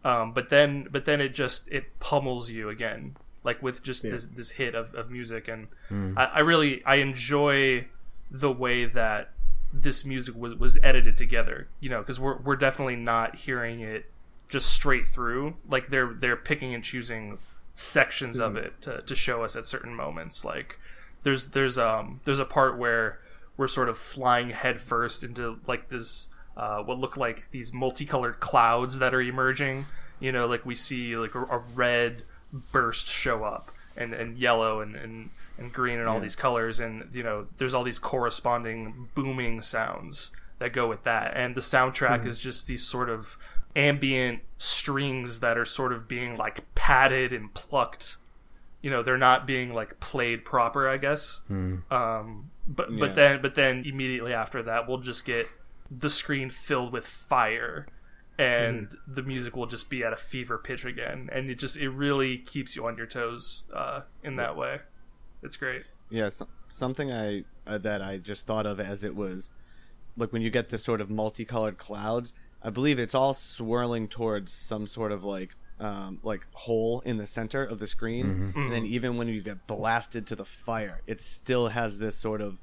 [0.05, 3.17] Um, but then, but then it just it pummels you again.
[3.45, 4.11] like with just Yeah.
[4.13, 6.15] this this hit of, of music and Hmm.
[6.19, 7.87] I, I really I enjoy
[8.31, 9.31] the way that
[9.73, 14.11] this music was, was edited together you know because we're, we're definitely not hearing it
[14.49, 17.39] just straight through like they're they're picking and choosing
[17.75, 20.79] sections of it to, to show us at certain moments like
[21.23, 23.21] there's there's um there's a part where
[23.57, 26.29] we're sort of flying headfirst into like this
[26.59, 29.87] uh, what look like these multicolored clouds that are emerging.
[30.21, 32.23] You know like we see like a, a red
[32.73, 36.81] burst show up and, and yellow and, and, and green and all these colors.
[36.81, 41.33] And you know there's all these corresponding booming sounds that go with that.
[41.37, 43.37] And the soundtrack is just these sort of
[43.77, 48.17] ambient strings that are sort of being like padded and plucked.
[48.83, 51.43] You know they're not being like played proper i guess.
[51.91, 52.99] Um but Yeah.
[53.01, 55.47] but then but then immediately after that we'll just get
[55.91, 57.87] the screen filled with fire
[58.39, 61.91] and the music will just be at a fever pitch again and it just it
[61.91, 64.81] really keeps you on your toes uh in that way.
[65.43, 65.83] It's great.
[66.11, 69.51] Yeah, so, something I uh, that I just thought of as it was
[70.17, 72.35] like when you get this sort of multicolored clouds.
[72.61, 77.27] I believe it's all swirling towards some sort of like um, like hole in the
[77.27, 81.21] center of the screen, and then even when you get blasted to the fire, it
[81.21, 82.61] still has this sort of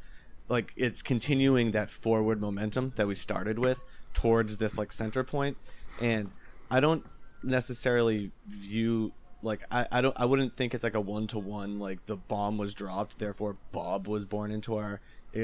[0.48, 5.58] like it's continuing that forward momentum that we started with towards this like center point.
[6.02, 6.32] And
[6.72, 7.06] i don't
[7.44, 9.12] necessarily view
[9.44, 12.18] like I, I don't I wouldn't think it's like a one to one like the
[12.18, 15.00] bomb was dropped therefore Bob was born into our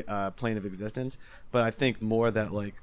[0.07, 1.18] uh, plane of existence.
[1.52, 2.76] But I think more that like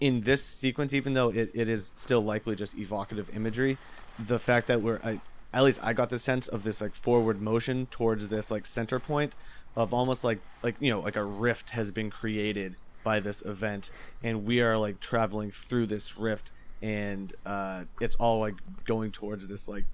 [0.00, 3.78] in this sequence even though it, it is still likely just evocative imagery
[4.18, 5.20] the fact that we're I,
[5.52, 8.98] at least I got the sense of this like forward motion towards this like center
[8.98, 9.32] point
[9.76, 13.90] of almost like like you know like a rift has been created by this event
[14.22, 16.50] and we are like traveling through this rift
[16.82, 18.54] and uh it's all like
[18.86, 19.84] going towards this like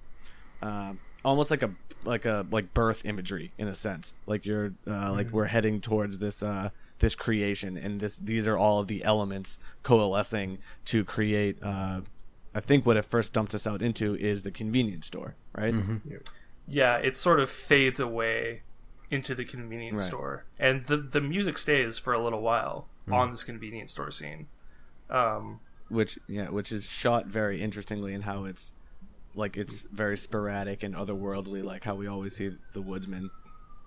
[0.61, 1.71] um, almost like a
[2.03, 4.13] like a like birth imagery in a sense.
[4.25, 8.57] Like you're uh, like we're heading towards this uh this creation and this these are
[8.57, 12.01] all of the elements coalescing to create uh
[12.53, 15.73] I think what it first dumps us out into is the convenience store, right?
[16.67, 18.61] yeah it sort of fades away
[19.11, 20.07] into the convenience Right.
[20.07, 23.13] store and the the music stays for a little while hmm.
[23.13, 24.47] on this convenience store scene
[25.09, 25.59] um
[25.89, 28.73] Which yeah, which is shot very interestingly in how it's
[29.35, 33.29] like it's very sporadic and otherworldly, like how we always see the woodsman.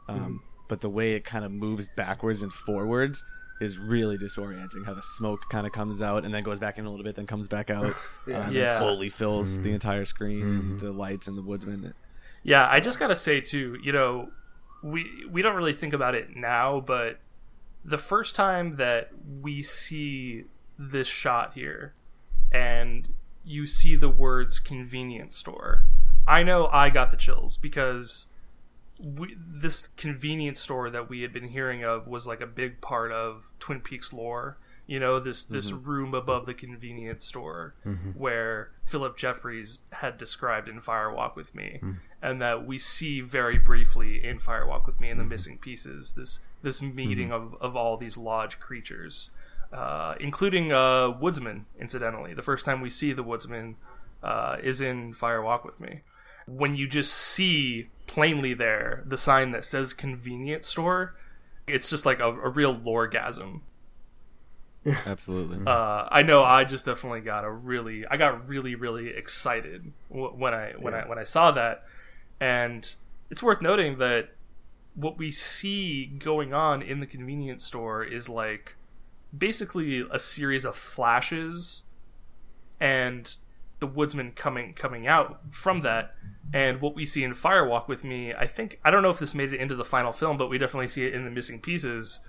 [0.09, 0.37] Um, hmm.
[0.69, 3.23] But the way it kind of moves backwards and forwards
[3.61, 4.85] is really disorienting.
[4.85, 7.15] How the smoke kind of comes out and then goes back in a little bit,
[7.15, 7.95] then comes back out,
[8.27, 8.39] yeah.
[8.39, 8.67] Uh, and Yeah.
[8.67, 9.75] then slowly fills the hmm.
[9.75, 11.95] entire screen, the lights and the woodsman.
[12.43, 14.31] Yeah, I just gotta say too, you know,
[14.85, 17.19] we we don't really think about it now, but
[17.85, 20.45] the first time that we see
[20.79, 21.95] this shot here,
[22.53, 23.09] and
[23.45, 25.85] you see the words convenience store,
[26.29, 28.27] I know I got the chills because
[28.99, 33.11] we, this convenience store that we had been hearing of was like a big part
[33.11, 34.59] of Twin Peaks lore.
[34.87, 35.89] You know, this this mm-hmm.
[35.89, 38.11] room above the convenience store mm-hmm.
[38.11, 41.97] where Philip Jeffries had described in Fire Walk with Me, mm.
[42.25, 46.15] And that we see very briefly in Fire Walk with Me and the missing pieces.
[46.15, 49.31] This this meeting of, of all these lodge creatures,
[49.73, 51.67] uh, including uh, Woodsman.
[51.79, 53.77] Incidentally, the first time we see the Woodsman
[54.23, 56.01] uh, is in Fire Walk with Me
[56.47, 61.15] when you just see plainly there the sign that says convenience store,
[61.67, 63.63] it's just like a, a real loregasm.
[65.07, 65.67] Absolutely.
[65.67, 70.33] Uh, I know I just definitely got a really, I got really, really excited w-
[70.33, 71.85] when I when I when I saw that,
[72.41, 72.95] and
[73.31, 74.31] it's worth noting that
[74.95, 78.77] what we see going on in the convenience store is like
[79.37, 81.83] basically a series of flashes
[82.81, 83.37] and
[83.81, 86.15] the woodsman coming coming out from that.
[86.53, 89.19] And what we see in Fire Walk with Me i think i don't know if
[89.19, 91.61] this made it into the final film but we definitely see it in the missing
[91.61, 92.21] pieces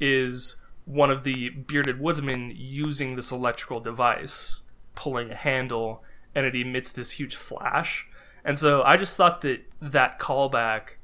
[0.00, 4.62] is one of the bearded woodsmen using this electrical device
[4.94, 8.06] pulling a handle and it emits this huge flash
[8.44, 10.96] and so i just thought that that callback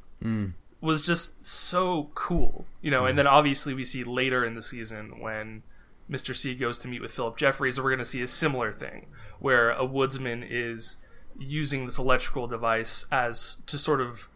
[0.80, 3.06] was just so cool, you know.
[3.06, 5.62] And then obviously we see later in the season when
[6.10, 6.34] Mr.
[6.34, 9.06] C goes to meet with Philip Jeffries, we're going to see a similar thing
[9.38, 10.96] where a woodsman is
[11.38, 14.28] using this electrical device as to sort of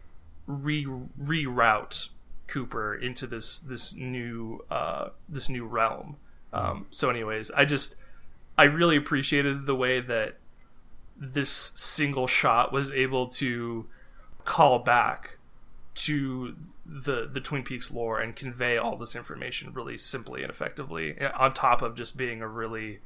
[0.46, 2.08] re reroute
[2.48, 6.16] Cooper into this this new uh, this new realm.
[6.52, 7.96] Um, so, anyways, I just
[8.58, 10.36] I really appreciated the way that
[11.22, 13.86] this single shot was able to
[14.44, 15.38] call back
[15.94, 21.14] to the the Twin Peaks lore and convey all this information really simply and effectively
[21.18, 22.98] eh, on top of just being a really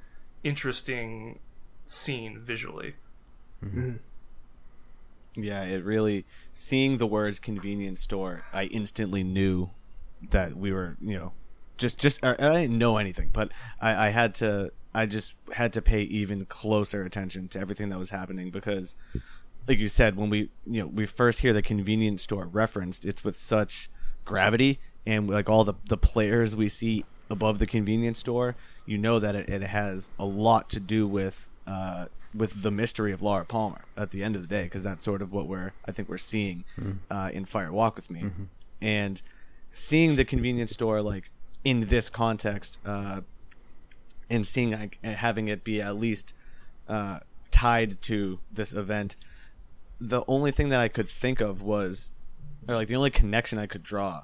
[0.43, 1.41] interesting
[1.85, 2.95] scene visually.
[5.35, 6.25] Yeah, it really
[6.55, 9.69] seeing the words convenience store, I instantly knew
[10.31, 11.33] that we were, you know,
[11.77, 15.73] just just I I didn't know anything, but I, I had to I just had
[15.75, 18.95] to pay even closer attention to everything that was happening because
[19.69, 23.23] like you said, when we you know, we first hear the convenience store referenced, it's
[23.25, 23.91] with such
[24.25, 28.55] gravity and like all the the players we see above the convenience store,
[28.87, 33.13] you know that it, it has a lot to do with uh, with the mystery
[33.13, 35.73] of Laura Palmer at the end of the day, because that's sort of what we're
[35.87, 36.65] I think we're seeing
[37.11, 38.21] uh, in Fire Walk with Me,
[38.81, 39.21] and
[39.73, 41.31] seeing the convenience store like
[41.65, 43.21] in this context, uh,
[44.31, 46.35] and seeing like having it be at least
[46.89, 47.21] uh,
[47.51, 49.17] tied to this event,
[50.01, 52.11] the only thing that I could think of was,
[52.69, 54.23] or like the only connection I could draw,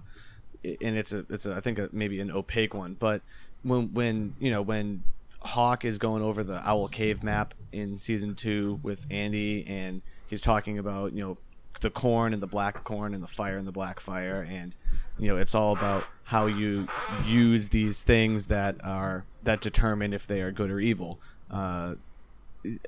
[0.65, 3.23] and it's a it's a I think a, maybe an opaque one, but
[3.63, 5.05] when when you know when
[5.41, 10.41] Hawk is going over the Owl Cave map in season two with Andy, and he's
[10.41, 11.39] talking about you know
[11.81, 14.75] the corn and the black corn and the fire and the black fire, and
[15.23, 16.89] you know it's all about how you
[17.25, 21.21] use these things that are that determine if they are good or evil.
[21.49, 21.95] Uh,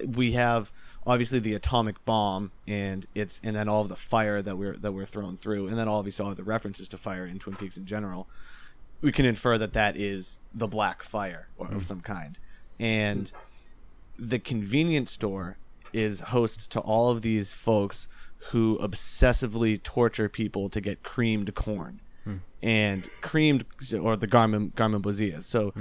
[0.04, 0.72] we have
[1.06, 4.90] obviously the atomic bomb and it's and then all of the fire that we're that
[4.90, 7.76] we're thrown through and then obviously all of the references to fire in Twin Peaks
[7.76, 8.26] in general.
[9.00, 12.36] We can infer that that is the black fire or of some kind.
[12.80, 13.30] And
[14.18, 15.56] the convenience store
[15.92, 18.08] is host to all of these folks
[18.50, 22.00] who obsessively torture people to get creamed corn
[22.62, 23.64] and creamed
[24.00, 25.42] or the garmon garmin bozia.
[25.42, 25.72] So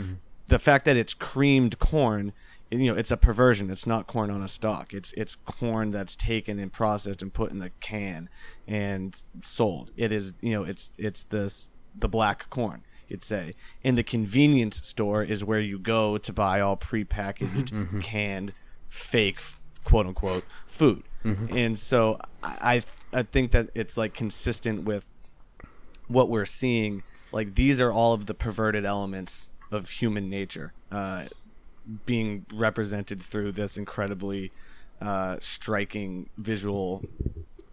[0.48, 2.34] the fact that it's creamed corn
[2.80, 3.70] you know it's a perversion.
[3.70, 4.94] It's not corn on a stalk.
[4.94, 8.30] It's it's corn that's taken and processed and put in the can
[8.68, 9.92] and sold.
[9.96, 13.54] It is you know it's it's this the black corn you'd say.
[13.84, 18.00] And the convenience store is where you go to buy all prepackaged mm-hmm.
[18.00, 18.54] canned
[18.90, 19.40] fake
[19.84, 21.04] quote unquote food.
[21.24, 21.56] Mm-hmm.
[21.56, 22.84] And so I
[23.14, 25.06] i think that it's like consistent with
[26.08, 31.26] what we're seeing like these are all of the perverted elements of human nature uh,
[32.06, 34.52] being represented through this incredibly
[35.02, 37.04] uh, striking visual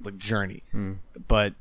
[0.02, 0.62] like journey.
[1.28, 1.54] But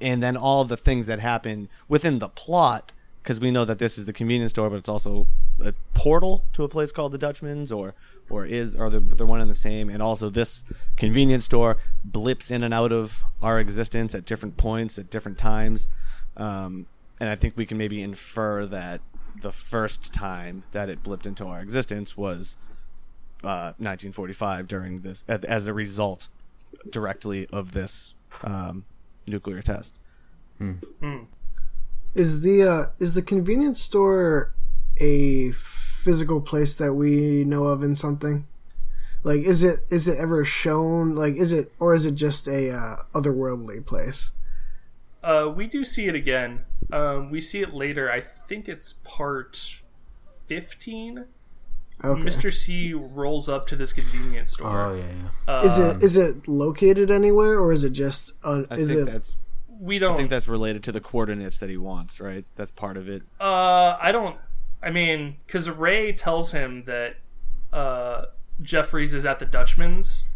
[0.00, 2.92] and then all the things that happen within the plot
[3.22, 5.26] because we know that this is the convenience store but it's also
[5.60, 7.92] a portal to a place called the dutchman's or
[8.30, 10.64] or is or they're, they're one and the same and also this
[10.96, 15.88] convenience store blips in and out of our existence at different points at different times
[16.36, 16.86] um,
[17.20, 19.00] and i think we can maybe infer that
[19.42, 22.56] the first time that it blipped into our existence was
[23.44, 26.28] uh, 1945 during this as- as a result
[26.90, 28.84] directly of this um,
[29.26, 30.00] nuclear test.
[32.14, 34.54] Is the uh, is the convenience store
[34.98, 35.50] a
[36.06, 38.46] physical place that we know of in something?
[39.24, 41.16] Like, is it is it ever shown?
[41.16, 44.30] Like, is it or is it just a uh, otherworldly place?
[45.22, 46.60] Uh, we do see it again.
[46.92, 48.08] Um, we see it later.
[48.10, 49.80] I think it's part
[50.46, 51.24] fifteen.
[52.04, 52.22] Okay.
[52.22, 52.52] Mr.
[52.52, 54.68] C rolls up to this convenience store.
[54.90, 55.04] Oh yeah,
[55.48, 55.62] yeah.
[55.62, 59.12] Is it is it located anywhere or is it just uh, i is think it
[59.12, 59.36] that's
[59.80, 60.14] We don't.
[60.16, 63.96] think that's related to the coordinates that he wants right that's part of it Uh,
[64.00, 64.36] I don't.
[64.82, 67.16] I mean, because Ray tells him that
[67.72, 68.26] uh,
[68.62, 70.26] Jeffries is at the Dutchman's,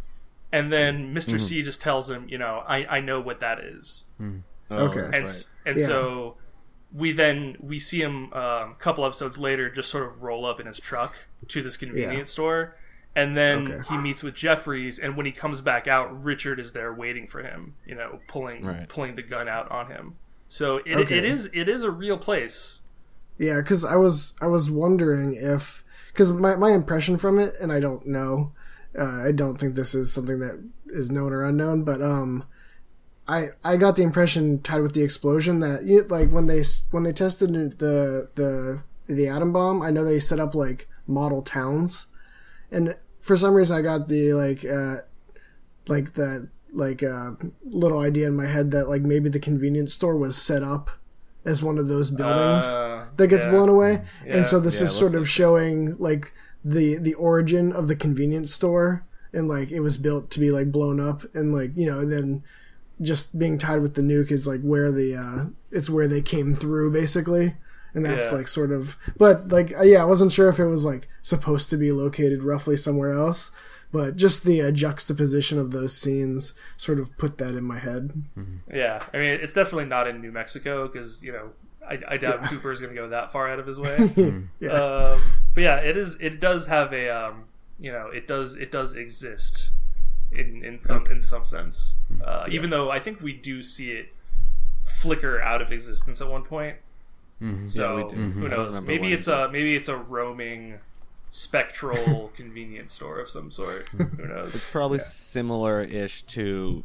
[0.52, 1.44] and then mister Mm-hmm.
[1.46, 5.00] C just tells him, you know, I I know what that is, Oh, Okay.
[5.00, 5.86] and that's s and Yeah.
[5.86, 6.36] so
[6.92, 10.58] we then we see him um, a couple episodes later just sort of roll up
[10.58, 11.14] in his truck
[11.48, 12.76] to this convenience store.
[13.14, 13.88] And then Okay.
[13.88, 17.42] he meets with Jeffries, and when he comes back out, Richard is there waiting for
[17.42, 17.74] him.
[17.86, 18.88] You know, pulling Right.
[18.88, 20.16] pulling the gun out on him.
[20.48, 21.18] So it, Okay.
[21.18, 22.80] it is it is a real place.
[23.40, 27.72] Yeah, because I was I was wondering if because my my impression from it, and
[27.72, 28.52] I don't know,
[28.96, 32.44] uh, I don't think this is something that is known or unknown, but um,
[33.26, 37.04] I I got the impression tied with the explosion that you like when they when
[37.04, 42.08] they tested the the the atom bomb, I know they set up like model towns,
[42.70, 44.96] and for some reason I got the like uh
[45.88, 47.30] like that like uh
[47.64, 50.90] little idea in my head that like maybe the convenience store was set up
[51.44, 53.50] as one of those buildings Uh, that gets yeah.
[53.50, 54.02] blown away.
[54.26, 54.36] Yeah.
[54.38, 56.32] and so this Yeah, is sort of like- showing like
[56.64, 59.04] the the origin of the convenience store.
[59.32, 61.24] And like it was built to be like blown up.
[61.34, 62.42] And like you know and then
[63.00, 66.54] just being tied with the nuke is like where the uh it's where they came
[66.54, 67.54] through basically.
[67.94, 70.84] And that's like sort of but like uh, yeah i wasn't sure if it was
[70.84, 73.50] like supposed to be located roughly somewhere else
[73.92, 78.12] but just the uh, juxtaposition of those scenes sort of put that in my head
[78.72, 81.50] Yeah, I mean, it's definitely not in New Mexico because you know
[81.88, 84.10] I, I doubt Cooper is going to go that far out of his way.
[84.60, 85.20] yeah uh,
[85.54, 86.16] but yeah, it is.
[86.20, 87.44] It does have a um,
[87.80, 89.70] you know, it does it does exist.
[90.30, 91.96] in in some in some sense.
[92.24, 94.14] Uh, Even though I think we do see it
[94.82, 96.76] flicker out of existence at one point.
[97.64, 98.30] So Yeah, we do.
[98.32, 98.80] who knows?
[98.82, 99.12] Maybe when.
[99.14, 100.78] it's a maybe it's a roaming
[101.30, 103.88] spectral convenience store of some sort.
[103.90, 104.54] Who knows?
[104.54, 106.84] It's probably similar-ish to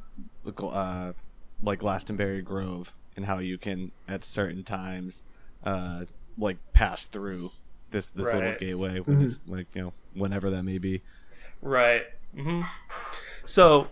[0.62, 1.14] uh,
[1.62, 5.24] like Glastonbury Grove and how you can at certain times
[5.64, 6.06] uh,
[6.38, 7.52] like pass through
[7.92, 11.02] this this little gateway when it's like you know whenever that may be.
[11.62, 12.06] Right.
[12.36, 12.62] hmm
[13.46, 13.88] So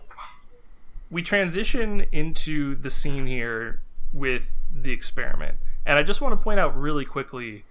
[1.10, 3.80] we transition into the scene here
[4.12, 5.58] with the experiment.
[5.86, 7.64] And I just want to point out really quickly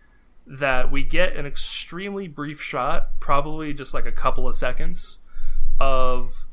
[0.45, 5.19] that we get an extremely brief shot, probably just like a couple of seconds,
[5.79, 6.45] of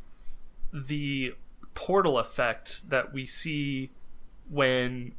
[0.73, 1.35] the
[1.75, 3.91] portal effect that we see
[4.49, 5.13] when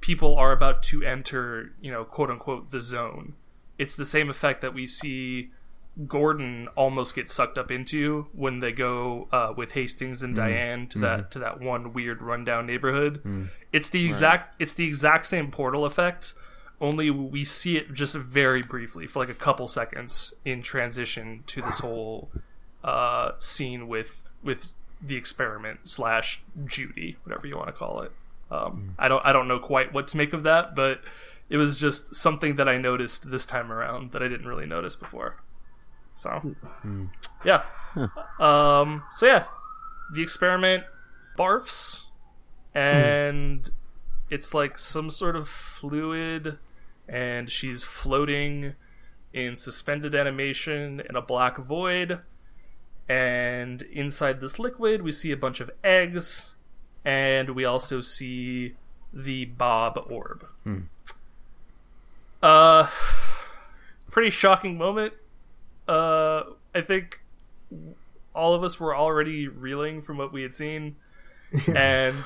[0.00, 3.34] people are about to enter, you know, quote unquote, the zone.
[3.78, 5.48] It's the same effect that we see
[6.08, 10.38] Gordon almost get sucked up into when they go uh, with Hastings and mm.
[10.38, 11.30] Diane to that mm-hmm.
[11.30, 13.22] to that one weird rundown neighborhood.
[13.24, 13.48] Mm.
[13.72, 16.34] It's the exact it's the exact same portal effect,
[16.80, 21.62] only we see it just very briefly for like a couple seconds in transition to
[21.62, 22.30] this whole
[22.82, 28.12] uh, scene with with the experiment slash Judy, whatever you want to call it.
[28.50, 31.00] Um, I don't I don't know quite what to make of that, but
[31.48, 34.96] it was just something that I noticed this time around that I didn't really notice
[34.96, 35.36] before.
[36.16, 36.54] So,
[37.44, 37.62] yeah.
[38.38, 39.44] Um, so yeah,
[40.12, 40.84] the experiment
[41.38, 42.06] barfs,
[42.74, 43.70] and
[44.30, 46.58] it's like some sort of fluid,
[47.08, 48.74] and she's floating
[49.32, 52.20] in suspended animation in a black void.
[53.08, 56.54] And inside this liquid, we see a bunch of eggs,
[57.04, 58.76] and we also see
[59.12, 60.46] the Bob orb.
[62.42, 62.88] Uh,
[64.10, 65.12] pretty shocking moment.
[65.86, 66.44] Uh,
[66.74, 67.20] I think
[68.34, 70.96] all of us were already reeling from what we had seen,
[71.74, 72.16] and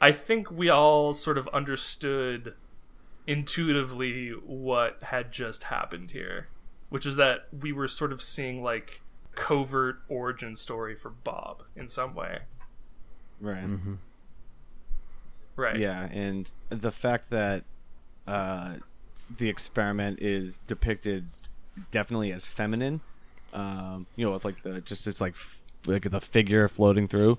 [0.00, 2.54] I think we all sort of understood
[3.26, 6.48] intuitively what had just happened here,
[6.88, 9.00] which is that we were sort of seeing like
[9.34, 12.40] covert origin story for Bob in some way.
[13.40, 13.68] Right.
[15.56, 15.78] Right.
[15.78, 17.64] Yeah, and the fact that
[18.26, 18.76] uh,
[19.36, 21.26] the experiment is depicted
[21.90, 23.00] definitely as feminine,
[23.52, 27.38] um, you know, with like the just it's like f- like the figure floating through.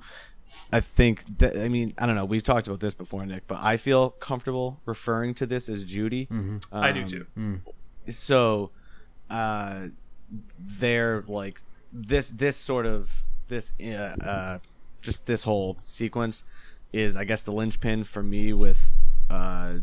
[0.72, 2.26] I think that I mean I don't know.
[2.26, 6.28] We've talked about this before, Nick, but I feel comfortable referring to this as Judy.
[6.72, 8.12] I do Um, too.
[8.12, 8.72] so
[9.30, 9.88] uh
[10.60, 11.62] they're like
[11.94, 14.60] this this sort of this uh, uh
[15.02, 16.44] just this whole sequence
[16.94, 18.92] is i guess the linchpin for me with
[19.30, 19.76] uh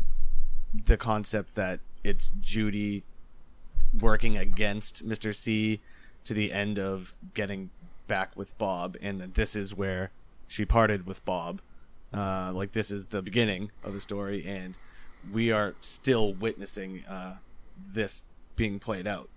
[0.85, 3.03] the concept that it's judy
[3.99, 5.81] working against mr c
[6.23, 7.69] to the end of getting
[8.07, 10.11] back with bob and that this is where
[10.47, 11.61] she parted with bob.
[12.13, 14.75] Uh like this is the beginning of the story and
[15.33, 17.35] we are still witnessing uh
[17.93, 18.23] this
[18.55, 19.29] being played out.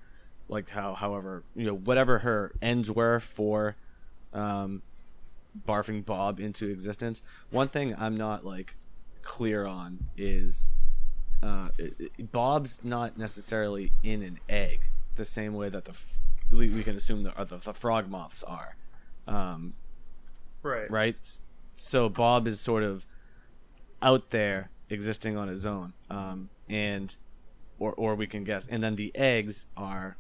[0.48, 3.76] Like how however you know whatever her ends were for
[4.32, 4.82] um
[5.66, 8.76] barfing bob into existence one thing i'm not like
[9.22, 10.68] clear on is
[11.42, 14.82] uh it- it- bob's not necessarily in an egg
[15.16, 16.20] the same way that the f-
[16.52, 18.76] we, we can assume the, the the frog moths are.
[19.26, 19.74] Um
[20.62, 20.90] Right.
[20.90, 21.16] right?
[21.74, 23.06] So Bob is sort of
[24.02, 27.14] out there existing on his own, um, and
[27.78, 30.16] or or we can guess, and then the eggs are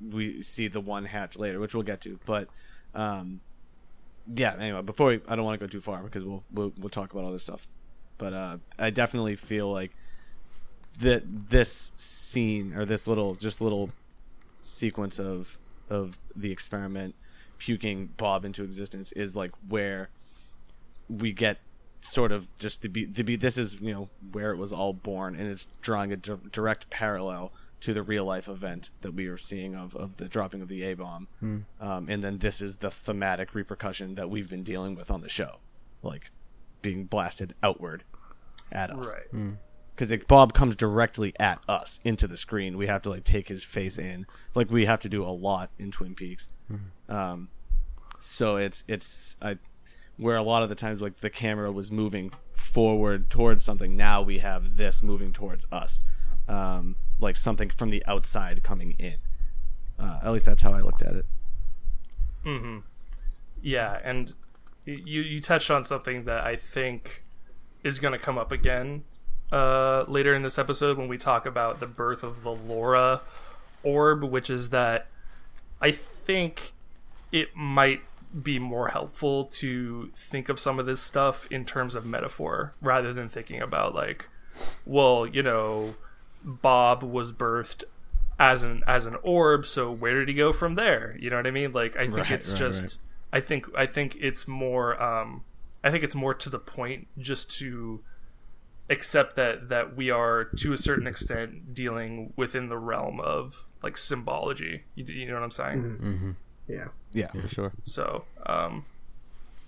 [0.00, 2.48] we see the one hatch later, which we'll get to, but
[2.94, 3.40] um,
[4.34, 4.54] yeah.
[4.58, 7.12] Anyway, before we, I don't want to go too far because we'll we'll, we'll talk
[7.12, 7.66] about all this stuff,
[8.18, 9.92] but uh, I definitely feel like
[11.00, 13.90] that this scene or this little just little
[14.60, 17.14] sequence of of the experiment
[17.62, 20.08] puking Bob into existence is like where
[21.08, 21.58] we get
[22.00, 24.92] sort of just to be to be this is you know where it was all
[24.92, 29.28] born and it's drawing a di- direct parallel to the real life event that we
[29.28, 31.58] are seeing of of the dropping of the A bomb hmm.
[31.80, 35.28] um, and then this is the thematic repercussion that we've been dealing with on the
[35.28, 35.58] show
[36.02, 36.32] like
[36.80, 38.02] being blasted outward
[38.72, 39.28] at us Right.
[39.30, 39.50] Hmm.
[39.94, 42.76] because Bob comes directly at us into the screen.
[42.76, 45.70] We have to like take his face in, like we have to do a lot
[45.78, 46.50] in Twin Peaks.
[46.68, 46.76] Hmm.
[47.12, 47.48] Um,
[48.18, 49.58] so it's it's I,
[50.16, 53.96] where a lot of the times like the camera was moving forward towards something.
[53.96, 56.00] Now we have this moving towards us,
[56.48, 59.16] um, like something from the outside coming in.
[59.98, 61.26] Uh, at least that's how I looked at it.
[63.60, 64.32] Yeah, and
[64.84, 67.24] you you touched on something that I think
[67.84, 69.04] is going to come up again
[69.50, 73.20] uh, later in this episode when we talk about the birth of the Laura
[73.82, 75.08] orb, which is that
[75.80, 76.72] I think
[77.32, 78.02] it might
[78.42, 83.12] be more helpful to think of some of this stuff in terms of metaphor rather
[83.12, 84.28] than thinking about like,
[84.86, 85.94] well, you know,
[86.44, 87.84] Bob was birthed
[88.38, 91.16] as an as an orb, so where did he go from there?
[91.20, 91.72] You know what I mean?
[91.72, 92.98] Like I think Right, it's right, just right.
[93.34, 95.44] I think I think it's more um
[95.84, 98.02] I think it's more to the point just to
[98.90, 103.96] accept that that we are to a certain extent dealing within the realm of like
[103.96, 104.84] symbology.
[104.94, 106.36] You, you know what I'm saying?
[106.68, 106.88] Yeah.
[107.12, 107.72] Yeah, for sure.
[107.84, 108.84] So, um,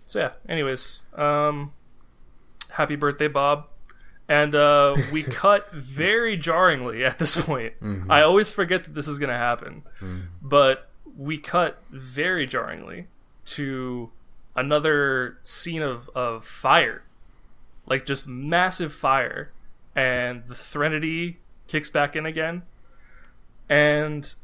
[0.06, 0.30] so yeah.
[0.48, 1.72] Anyways, um,
[2.70, 3.66] happy birthday, Bob.
[4.28, 7.74] And uh, we cut very jarringly at this point.
[8.08, 9.82] I always forget that this is going to happen,
[10.40, 13.06] but we cut very jarringly
[13.46, 14.10] to
[14.56, 17.02] another scene of, of fire,
[17.86, 19.52] like just massive fire,
[19.94, 21.38] and the Threnody
[21.68, 22.62] kicks back in again,
[23.68, 24.34] and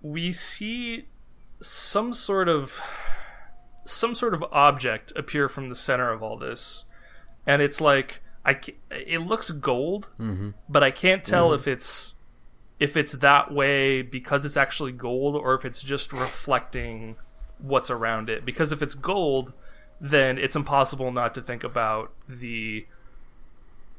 [0.00, 1.06] we see
[1.60, 2.80] some sort of
[3.84, 6.84] some sort of object appear from the center of all this
[7.46, 8.58] and it's like i
[8.90, 10.50] it looks gold mm-hmm.
[10.68, 11.60] but i can't tell mm-hmm.
[11.60, 12.14] if it's
[12.78, 17.16] if it's that way because it's actually gold or if it's just reflecting
[17.58, 19.52] what's around it because if it's gold
[20.00, 22.86] then it's impossible not to think about the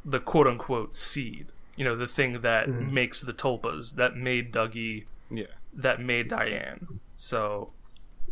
[0.06, 2.94] the quote unquote seed you know the thing that mm-hmm.
[2.94, 5.45] makes the tulpas that made dougie Yeah.
[5.73, 6.99] that made Diane.
[7.21, 7.73] So,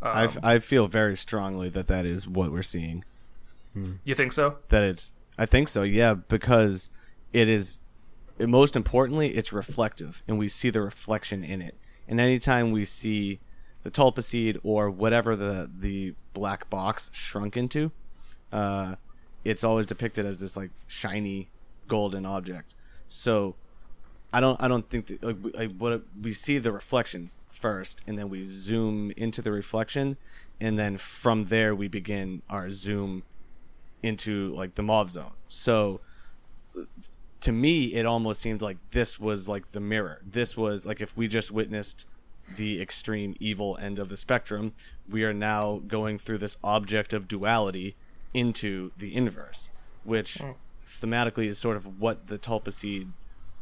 [0.01, 3.03] um, I, f- I feel very strongly that that is what we're seeing.
[4.05, 4.57] you think so?
[4.69, 6.89] That it's, I think so, yeah, because
[7.33, 7.79] it is,
[8.39, 11.75] it, most importantly, it's reflective, and we see the reflection in it.
[12.07, 13.39] And anytime we see
[13.83, 17.91] the tulpa seed or whatever the the black box shrunk into,
[18.53, 18.95] uh,
[19.43, 21.49] it's always depicted as this like shiny
[21.89, 22.73] golden object.
[23.09, 23.55] So
[24.31, 28.03] I don't I don't think that like, we- like what we see the reflection first,
[28.07, 30.17] and then we zoom into the reflection,
[30.61, 33.23] and then from there we begin our zoom
[34.01, 35.33] into like the mauve zone.
[35.49, 35.99] So
[37.41, 40.21] to me, it almost seemed like this was like the mirror.
[40.25, 42.05] This was like if we just witnessed
[42.55, 44.73] the extreme evil end of the spectrum,
[45.09, 47.95] we are now going through this object of duality
[48.33, 49.69] into the inverse,
[50.03, 50.51] which hmm.
[50.87, 53.11] thematically is sort of what the tulpa seed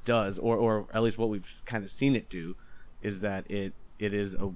[0.06, 2.56] does, or or at least what we've kind of seen it do,
[3.02, 4.52] is that it it is a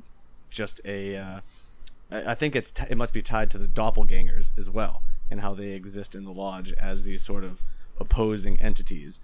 [0.49, 1.39] just a uh,
[2.11, 5.53] I think it's t- it must be tied to the doppelgangers as well and how
[5.53, 7.61] they exist in the lodge as these sort of
[7.99, 9.19] opposing entities.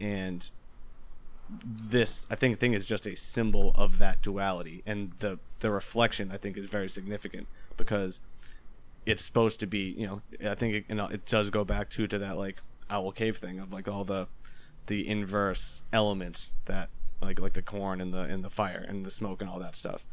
[0.00, 0.48] And
[1.50, 4.82] this I think thing is just a symbol of that duality.
[4.86, 8.20] And the the reflection I think is very significant because
[9.06, 11.90] it's supposed to be you know I think it, you know, it does go back
[11.90, 12.56] to to that like
[12.88, 14.28] owl cave thing of like all the
[14.86, 16.88] the inverse elements that
[17.20, 19.76] like like the corn and the and the fire and the smoke and all that
[19.76, 20.04] stuff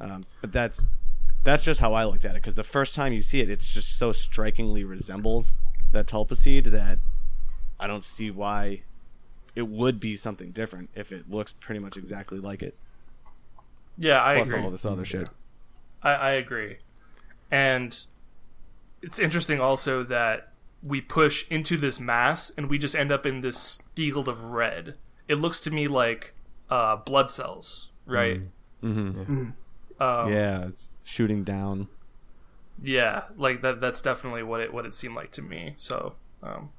[0.00, 0.84] um, but that's
[1.44, 3.72] that's just how I looked at it because the first time you see it, it's
[3.72, 5.54] just so strikingly resembles
[5.92, 6.98] that tulpa seed that
[7.78, 8.82] I don't see why
[9.56, 12.76] it would be something different if it looks pretty much exactly like it.
[13.96, 14.62] Yeah, I Plus agree.
[14.62, 15.28] all this other shit.
[16.02, 16.78] I, I agree.
[17.50, 17.98] And
[19.02, 23.40] it's interesting also that we push into this mass and we just end up in
[23.40, 24.94] this field of red.
[25.26, 26.34] It looks to me like
[26.70, 28.42] uh, blood cells, right?
[30.00, 31.88] Um, yeah, it's shooting down.
[32.82, 33.80] Yeah, like that.
[33.80, 35.74] That's definitely what it what it seemed like to me.
[35.76, 36.70] So, um,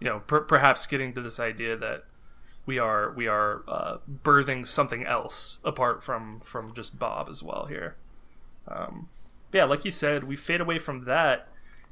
[0.00, 2.04] you know, per- perhaps getting to this idea that
[2.64, 7.66] we are we are uh, birthing something else apart from from just Bob as well
[7.66, 7.96] here.
[8.66, 9.08] Um,
[9.52, 11.48] yeah, like you said, we fade away from that,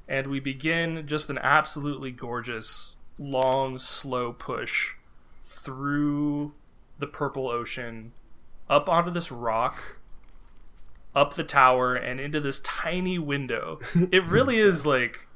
[0.09, 4.95] and we begin just an absolutely gorgeous, long, slow push
[5.43, 6.55] through
[7.01, 8.13] the purple ocean,
[8.69, 10.01] up onto this rock
[11.15, 13.79] up the tower and into this tiny window.
[14.13, 15.27] It really is like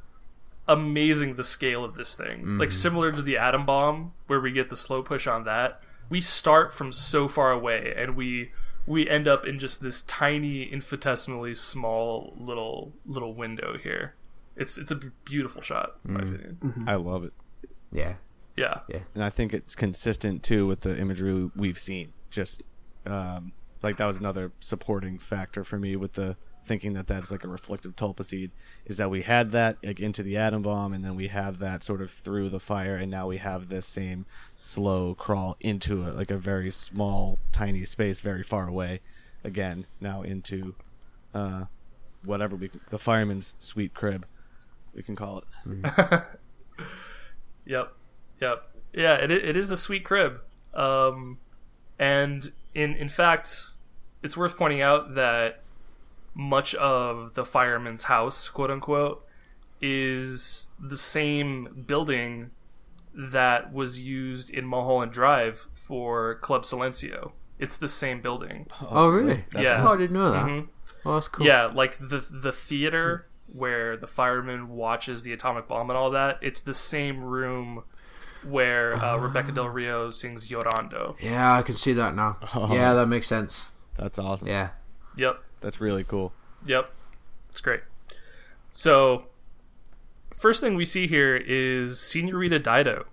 [0.67, 2.59] amazing the scale of this thing.
[2.59, 2.79] Like mm-hmm.
[2.79, 5.81] similar to the atom bomb where we get the slow push on that.
[6.09, 8.53] We start from so far away and we
[8.87, 14.15] we end up in just this tiny infinitesimally small little little window here.
[14.57, 16.35] It's it's a beautiful shot in my mm-hmm.
[16.35, 16.85] opinion.
[16.89, 17.33] I love it,
[17.93, 18.15] Yeah.
[18.57, 18.81] Yeah.
[19.15, 22.13] and I think it's consistent too with the imagery we've seen.
[22.31, 22.63] Just
[23.07, 23.53] um,
[23.83, 26.37] like that was another supporting factor for me with the
[26.67, 28.51] thinking that that's like a reflective tulpa seed
[28.87, 31.85] is that we had that like into the atom bomb and then we have that
[31.85, 34.25] sort of through the fire and now we have this same
[34.55, 38.99] slow crawl into it like a very small tiny space very far away
[39.45, 40.75] again now into
[41.35, 41.65] uh
[42.25, 44.25] whatever we the fireman's sweet crib
[44.95, 46.23] we can call it
[47.67, 47.93] Yep.
[48.45, 48.71] Yep.
[48.93, 50.41] Yeah, it, it is a sweet crib.
[50.75, 51.39] Um,
[51.99, 53.71] and in in fact,
[54.23, 55.61] it's worth pointing out that
[56.35, 59.27] much of the fireman's house, quote unquote,
[59.81, 62.51] is the same building
[63.15, 67.33] that was used in Mulholland Drive for Club Silencio.
[67.59, 68.67] It's the same building.
[68.91, 69.45] Oh, really?
[69.53, 69.87] That's Yeah.
[69.89, 70.47] Oh, I didn't know that.
[70.47, 70.69] Mhm.
[71.07, 71.47] Oh, that's cool.
[71.47, 76.39] Yeah, like the the theater where the fireman watches the atomic bomb and all that.
[76.43, 77.85] It's the same room
[78.47, 81.17] where uh, Rebekah Del Rio sings Llorando.
[81.21, 82.39] Yeah, I can see that now.
[82.55, 82.73] Oh.
[82.73, 83.67] Yeah, that makes sense.
[83.97, 84.49] That's awesome.
[84.49, 84.71] Yeah.
[85.17, 86.33] Yep, That's really cool.
[86.67, 86.91] yep,
[87.49, 87.81] it's great.
[88.73, 89.27] So,
[90.35, 93.05] first thing we see here is Senorita Dido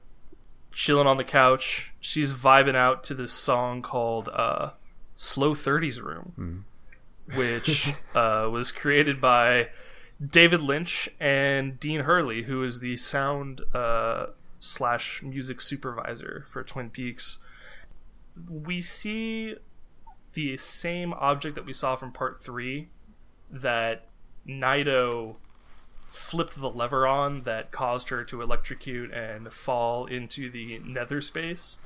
[0.72, 1.94] chilling on the couch.
[2.00, 4.72] She's vibing out to this song called uh,
[5.16, 6.66] "Slow 30s Room,"
[7.36, 9.70] which uh, was created by
[10.26, 14.28] David Lynch and Dean Hurley, who is the sound uh,
[14.62, 17.40] slash music supervisor for Twin Peaks.
[18.48, 19.56] We see
[20.34, 22.88] the same object that we saw from part three
[23.50, 24.08] that
[24.46, 25.38] Naido
[26.08, 31.80] flipped the lever on that caused her to electrocute and fall into the nether space.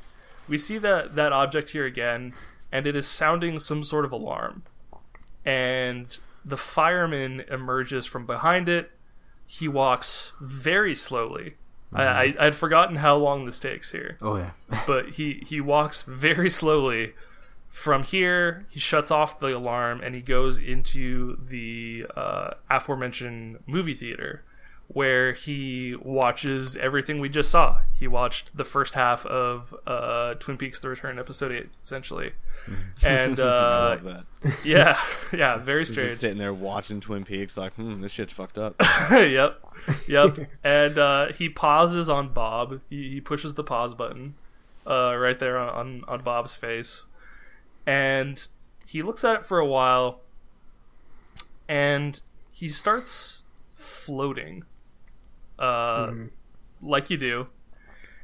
[0.47, 2.33] We see that that object here again,
[2.71, 4.63] and it is sounding some sort of alarm.
[5.43, 8.91] And the fireman emerges from behind it.
[9.47, 11.55] He walks very slowly.
[11.93, 14.17] I, I I'd forgotten how long this takes here.
[14.21, 14.51] Oh, yeah.
[14.87, 17.13] but he he walks very slowly.
[17.69, 23.93] From here he shuts off the alarm and he goes into the uh, aforementioned movie
[23.93, 24.44] theater
[24.87, 30.57] where he watches everything we just saw he watched the first half of uh, twin
[30.57, 32.31] peaks the return episode 8 essentially
[33.03, 34.53] and I uh, love that.
[34.63, 34.97] yeah
[35.33, 38.75] yeah very strange just sitting there watching Twin Peaks, like, hmm, this shit's fucked up.
[39.11, 39.59] yep,
[40.07, 40.37] yep.
[40.63, 42.81] and uh, he pauses on Bob.
[42.89, 44.35] He, he pushes the pause button
[44.87, 47.05] uh, right there on, on on Bob's face,
[47.85, 48.47] and
[48.87, 50.21] he looks at it for a while,
[51.67, 52.21] and
[52.51, 53.43] he starts
[53.75, 54.63] floating,
[55.59, 56.11] uh,
[56.81, 57.47] like you do,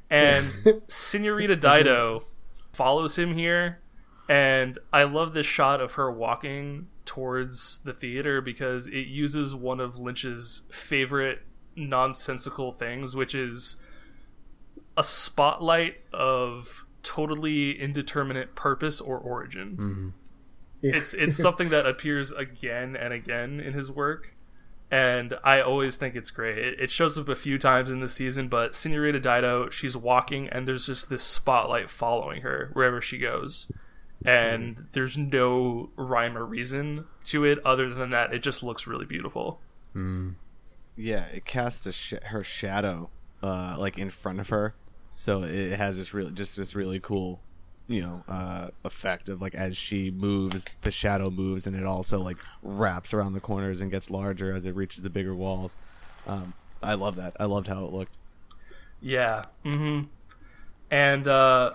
[0.09, 2.21] and Senorita Dido
[2.73, 3.79] follows him here.
[4.29, 9.81] And I love this shot of her walking towards the theater because it uses one
[9.81, 11.41] of Lynch's favorite
[11.75, 13.81] nonsensical things, which is
[14.95, 20.13] a spotlight of totally indeterminate purpose or origin.
[20.81, 20.95] Yeah.
[20.95, 24.33] It's it's something that appears again and again in his work,
[24.91, 26.57] and I always think it's great.
[26.57, 30.49] It, it shows up a few times in the season, but Senorita Dido, she's walking,
[30.49, 33.71] and there's just this spotlight following her wherever she goes,
[34.25, 39.05] and there's no rhyme or reason to it other than that it just looks really
[39.05, 39.61] beautiful.
[40.97, 43.09] yeah, it casts a sh- her shadow,
[43.41, 44.75] uh, like in front of her,
[45.09, 47.39] so it has this really, just this really cool,
[47.87, 52.19] you know, uh, effect of like as she moves, the shadow moves, and it also
[52.19, 55.75] like wraps around the corners and gets larger as it reaches the bigger walls.
[56.27, 57.35] Um, I love that.
[57.39, 58.15] I loved how it looked.
[59.01, 59.45] Yeah.
[59.65, 60.07] Mm-hmm.
[60.89, 61.73] And uh,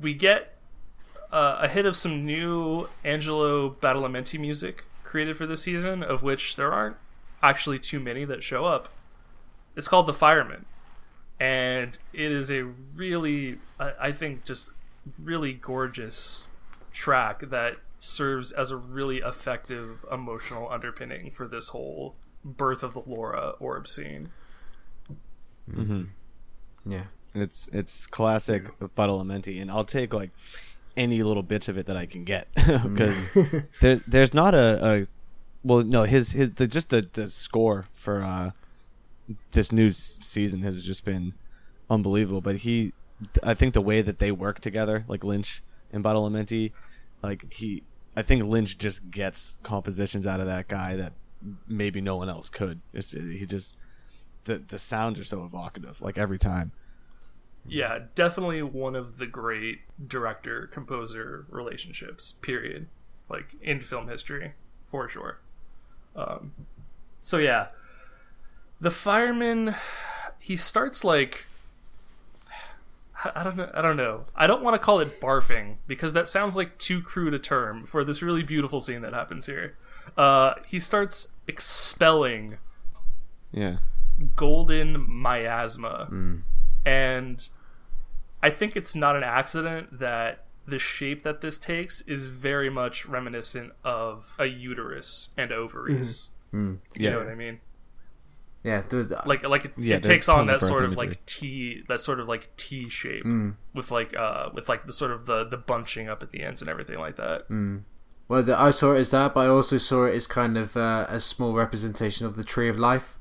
[0.00, 0.56] we get
[1.32, 6.56] uh, a hit of some new Angelo Badalamenti music created for this season, of which
[6.56, 6.96] there aren't
[7.42, 8.88] actually too many that show up.
[9.76, 10.64] It's called The Fireman.
[11.38, 12.64] And it is a
[12.94, 14.70] really, I think, just
[15.22, 16.46] really gorgeous
[16.92, 22.14] track that serves as a really effective emotional underpinning for this whole
[22.44, 24.30] birth of the Laura orb scene.
[26.84, 27.04] Yeah.
[27.34, 30.30] It's it's classic Badalamenti, and I'll take like
[30.96, 33.28] any little bits of it that I can get because
[33.80, 35.06] there, there's not a, a
[35.62, 38.52] well no his his the, just the the score for uh
[39.50, 41.34] this new s- season has just been
[41.90, 42.40] unbelievable.
[42.40, 42.92] But he,
[43.42, 45.62] I think the way that they work together, like Lynch
[45.92, 46.72] and Badalamenti,
[47.22, 47.82] like he,
[48.14, 51.12] I think Lynch just gets compositions out of that guy that
[51.66, 52.80] maybe no one else could.
[52.92, 53.76] It's, he just
[54.44, 56.72] the the sounds are so evocative, like every time.
[57.68, 62.34] yeah, definitely one of the great director composer relationships.
[62.42, 62.88] Period.
[63.28, 64.52] Like in film history,
[64.86, 65.40] for sure.
[66.14, 66.52] Um,
[67.20, 67.70] so yeah,
[68.80, 69.74] the fireman,
[70.38, 71.46] he starts like.
[73.34, 73.70] I don't know.
[73.74, 74.26] I don't know.
[74.34, 77.84] I don't want to call it barfing because that sounds like too crude a term
[77.86, 79.76] for this really beautiful scene that happens here.
[80.16, 82.58] Uh, he starts expelling
[83.52, 83.78] Yeah.
[84.34, 86.08] golden miasma.
[86.10, 86.42] Mm.
[86.84, 87.48] And
[88.42, 93.06] I think it's not an accident that the shape that this takes is very much
[93.06, 96.30] reminiscent of a uterus and ovaries.
[96.52, 96.58] Mm.
[96.58, 96.78] Mm.
[96.94, 97.10] You Yeah.
[97.12, 97.60] know what I mean?
[98.66, 99.14] Yeah, dude.
[99.24, 101.08] Like like it, Yeah, it takes on that sort of imagery.
[101.10, 103.24] like T that sort of like T shape
[103.74, 106.60] with like uh with like the sort of the the bunching up at the ends
[106.62, 107.46] and everything like that.
[108.28, 110.76] Well, the, I saw it as that, but I also saw it as kind of
[110.76, 113.16] uh, a small representation of the Tree of Life.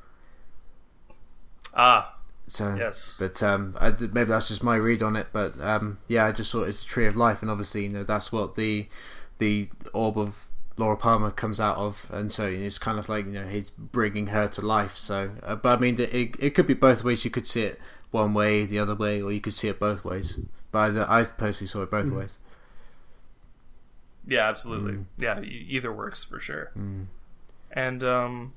[1.76, 2.16] Ah,
[2.48, 3.16] So Yes.
[3.20, 5.28] but um, I, maybe that's just my read on it.
[5.32, 7.90] But um, yeah, I just saw it as the Tree of Life, and obviously, you
[7.90, 8.88] know, that's what the
[9.38, 10.48] the orb of
[10.78, 14.28] Laura Palmer comes out of, and so it's kind of like you know he's bringing
[14.28, 14.98] her to life.
[14.98, 17.24] So, uh, but I mean, it it could be both ways.
[17.24, 17.80] You could see it
[18.12, 20.40] one way, the other way, or you could see it both ways.
[20.72, 22.36] But I, I personally saw it both ways.
[24.28, 25.06] yeah, absolutely.
[25.18, 26.72] Yeah, e- either works for sure.
[26.78, 27.06] Mm.
[27.72, 28.54] And um,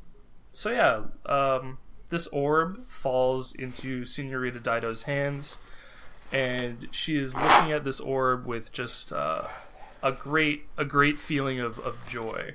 [0.53, 1.79] so yeah, um,
[2.09, 5.59] this orb falls into Senorita Dido's hands,
[6.33, 9.49] and she is looking at this orb with just uh,
[10.03, 12.55] a great a great feeling of, of joy.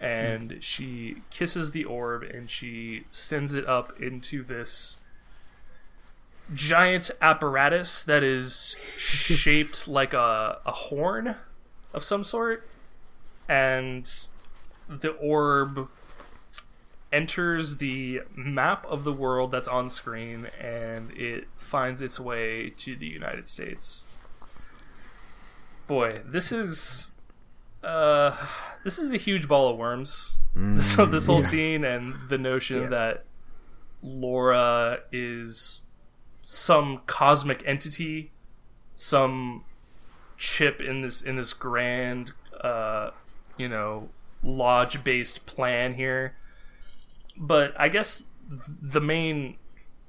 [0.00, 0.58] And hmm.
[0.60, 4.98] she kisses the orb and she sends it up into this
[6.54, 11.36] giant apparatus that is shaped like a, a horn
[11.92, 12.66] of some sort.
[13.48, 14.10] And
[14.88, 15.88] the orb
[17.12, 22.96] enters the map of the world that's on screen and it finds its way to
[22.96, 24.04] the United States.
[25.88, 27.10] Boy, this is
[27.82, 28.36] uh
[28.84, 30.36] this is a huge ball of worms.
[30.80, 33.24] so this whole scene and the notion that
[34.02, 35.80] Laura is
[36.42, 38.30] some cosmic entity,
[38.96, 39.64] some
[40.36, 43.10] chip in this in this grand uh
[43.56, 44.10] you know
[44.42, 46.36] lodge based plan here.
[47.34, 49.56] But i guess the main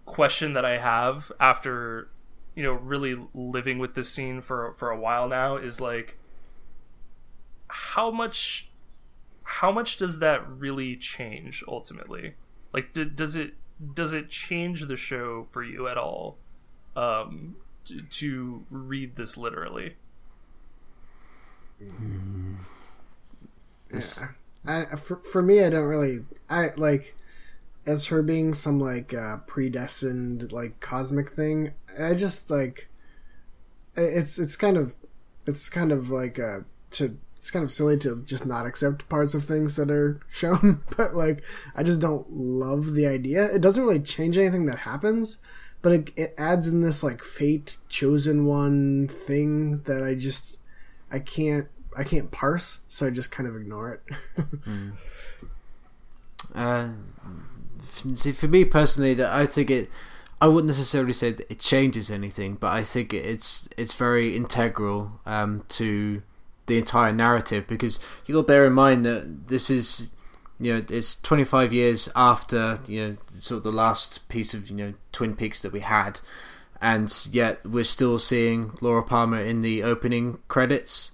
[0.05, 2.09] question that i have after
[2.59, 6.17] you know really living with this scene for for a while now is like
[7.69, 8.69] how much
[9.43, 12.33] how much does that really change ultimately?
[12.73, 13.53] Like d- does it
[13.95, 16.37] does it change the show for you at all
[16.97, 17.55] um
[17.85, 19.95] to, to read this literally?
[23.93, 24.27] Yeah.
[24.65, 26.25] I, for, for me, I don't really.
[26.49, 27.15] I like
[27.85, 31.73] as her being some like uh, predestined like cosmic thing.
[31.99, 32.87] I just like
[33.95, 34.95] it's it's kind of
[35.45, 36.59] it's kind of like uh
[36.91, 40.83] to it's kind of silly to just not accept parts of things that are shown,
[40.97, 41.43] but like
[41.75, 43.45] I just don't love the idea.
[43.45, 45.37] It doesn't really change anything that happens,
[45.81, 50.59] but it, it adds in this like fate chosen one thing that I just
[51.11, 54.45] I can't I can't parse, so I just kind of ignore it.
[56.55, 57.48] Uh, f-
[58.15, 59.89] see, for me personally, that I think it.
[60.41, 65.19] I wouldn't necessarily say that it changes anything, but I think it's it's very integral
[65.25, 66.21] um, to
[66.67, 70.09] the entire narrative because you got to bear in mind that this is
[70.59, 74.75] you know it's 25 years after you know sort of the last piece of you
[74.75, 76.21] know Twin Peaks that we had,
[76.81, 81.11] and yet we're still seeing Laura Palmer in the opening credits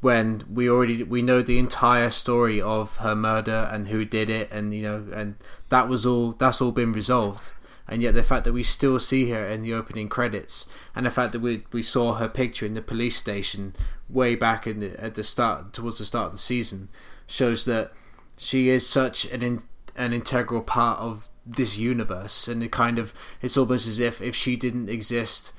[0.00, 4.50] when we already we know the entire story of her murder and who did it
[4.50, 5.34] and you know and
[5.74, 7.50] that was all that's all been resolved
[7.88, 11.10] and yet the fact that we still see her in the opening credits and the
[11.10, 13.74] fact that we we saw her picture in the police station
[14.08, 16.88] way back in the, at the start towards the start of the season
[17.26, 17.90] shows that
[18.36, 19.62] she is such an in,
[19.96, 24.36] an integral part of this universe and it kind of it's almost as if if
[24.36, 25.52] she didn't exist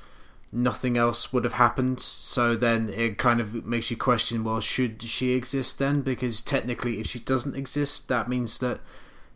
[0.50, 2.00] nothing else would have happened.
[2.00, 6.02] So then it kind of makes you question: well, should she exist then?
[6.02, 8.80] Because technically, if she doesn't exist, that means that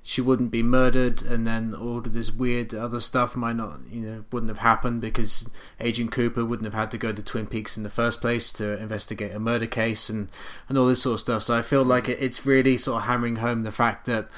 [0.02, 4.00] she wouldn't be murdered, and then all of this weird other stuff might not, you
[4.00, 5.48] know, wouldn't have happened because
[5.78, 8.80] Agent Cooper wouldn't have had to go to Twin Peaks in the first place to
[8.80, 10.30] investigate a murder case and
[10.68, 11.42] and all this sort of stuff.
[11.42, 14.30] So I feel like it's really sort of hammering home the fact that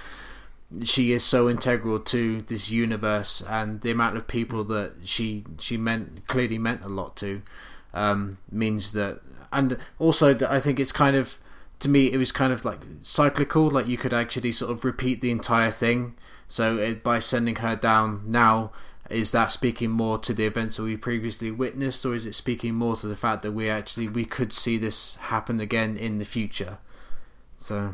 [0.84, 5.76] she is so integral to this universe and the amount of people that she she
[5.76, 7.42] meant clearly meant a lot to
[7.94, 9.20] um, means that
[9.52, 11.38] and also that I think it's kind of
[11.82, 15.20] to me it was kind of like cyclical like you could actually sort of repeat
[15.20, 16.14] the entire thing
[16.48, 18.70] so it, by sending her down now
[19.10, 22.74] is that speaking more to the events that we previously witnessed or is it speaking
[22.74, 26.24] more to the fact that we actually we could see this happen again in the
[26.24, 26.78] future
[27.56, 27.92] so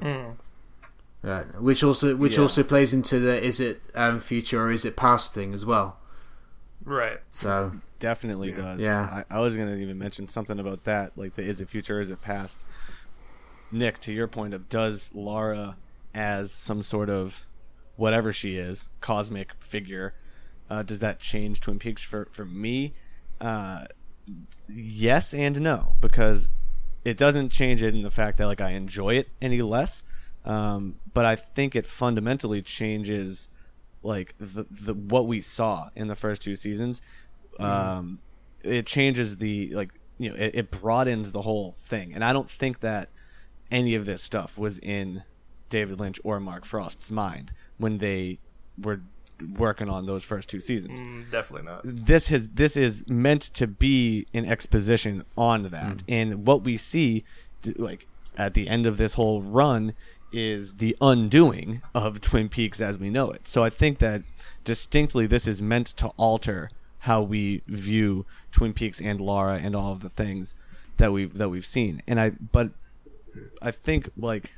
[1.24, 2.42] uh, which also which Yeah.
[2.42, 5.96] also plays into the is it um, future or is it past thing as well.
[6.84, 8.78] right So Definitely does.
[8.78, 9.24] Yeah.
[9.28, 12.10] I, I was gonna even mention something about that, like the is it future, is
[12.10, 12.62] it past?
[13.70, 15.76] Nick, to your point of does Laura
[16.14, 17.42] as some sort of
[17.96, 20.14] whatever she is, cosmic figure,
[20.70, 22.94] uh, does that change Twin Peaks for for me?
[23.40, 23.86] Uh,
[24.68, 26.48] yes and no, because
[27.04, 30.04] it doesn't change it in the fact that like I enjoy it any less.
[30.44, 33.48] Um, but I think it fundamentally changes
[34.02, 37.02] like the, the what we saw in the first two seasons.
[37.58, 38.20] Um,
[38.62, 42.50] it changes the like you know it, it broadens the whole thing, and I don't
[42.50, 43.08] think that
[43.70, 45.22] any of this stuff was in
[45.70, 48.38] David Lynch or Mark Frost's mind when they
[48.80, 49.00] were
[49.56, 51.00] working on those first two seasons.
[51.00, 51.80] Mm, definitely not.
[51.84, 57.24] This has this is meant to be an exposition on that, and what we see,
[57.76, 59.94] like at the end of this whole run,
[60.32, 63.46] is the undoing of Twin Peaks as we know it.
[63.48, 64.22] So I think that
[64.64, 66.70] distinctly this is meant to alter
[67.00, 70.54] how we view Twin Peaks and Laura and all of the things
[70.96, 72.02] that we've that we've seen.
[72.06, 72.70] And I but
[73.60, 74.52] I think like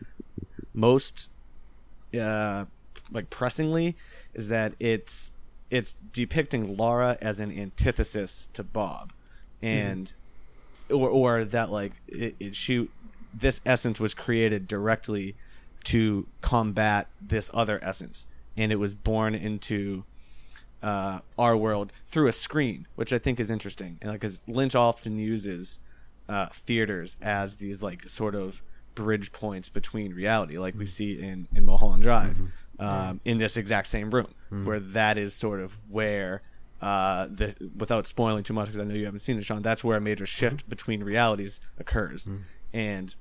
[0.75, 1.29] most
[2.19, 2.65] uh
[3.13, 3.97] like pressingly
[4.35, 5.33] is that it's
[5.71, 9.13] it's depicting Laura as an antithesis to Bob
[9.63, 10.13] and
[10.91, 12.89] or or that like it, it she
[13.33, 15.37] this essence was created directly
[15.85, 18.27] to combat this other essence
[18.57, 20.05] and it was born into
[20.83, 23.99] uh, our world through a screen, which I think is interesting.
[24.01, 25.79] And like, because Lynch often uses
[26.29, 28.63] uh, theaters as these like sort of
[28.95, 30.89] bridge points between reality, like we mm.
[30.89, 32.85] see in in Mulholland Drive, mm-hmm.
[32.85, 34.65] um, in this exact same room, mm.
[34.65, 36.43] where that is sort of where.
[36.83, 39.61] Uh, the without spoiling too much because I know you haven't seen it, Sean.
[39.61, 40.31] That's where a major mm-hmm.
[40.31, 42.41] shift between realities occurs, mm.
[42.73, 43.15] and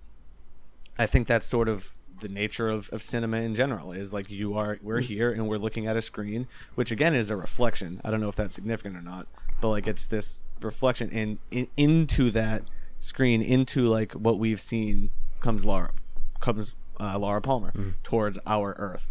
[0.98, 1.92] I think that's sort of
[2.22, 5.58] the nature of, of cinema in general is like you are we're here and we're
[5.58, 8.00] looking at a screen which again is a reflection.
[8.04, 9.28] I don't know if that's significant or not
[9.62, 12.64] but like it's this reflection and in, into that
[13.00, 15.10] screen into like what we've seen
[15.40, 15.92] comes laura
[16.40, 17.72] comes uh, laura palmer
[18.04, 19.08] towards our earth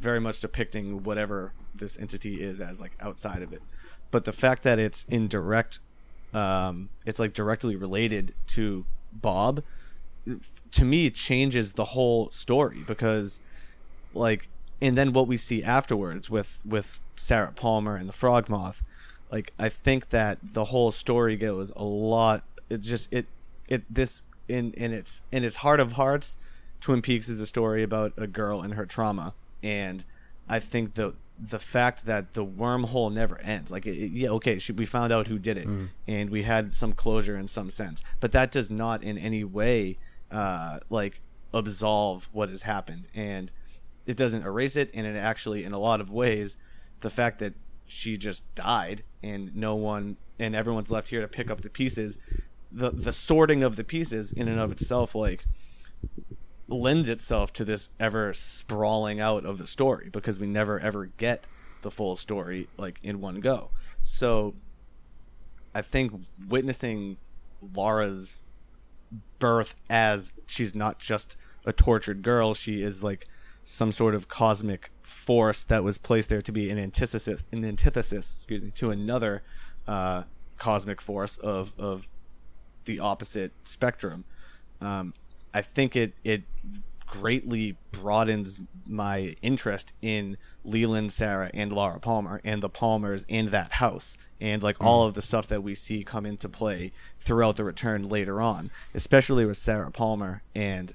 [0.00, 3.62] very much depicting whatever this entity is as like outside of it.
[4.10, 5.78] But the fact that it's in direct
[6.32, 9.64] um it's like directly related to bob
[10.70, 13.40] to me changes the whole story because
[14.14, 14.48] like
[14.80, 18.82] and then what we see afterwards with with Sarah Palmer and the Frog Moth
[19.32, 23.26] like I think that the whole story goes a lot it just it
[23.68, 26.36] it this in in its in its heart of hearts
[26.80, 29.34] Twin Peaks is a story about a girl and her trauma.
[29.62, 30.04] And
[30.48, 34.72] I think the the fact that the wormhole never ends like it, yeah okay she,
[34.72, 35.66] we found out who did it
[36.06, 39.96] and we had some closure in some sense but that does not in any way
[40.30, 41.22] uh like
[41.54, 43.08] absolve what has happened.
[43.14, 43.50] And
[44.06, 46.56] it doesn't erase it and it actually in a lot of ways
[47.00, 47.54] the fact that
[47.86, 52.18] she just died and no one and everyone's left here to pick up the pieces
[52.72, 55.44] the the sorting of the pieces in and of itself like
[56.68, 61.46] lends itself to this ever sprawling out of the story because we never ever get
[61.82, 63.70] the full story like in one go.
[64.04, 64.54] So
[65.74, 66.12] i think
[66.48, 67.16] witnessing
[67.74, 68.42] laura's
[69.38, 73.28] birth as she's not just a tortured girl she is like
[73.62, 78.30] some sort of cosmic force that was placed there to be an antithesis an antithesis
[78.32, 79.42] excuse me to another
[79.86, 80.24] uh,
[80.58, 82.10] cosmic force of of
[82.84, 84.24] the opposite spectrum
[84.80, 85.14] um,
[85.52, 86.42] I think it it
[87.06, 93.72] greatly broadens my interest in Leland, Sarah, and Laura Palmer, and the Palmers, and that
[93.72, 97.64] house, and like all of the stuff that we see come into play throughout the
[97.64, 100.94] return later on, especially with Sarah Palmer and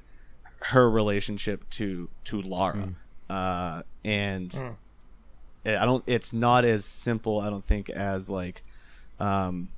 [0.61, 2.95] her relationship to to Laura,
[3.29, 4.55] uh, and
[5.65, 6.03] I don't.
[6.07, 7.39] It's not as simple.
[7.41, 8.63] I don't think as like,
[9.19, 9.69] um,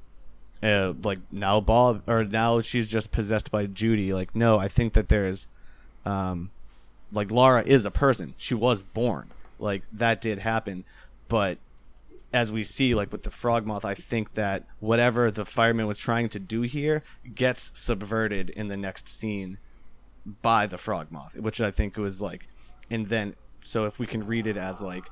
[0.64, 4.14] uh, like now Bob or now she's just possessed by Judy.
[4.14, 5.48] Like no, I think that there's,
[6.06, 6.52] um,
[7.12, 8.34] like Laura is a person.
[8.38, 9.32] She was born.
[9.60, 10.84] Like that did happen,
[11.28, 11.58] but
[12.34, 15.98] as we see, like with the frog moth, I think that whatever the fireman was
[15.98, 17.02] trying to do here
[17.34, 19.58] gets subverted in the next scene
[20.42, 22.48] by the frog moth, which I think was like,
[22.90, 25.06] and then so if we can read it as like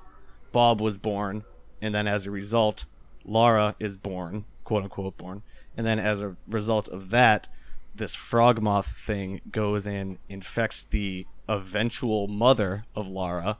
[0.52, 1.44] Bob was born,
[1.82, 2.86] and then as a result,
[3.26, 5.42] Laura is born, quote unquote born,
[5.78, 7.48] and then as a result of that,
[7.96, 13.58] this frog moth thing goes and infects the eventual mother of Laura,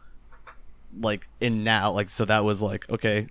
[1.00, 3.28] like in now, like so that was like okay,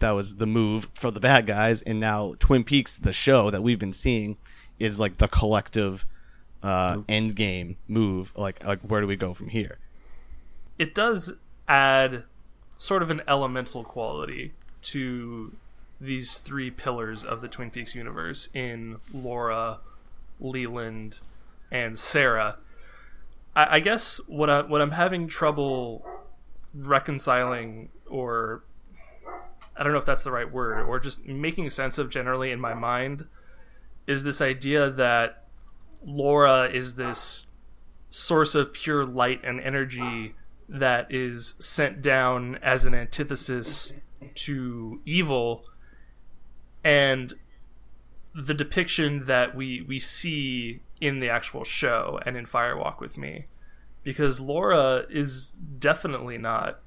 [0.00, 3.62] that was the move for the bad guys, and now Twin Peaks, the show that
[3.62, 4.36] we've been seeing,
[4.78, 6.04] is like the collective
[6.62, 8.32] uh, end game move.
[8.36, 9.78] Like like where do we go from here?
[10.78, 11.34] it does
[11.68, 12.24] add
[12.76, 15.52] sort of an elemental quality to
[16.02, 19.78] these three pillars of the Twin Peaks universe in Laura,
[20.40, 21.20] Leland,
[21.70, 22.58] and Sarah.
[23.54, 26.04] I, I guess what I what I'm having trouble
[26.74, 28.64] reconciling or
[29.76, 32.60] I don't know if that's the right word or just making sense of generally in
[32.60, 33.26] my mind
[34.06, 35.44] is this idea that
[36.04, 37.46] Laura is this
[38.10, 40.34] source of pure light and energy
[40.68, 43.92] that is sent down as an antithesis
[44.34, 45.64] to evil
[46.84, 47.34] and
[48.34, 53.16] the depiction that we we see in the actual show and in Fire Walk with
[53.18, 53.46] Me,
[54.02, 56.80] because Laura is definitely not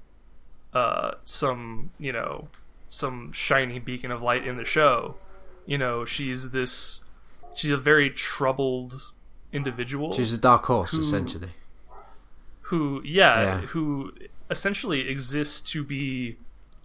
[0.74, 2.48] uh, some you know
[2.90, 5.16] some shiny beacon of light in the show.
[5.66, 7.02] You know, she's this
[7.56, 9.12] she's a very troubled
[9.54, 11.52] individual She's a dark horse, essentially.
[12.64, 13.62] who yeah, Yeah.
[13.68, 14.12] who
[14.50, 16.38] essentially exists to be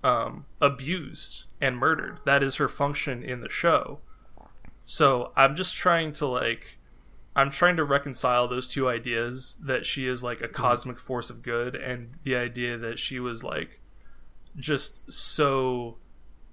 [0.05, 4.01] um, abused and murdered that is her function in the show
[4.85, 6.79] so i'm just trying to like
[7.37, 11.43] i'm trying to reconcile those two ideas that she is like a cosmic force of
[11.43, 13.81] good and the idea that she was like
[14.57, 15.97] just so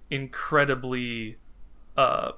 [0.09, 1.37] incredibly
[1.95, 2.31] uh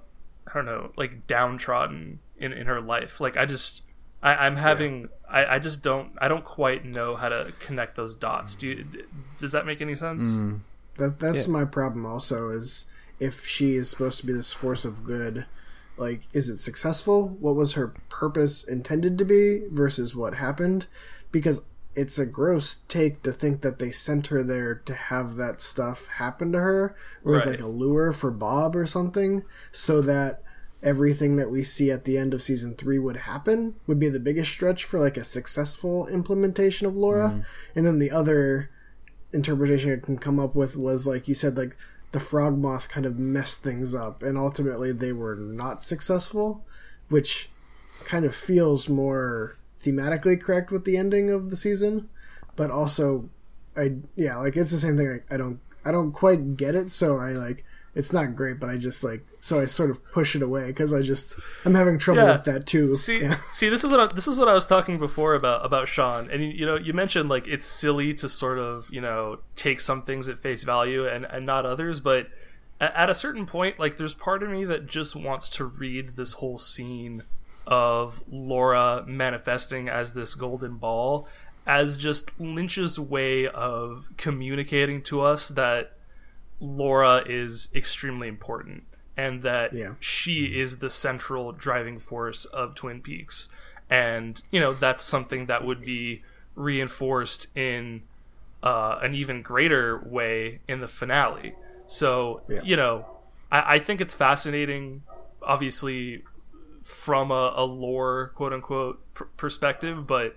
[0.47, 3.83] i don't know like downtrodden in in her life like i just
[4.21, 5.09] I, I'm having.
[5.29, 6.11] I, I just don't.
[6.17, 8.55] I don't quite know how to connect those dots.
[8.55, 8.85] Do you,
[9.37, 10.23] does that make any sense?
[10.99, 11.53] That that's Yeah.
[11.53, 12.05] my problem.
[12.05, 12.85] Also, is
[13.19, 15.45] if she is supposed to be this force of good,
[15.97, 17.29] like, is it successful?
[17.39, 20.85] What was her purpose intended to be versus what happened?
[21.31, 21.61] Because
[21.95, 26.05] it's a gross take to think that they sent her there to have that stuff
[26.05, 26.95] happen to her,
[27.25, 27.45] or Right.
[27.47, 30.41] like a lure for Bob or something, so that
[30.81, 34.19] everything that we see at the end of season three would happen would be the
[34.19, 37.43] biggest stretch for like a successful implementation of Laura, mm.
[37.75, 38.69] and then the other
[39.33, 41.75] interpretation I can come up with was like you said, like
[42.11, 46.65] the frog moth kind of messed things up, and ultimately they were not successful,
[47.09, 47.49] which
[48.05, 52.09] kind of feels more thematically correct with the ending of the season,
[52.55, 53.29] but also,
[53.77, 55.21] I yeah, like it's the same thing.
[55.29, 57.63] I, I don't I don't quite get it, so I like
[57.95, 60.93] it's not great, but I just like so I sort of push it away because
[60.93, 61.35] I just
[61.65, 62.33] I'm having trouble Yeah.
[62.33, 62.95] with that too.
[62.95, 63.37] See, yeah.
[63.51, 66.29] see, this is what I, this is what I was talking before about about Sean,
[66.29, 70.03] and you, know, you mentioned like it's silly to sort of you know take some
[70.03, 72.27] things at face value and and not others, but
[72.79, 76.15] at, at a certain point, like there's part of me that just wants to read
[76.15, 77.23] this whole scene
[77.67, 81.27] of Laura manifesting as this golden ball
[81.67, 85.91] as just Lynch's way of communicating to us that
[86.59, 88.83] Laura is extremely important
[89.15, 89.93] and that Yeah.
[89.99, 93.49] she is the central driving force of Twin Peaks.
[93.89, 96.23] And, you know, that's something that would be
[96.55, 98.03] reinforced in
[98.61, 101.55] uh, an even greater way in the finale.
[101.87, 102.61] So, Yeah.
[102.61, 103.05] you know,
[103.51, 105.03] I, I think it's fascinating,
[105.41, 106.23] obviously,
[106.83, 110.35] from a, a lore, quote unquote, pr- perspective, but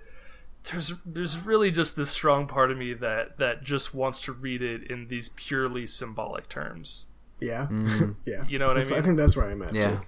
[0.71, 4.63] there's there's really just this strong part of me that that just wants to read
[4.63, 7.07] it in these purely symbolic terms.
[7.41, 7.67] Yeah,
[8.27, 8.45] yeah.
[8.49, 8.93] You know what I mean?
[8.95, 9.75] I think that's where I'm at.
[9.75, 9.91] Yeah.
[9.91, 10.01] too.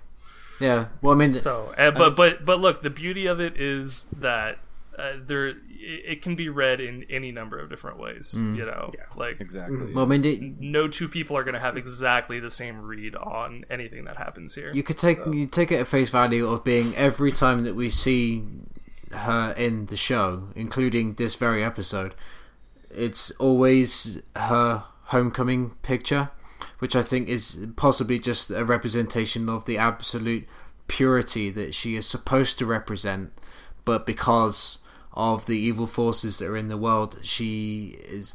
[0.60, 0.86] Yeah.
[1.02, 4.58] Well, I mean, So, uh, but but but look, the beauty of it is that
[4.96, 8.32] uh, there it, it can be read in any number of different ways.
[8.34, 9.92] You know, like Exactly.
[9.92, 13.16] well, I mean, it, no two people are going to have exactly the same read
[13.16, 14.70] on anything that happens here.
[14.72, 17.90] you could take you take it at face value of being every time that we
[17.90, 18.44] see
[19.14, 22.14] her in the show, including this very episode,
[22.90, 26.30] it's always her homecoming picture,
[26.78, 30.46] which I think is possibly just a representation of the absolute
[30.88, 33.32] purity that she is supposed to represent,
[33.84, 34.78] but because
[35.12, 38.34] of the evil forces that are in the world, she is.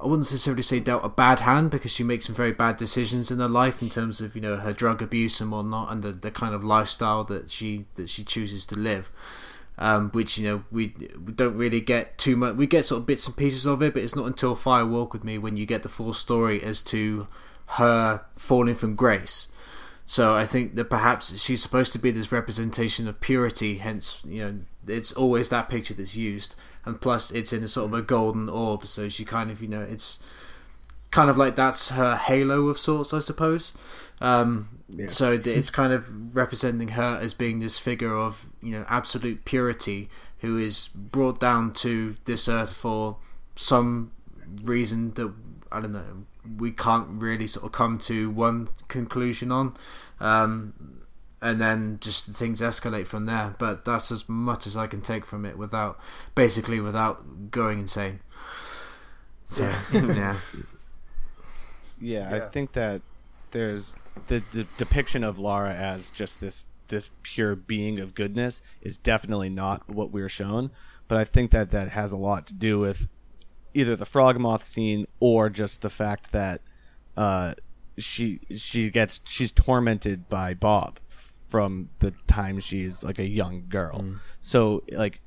[0.00, 3.30] I wouldn't necessarily say dealt a bad hand because she makes some very bad decisions
[3.30, 6.10] in her life in terms of you know her drug abuse and whatnot and the,
[6.10, 9.12] the kind of lifestyle that she that she chooses to live.
[9.82, 10.94] Um, which you know we,
[11.26, 12.54] we don't really get too much.
[12.54, 15.12] We get sort of bits and pieces of it, but it's not until Fire Walk
[15.12, 17.26] with Me when you get the full story as to
[17.66, 19.48] her falling from grace.
[20.04, 23.78] So I think that perhaps she's supposed to be this representation of purity.
[23.78, 24.54] Hence, you know,
[24.86, 26.54] it's always that picture that's used,
[26.84, 28.86] and plus it's in a sort of a golden orb.
[28.86, 30.20] So she kind of, you know, it's
[31.10, 33.72] kind of like that's her halo of sorts, I suppose.
[34.20, 35.08] Um, Yeah.
[35.08, 40.10] So it's kind of representing her as being this figure of you know absolute purity
[40.40, 43.16] who is brought down to this earth for
[43.56, 44.12] some
[44.62, 45.32] reason that
[45.70, 46.24] I don't know
[46.58, 49.76] we can't really sort of come to one conclusion on.
[50.20, 51.02] Um,
[51.40, 53.54] and then just things escalate from there.
[53.58, 55.98] But that's as much as I can take from it without,
[56.34, 58.20] basically, without going insane.
[59.46, 60.36] So yeah,
[62.00, 63.00] Yeah, I think that
[63.50, 68.98] there's the d- depiction of Laura as just this this pure being of goodness is
[68.98, 70.70] definitely not what we're shown.
[71.08, 73.08] But I think that that has a lot to do with
[73.74, 76.60] either the frog moth scene or just the fact that
[77.16, 77.54] uh,
[77.98, 81.00] she she gets she's tormented by Bob
[81.48, 84.04] from the time she's like a young girl.
[84.40, 85.20] So like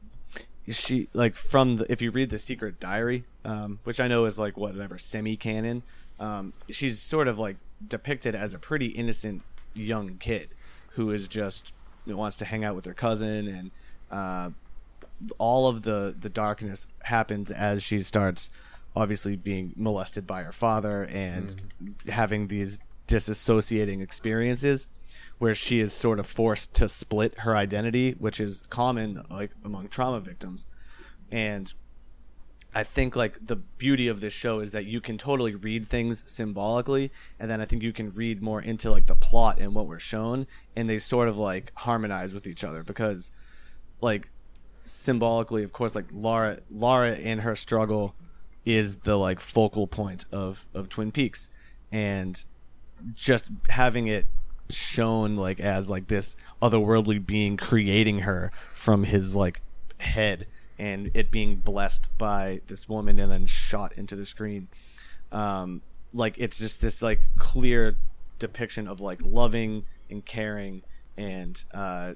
[0.68, 4.40] she like from the if you read the secret diary um, which i know is
[4.40, 5.84] like whatever semi-canon
[6.20, 7.58] um, she's sort of like
[7.88, 9.44] depicted as a pretty innocent
[9.74, 10.50] young kid
[10.92, 11.74] who is just
[12.06, 13.72] wants to hang out with her cousin, and
[14.12, 14.50] uh,
[15.38, 18.50] all of the the darkness happens as she starts
[18.96, 21.62] obviously being molested by her father and
[22.08, 24.88] having these disassociating experiences
[25.38, 29.88] where she is sort of forced to split her identity which is common like among
[29.90, 30.66] trauma victims.
[31.32, 31.74] And
[32.76, 36.24] I think like the beauty of this show is that you can totally read things
[36.26, 39.88] symbolically, and then I think you can read more into like the plot and what
[39.88, 40.46] we're shown,
[40.76, 43.32] and they sort of like harmonize with each other because,
[44.02, 44.28] like,
[44.84, 48.14] symbolically, of course, like Laura, Laura and her struggle
[48.66, 51.50] is the like focal point of of Twin Peaks,
[51.94, 52.44] and
[53.14, 54.26] just having it
[54.70, 59.62] shown like as like this otherworldly being creating her from his like
[60.00, 60.46] head
[60.78, 64.68] and it being blessed by this woman and then shot into the screen.
[65.32, 65.82] Um
[66.14, 67.96] like it's just this like clear
[68.40, 70.82] depiction of like loving and caring
[71.18, 72.14] and uh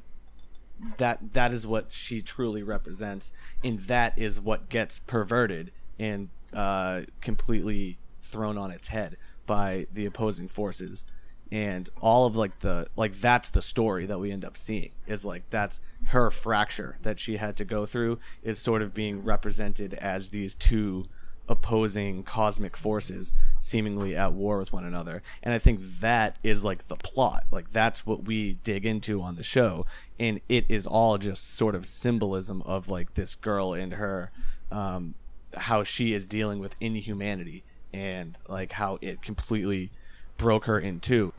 [0.97, 3.31] that that is what she truly represents
[3.63, 10.05] and that is what gets perverted and uh completely thrown on its head by the
[10.05, 11.03] opposing forces
[11.51, 15.25] and all of like the like that's the story that we end up seeing is
[15.25, 19.93] like that's her fracture that she had to go through is sort of being represented
[19.95, 21.05] as these two
[21.49, 25.23] opposing cosmic forces seemingly at war with one another.
[25.41, 27.45] And i think that is like the plot.
[27.51, 29.85] Like that's what we dig into on the show.
[30.19, 34.31] And it is all just sort of symbolism of like this girl and her
[34.71, 35.15] um
[35.55, 39.89] how she is dealing with inhumanity and like how it completely
[40.37, 41.33] broke her in two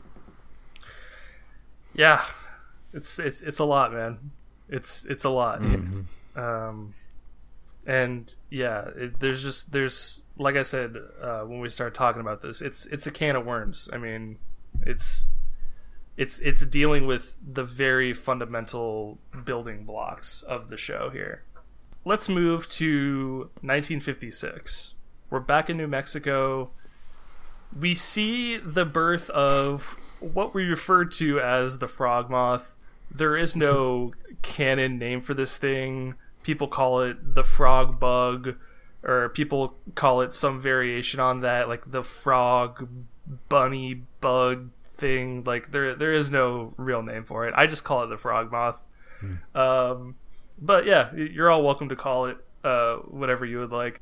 [1.93, 2.23] Yeah,
[2.93, 4.31] it's it's it's a lot, man.
[4.69, 5.61] It's it's a lot.
[6.35, 6.93] Um,
[7.85, 12.41] and yeah, it, there's just there's like I said uh, when we start talking about
[12.41, 13.89] this, it's it's a can of worms.
[13.91, 14.37] I mean,
[14.81, 15.29] it's
[16.17, 21.43] it's it's dealing with the very fundamental building blocks of the show here.
[22.05, 24.95] Let's move to 1956.
[25.29, 26.71] We're back in New Mexico.
[27.77, 32.75] We see the birth of what we refer to as the frog moth.
[33.13, 36.15] There is no canon name for this thing.
[36.43, 38.55] People call it the frog bug,
[39.03, 42.87] or people call it some variation on that, like the frog
[43.49, 45.43] bunny bug thing.
[45.43, 47.53] Like there, there is no real name for it.
[47.55, 48.87] I just call it the frog moth.
[49.53, 50.15] Um,
[50.59, 53.99] but yeah, you're all welcome to call it uh, whatever you would like.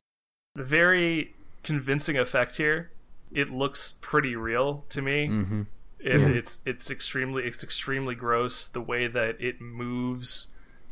[0.55, 1.33] Very
[1.63, 2.91] convincing effect here.
[3.31, 5.27] It looks pretty real to me.
[5.27, 5.61] Mm-hmm.
[5.99, 8.67] It, It's it's extremely it's extremely gross.
[8.67, 10.47] The way that it moves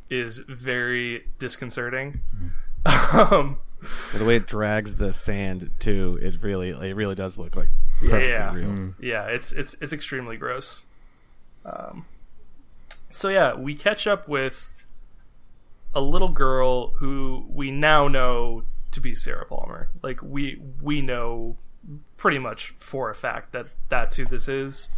[0.09, 2.21] is very disconcerting.
[2.85, 3.59] um,
[4.13, 7.69] the way it drags the sand too it really it really does look like
[7.99, 9.25] perfectly yeah, real yeah.
[9.25, 10.85] It's it's it's extremely gross.
[11.65, 12.05] Um,
[13.09, 14.85] so yeah, we catch up with
[15.93, 19.89] a little girl who we now know to be Sarah Palmer.
[20.01, 21.57] Like we we know
[22.18, 24.89] pretty much for a fact that that's who this is.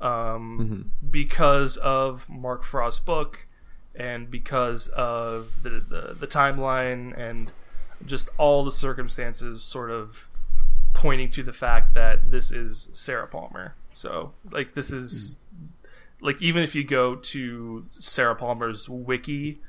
[0.00, 3.46] Um, because of Mark Frost's book
[3.94, 7.50] and because of the, the the timeline and
[8.04, 10.28] just all the circumstances sort of
[10.92, 13.74] pointing to the fact that this is Sarah Palmer.
[13.94, 15.38] So like this is
[16.20, 19.60] like even if you go to Sarah Palmer's wiki,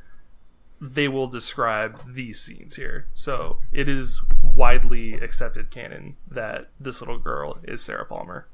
[0.79, 3.07] they will describe these scenes here.
[3.13, 8.47] So it is widely accepted canon that this little girl is Sarah Palmer.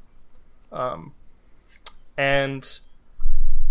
[0.72, 1.14] Um,
[2.18, 2.80] and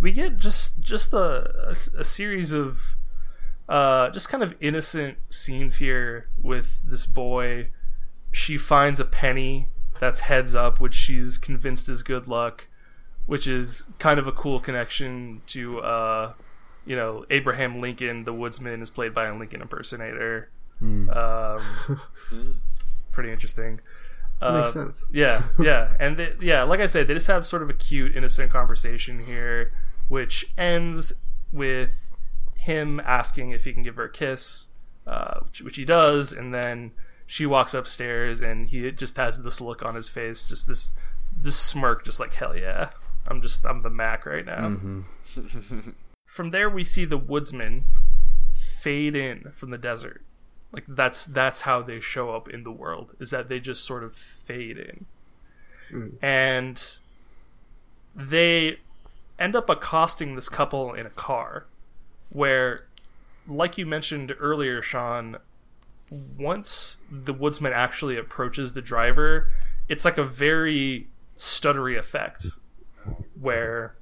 [0.00, 2.78] we get just just a, a, a series of
[3.68, 7.68] uh, just kind of innocent scenes here with this boy.
[8.30, 9.68] She finds a penny
[10.00, 12.66] that's heads up, which she's convinced is good luck,
[13.26, 16.32] which is kind of a cool connection to, uh,
[16.84, 20.50] you know, Abraham Lincoln, the woodsman, is played by a Lincoln impersonator.
[20.80, 21.60] Um,
[23.12, 23.80] pretty interesting.
[24.40, 25.04] Uh, Makes sense.
[25.12, 28.16] yeah, yeah, and they, yeah, like I said, they just have sort of a cute,
[28.16, 29.72] innocent conversation here,
[30.08, 31.12] which ends
[31.52, 32.16] with
[32.56, 34.66] him asking if he can give her a kiss,
[35.06, 36.90] uh, which, which he does, and then
[37.26, 40.92] she walks upstairs, and he just has this look on his face, just this
[41.34, 42.90] this smirk, just like hell yeah,
[43.28, 44.76] I'm just I'm the Mac right now.
[46.32, 47.84] From there, we see the woodsman
[48.80, 50.22] fade in from the desert.
[50.72, 54.02] Like that's that's how they show up in the world is that they just sort
[54.02, 55.04] of fade in.
[55.90, 56.08] Hmm.
[56.24, 56.96] And
[58.16, 58.78] they
[59.38, 61.66] end up accosting this couple in a car
[62.30, 62.86] where
[63.46, 65.36] like you mentioned earlier Sean
[66.38, 69.50] once the woodsman actually approaches the driver
[69.88, 72.46] it's like a very stuttery effect
[73.38, 73.96] where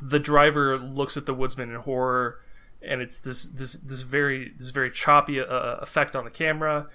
[0.00, 2.40] the driver looks at the woodsman in horror,
[2.82, 6.86] and it's this this this very this very choppy uh, effect on the camera,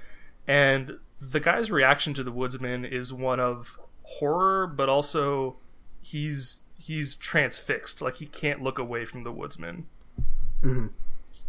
[0.48, 5.58] and the guy's reaction to the woodsman is one of horror, but also
[6.02, 9.86] he's he's transfixed, like he can't look away from the woodsman,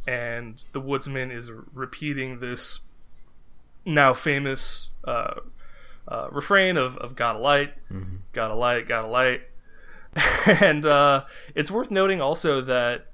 [0.07, 2.81] and the woodsman is repeating this
[3.85, 5.35] now famous uh,
[6.09, 7.75] uh, refrain of, of "Got a light,
[8.33, 9.43] got a light, got a light,"
[10.61, 11.25] and uh,
[11.55, 13.07] it's worth noting also that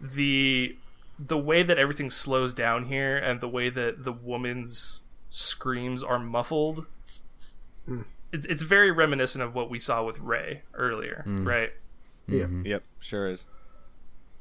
[0.00, 0.76] the
[1.18, 6.18] the way that everything slows down here and the way that the woman's screams are
[6.18, 6.86] muffled
[7.86, 8.02] hmm.
[8.32, 11.46] it's, it's very reminiscent of what we saw with ray earlier hmm.
[11.46, 11.72] right?
[12.26, 12.44] Yeah.
[12.44, 12.66] Mm-hmm.
[12.66, 13.46] Yep, sure is.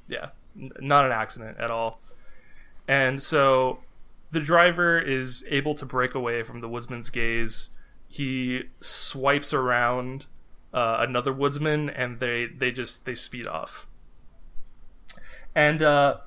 [0.08, 0.30] yeah
[0.60, 2.00] n- not an accident at all.
[2.88, 3.80] And so
[4.32, 7.70] the driver is able to break away from the woodsman's gaze.
[8.10, 10.26] He swipes around
[10.74, 13.88] uh, another woodsman and they they just they speed off.
[15.54, 16.18] And uh,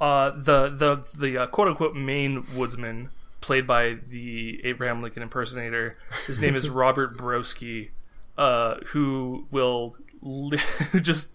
[0.00, 3.10] uh, the the the uh, quote unquote main woodsman
[3.40, 7.90] played by the Abraham Lincoln impersonator his name is Robert Broski
[8.38, 10.58] uh, who will li-
[11.00, 11.28] just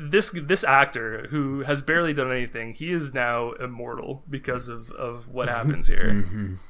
[0.00, 5.28] this this actor who has barely done anything he is now immortal because of of
[5.28, 6.24] what happens here.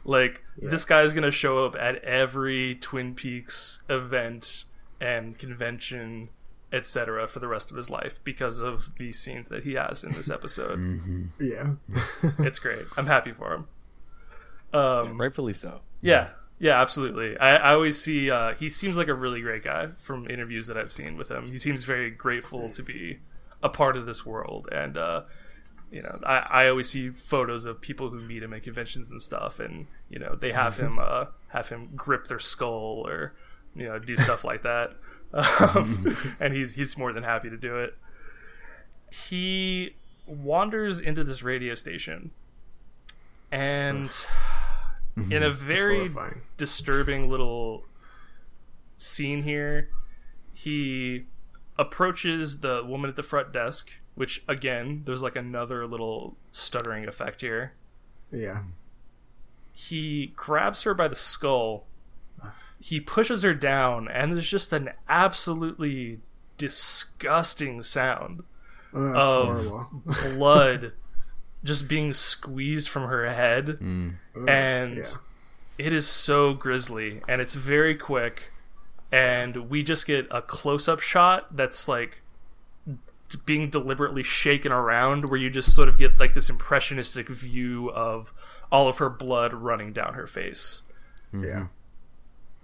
[0.05, 4.65] Like this guy is gonna show up at every twin peaks event
[5.01, 6.31] and convention
[6.73, 10.13] etc for the rest of his life because of these scenes that he has in
[10.15, 11.31] this episode.
[11.39, 11.75] Yeah.
[12.41, 12.85] it's great.
[12.97, 13.69] I'm happy for him.
[14.73, 15.81] Um Rightfully so.
[16.03, 16.31] yeah, yeah,
[16.81, 17.37] absolutely.
[17.39, 20.77] I, I always see uh, he seems like a really great guy from interviews that
[20.77, 21.53] I've seen with him.
[21.53, 23.19] He seems very grateful to be
[23.63, 25.23] a part of this world, and uh,
[25.91, 29.23] you know, I, I always see photos of people who meet him at conventions and
[29.23, 33.35] stuff, and you know, they have him uh, have him grip their skull or
[33.75, 34.95] you know do stuff like that,
[35.35, 37.95] um, and he's he's more than happy to do it.
[39.13, 39.95] He
[40.27, 42.31] wanders into this radio station,
[43.53, 44.11] and
[45.17, 46.09] in a very
[46.57, 47.85] disturbing little
[48.99, 49.89] scene here.
[50.53, 51.27] He
[51.79, 57.41] approaches the woman at the front desk, which again, there's like another little stuttering effect
[57.41, 57.73] here.
[58.33, 58.63] Yeah.
[59.73, 61.87] He grabs her by the skull.
[62.79, 66.21] He pushes her down, and there's just an absolutely
[66.59, 68.43] disgusting sound
[68.95, 70.93] Oh, of blood
[71.67, 73.67] just being squeezed from her head.
[73.81, 74.15] Mm.
[74.37, 75.05] Oof, and yeah.
[75.79, 78.51] it is so grisly and it's very quick.
[79.13, 82.23] And we just get a close-up shot that's like
[83.45, 88.33] being deliberately shaken around where you just sort of get like this impressionistic view of
[88.71, 90.83] all of her blood running down her face.
[91.33, 91.67] Yeah.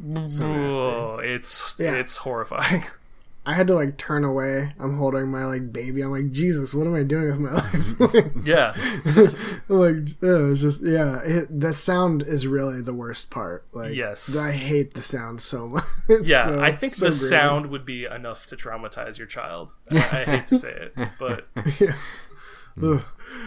[0.02, 0.42] Mm-hmm.
[0.44, 1.94] Ugh, it's Yeah.
[1.94, 2.84] it's horrifying
[3.44, 4.72] I had to like turn away.
[4.78, 6.00] I'm holding my like baby.
[6.02, 7.50] I'm like, Jesus, what am I doing with my
[8.22, 8.32] life?
[8.44, 8.72] yeah
[9.68, 11.20] like, uh, it's just yeah.
[11.22, 13.66] It, that sound is really the worst part.
[13.72, 14.36] Like, Yes.
[14.36, 15.84] I hate the sound so much.
[16.08, 19.74] It's yeah so- i think so the sound would be enough to traumatize your child
[19.90, 21.46] i, I hate to say it but
[21.80, 21.94] yeah.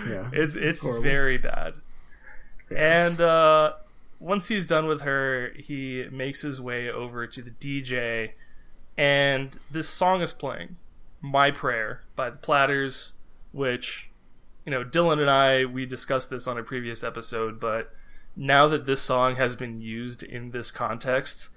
[0.08, 0.30] Yeah.
[0.34, 1.02] It's it's horrible.
[1.04, 1.74] very bad.
[2.76, 3.74] And uh,
[4.20, 8.32] once he's done with her, he makes his way over to the DJ,
[8.98, 10.78] and this song is playing,
[11.22, 13.14] "My Prayer" by the Platters,
[13.52, 14.10] which,
[14.66, 17.94] you know, Dylan and I we discussed this on a previous episode, but
[18.36, 21.50] now that this song has been used in this context,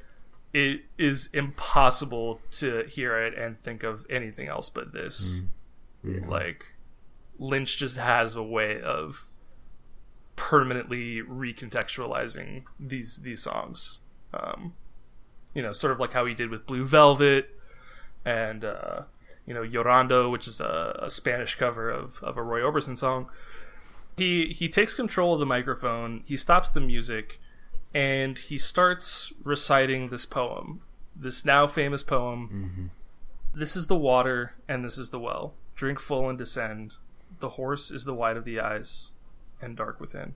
[0.53, 5.41] it is impossible to hear it and think of anything else but this.
[6.29, 6.73] Like
[7.39, 9.27] Lynch just has a way of
[10.37, 13.99] permanently recontextualizing these these songs.
[14.33, 14.75] Um,
[15.59, 17.53] you know, sort of like how he did with Blue Velvet
[18.25, 19.03] and uh,
[19.45, 23.29] you know Llorando, which is a, a Spanish cover of, of a Roy Orbison song.
[24.17, 26.23] He he takes control of the microphone.
[26.27, 27.41] He stops the music,
[27.93, 30.81] and he starts reciting this poem,
[31.17, 32.93] this now famous poem.
[33.53, 35.55] This is the water, and this is the well.
[35.75, 36.99] Drink full and descend.
[37.41, 39.11] The horse is the white of the eyes,
[39.61, 40.35] and dark within.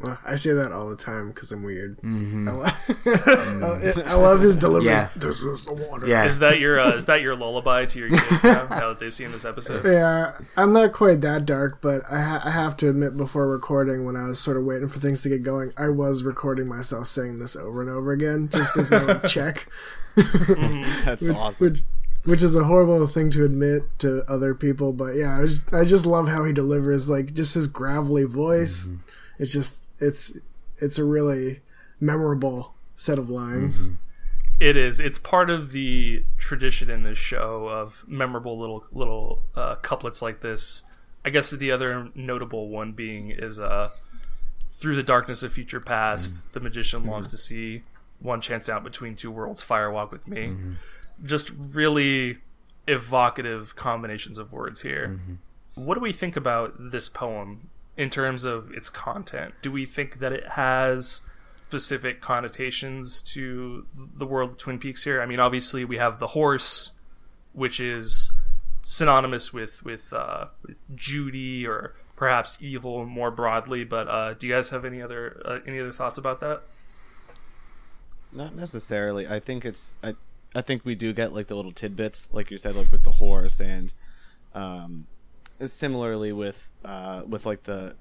[0.00, 1.98] Well, I say that all the time because I'm weird.
[2.02, 2.48] Mm-hmm.
[2.48, 4.88] I, lo- I love his delivery.
[4.90, 5.08] Yeah.
[5.16, 6.06] This is the water.
[6.06, 6.24] Yeah.
[6.24, 8.66] Is that your uh, is that your lullaby to your kids now?
[8.70, 9.84] now that they've seen this episode?
[9.84, 14.04] Yeah, I'm not quite that dark, but I, ha- I have to admit, before recording,
[14.04, 17.08] when I was sort of waiting for things to get going, I was recording myself
[17.08, 19.68] saying this over and over again, just as my like, check.
[20.16, 21.04] Mm-hmm.
[21.04, 21.66] That's which, awesome.
[21.70, 21.82] Which,
[22.24, 25.84] which is a horrible thing to admit to other people, but yeah, I just, I
[25.84, 28.86] just love how he delivers, like just his gravelly voice.
[28.86, 28.96] Mm-hmm.
[29.38, 30.36] It's just, it's,
[30.80, 31.60] it's a really
[32.00, 33.80] memorable set of lines.
[33.80, 33.94] Mm-hmm.
[34.60, 35.00] It is.
[35.00, 40.42] It's part of the tradition in this show of memorable little little uh, couplets like
[40.42, 40.84] this.
[41.24, 43.90] I guess the other notable one being is uh,
[44.68, 46.48] through the darkness of future past, mm-hmm.
[46.52, 47.10] the magician mm-hmm.
[47.10, 47.82] longs to see
[48.20, 49.62] one chance out between two worlds.
[49.62, 50.56] Fire walk with me.
[51.24, 52.38] Just really
[52.86, 55.18] evocative combinations of words here.
[55.74, 59.54] What do we think about this poem in terms of its content?
[59.62, 61.20] Do we think that it has
[61.68, 65.20] specific connotations to the world of Twin Peaks here?
[65.20, 66.92] I mean, obviously we have the horse,
[67.52, 68.32] which is
[68.82, 73.84] synonymous with with, uh, with Judy or perhaps evil more broadly.
[73.84, 76.62] But uh, do you guys have any other uh, any other thoughts about that?
[78.32, 79.26] Not necessarily.
[79.26, 80.14] I think it's I
[80.54, 83.12] I think we do get like the little tidbits, like you said, like with the
[83.12, 83.92] horse and
[84.54, 85.06] um
[85.64, 87.94] similarly with uh with like the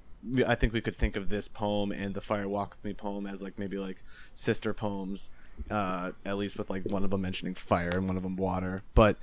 [0.45, 3.27] I think we could think of this poem and the Fire Walk with Me poem
[3.27, 3.97] as like maybe like
[4.35, 5.29] sister poems,
[5.69, 8.79] uh, at least with like one of them mentioning fire and one of them water.
[8.95, 9.17] But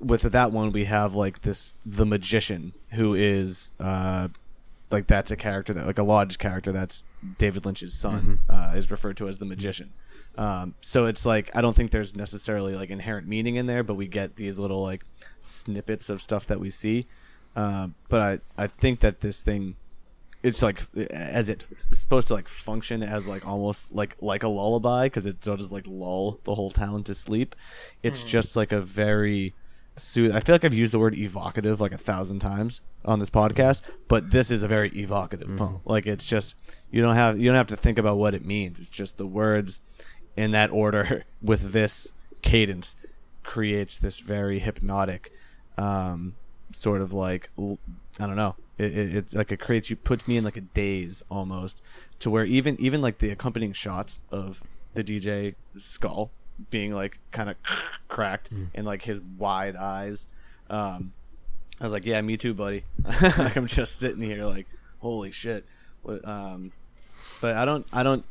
[0.00, 4.28] with that one, we have like this the magician who is uh,
[4.90, 7.04] like that's a character that like a lodge character that's
[7.38, 9.92] David Lynch's son uh, is referred to as the magician.
[10.38, 13.94] Um, so it's like I don't think there's necessarily like inherent meaning in there, but
[13.94, 15.04] we get these little like
[15.40, 17.06] snippets of stuff that we see.
[17.56, 18.20] Uh, but
[18.56, 19.74] I I think that this thing
[20.42, 25.06] it's like as it's supposed to like function as like almost like like a lullaby
[25.06, 27.56] because it does like lull the whole town to sleep.
[28.02, 29.54] It's just like a very
[29.96, 30.32] sooth.
[30.32, 33.82] I feel like I've used the word evocative like a thousand times on this podcast,
[34.06, 35.80] but this is a very evocative poem.
[35.84, 36.54] Like it's just
[36.92, 38.78] you don't have you don't have to think about what it means.
[38.78, 39.80] It's just the words
[40.36, 42.12] in that order with this
[42.42, 42.94] cadence
[43.42, 45.32] creates this very hypnotic
[45.78, 46.34] um,
[46.72, 48.56] sort of like I don't know.
[48.78, 51.80] It, it, it's like it creates you puts me in like a daze almost
[52.20, 54.62] to where even even like the accompanying shots of
[54.94, 56.30] the DJ skull
[56.70, 57.56] being like kind of
[58.08, 60.26] cracked and like his wide eyes.
[60.68, 61.12] Um,
[61.80, 62.84] I was like, yeah, me too, buddy.
[63.04, 64.66] like I'm just sitting here like,
[64.98, 65.64] holy shit.
[66.02, 66.72] What, um,
[67.40, 68.24] but I don't, I don't,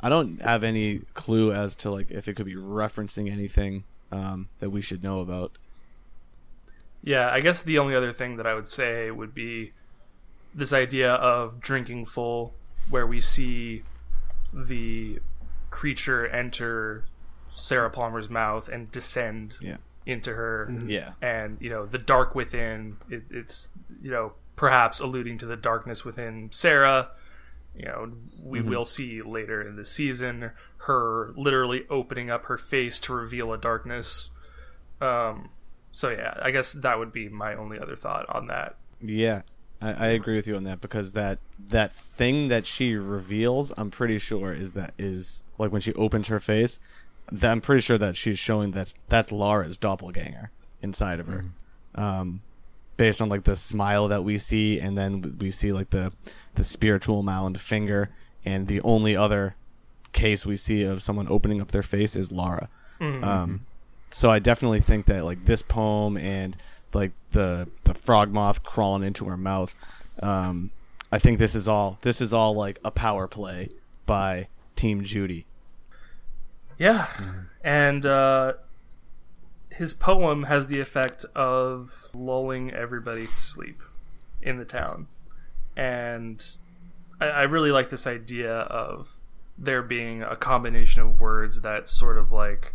[0.00, 4.48] I don't have any clue as to like if it could be referencing anything um,
[4.58, 5.52] that we should know about.
[7.06, 9.70] Yeah, I guess the only other thing that I would say would be
[10.52, 12.52] this idea of drinking full,
[12.90, 13.82] where we see
[14.52, 15.20] the
[15.70, 17.04] creature enter
[17.48, 19.76] Sarah Palmer's mouth and descend Yeah.
[20.04, 20.68] into her.
[20.86, 21.12] Yeah.
[21.22, 23.68] And, you know, the dark within, it, it's,
[24.02, 27.10] you know, perhaps alluding to the darkness within Sarah.
[27.76, 28.12] You know,
[28.42, 33.52] we will see later in the season her literally opening up her face to reveal
[33.52, 34.30] a darkness.
[35.00, 35.50] Um,
[35.96, 38.76] so yeah, I guess that would be my only other thought on that.
[39.00, 39.40] Yeah,
[39.80, 41.38] I, I agree with you on that because that
[41.70, 46.28] that thing that she reveals, I'm pretty sure is that is like when she opens
[46.28, 46.78] her face.
[47.32, 50.50] That I'm pretty sure that she's showing that's that's Laura's doppelganger
[50.82, 51.46] inside of her,
[51.94, 52.42] um,
[52.98, 56.12] based on like the smile that we see, and then we see like the
[56.56, 58.10] the spiritual mound finger,
[58.44, 59.56] and the only other
[60.12, 62.68] case we see of someone opening up their face is Laura.
[63.00, 63.66] Um,
[64.10, 66.56] so I definitely think that like this poem and
[66.92, 69.74] like the the frog moth crawling into her mouth,
[70.22, 70.70] um,
[71.12, 73.70] I think this is all this is all like a power play
[74.06, 75.46] by Team Judy.
[76.78, 77.06] Yeah,
[77.64, 78.54] and uh,
[79.70, 83.82] his poem has the effect of lulling everybody to sleep
[84.42, 85.08] in the town,
[85.76, 86.44] and
[87.20, 89.16] I, I really like this idea of
[89.58, 92.74] there being a combination of words that sort of like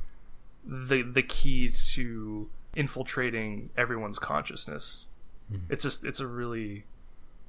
[0.65, 5.07] the the key to infiltrating everyone's consciousness.
[5.69, 6.85] It's just it's a really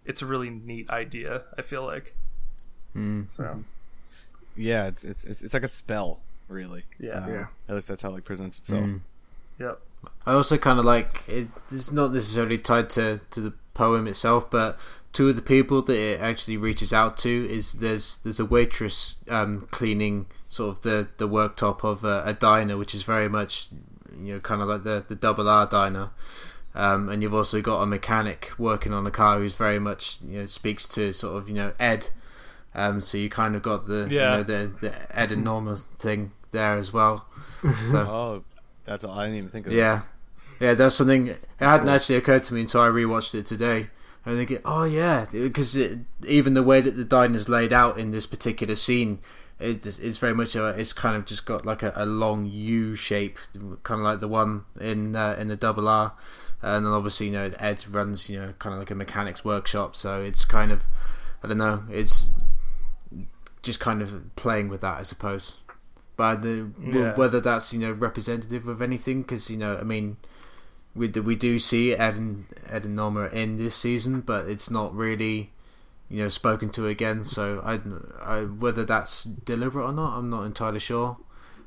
[0.04, 1.44] it's a really neat idea.
[1.56, 2.16] I feel like.
[3.30, 3.64] So
[4.56, 6.84] Yeah, it's it's it's, it's like a spell, really.
[6.98, 7.24] Yeah.
[7.24, 7.46] Um, Yeah.
[7.68, 8.90] At least that's how it like presents itself.
[9.58, 9.80] yep.
[10.26, 11.48] I also kind of like it.
[11.70, 14.76] It's not necessarily tied to, to the poem itself, but
[15.12, 19.16] two of the people that it actually reaches out to is there's there's a waitress
[19.28, 23.68] um, cleaning sort of the the worktop of a, a diner, which is very much
[24.22, 26.10] you know kind of like the the double R diner.
[26.74, 30.40] Um, and you've also got a mechanic working on a car who's very much you
[30.40, 32.10] know speaks to sort of you know Ed.
[32.74, 34.30] Um, so you kind of got the Yeah.
[34.32, 37.24] you know, the the Ed and Norma thing there as well.
[37.62, 38.44] So Oh,
[38.84, 39.18] that's all.
[39.18, 40.02] I didn't even think of yeah,
[40.60, 40.74] yeah.
[40.74, 41.28] That's something.
[41.28, 43.88] It hadn't actually occurred to me until I rewatched it today.
[44.24, 45.76] And thinking, oh yeah, because
[46.26, 49.18] even the way that the diner's laid out in this particular scene,
[49.62, 50.68] it, it's very much a.
[50.68, 53.38] It's kind of just got like a, a long U shape,
[53.82, 56.12] kind of like the one in uh, in the double R.
[56.64, 59.96] And then obviously, you know, Ed runs, you know, kind of like a mechanics workshop.
[59.96, 60.84] So it's kind of,
[61.42, 62.30] I don't know, it's
[63.62, 65.54] just kind of playing with that, I suppose.
[66.16, 67.14] but the, Yeah.
[67.16, 70.18] whether that's you know representative of anything, because you know, I mean,
[70.94, 74.70] we do, we do see Ed and Ed and Norma in this season, but it's
[74.70, 75.50] not really
[76.12, 77.24] you know spoken to again.
[77.24, 77.80] So I,
[78.22, 81.16] I whether that's deliberate or not, I'm not entirely sure.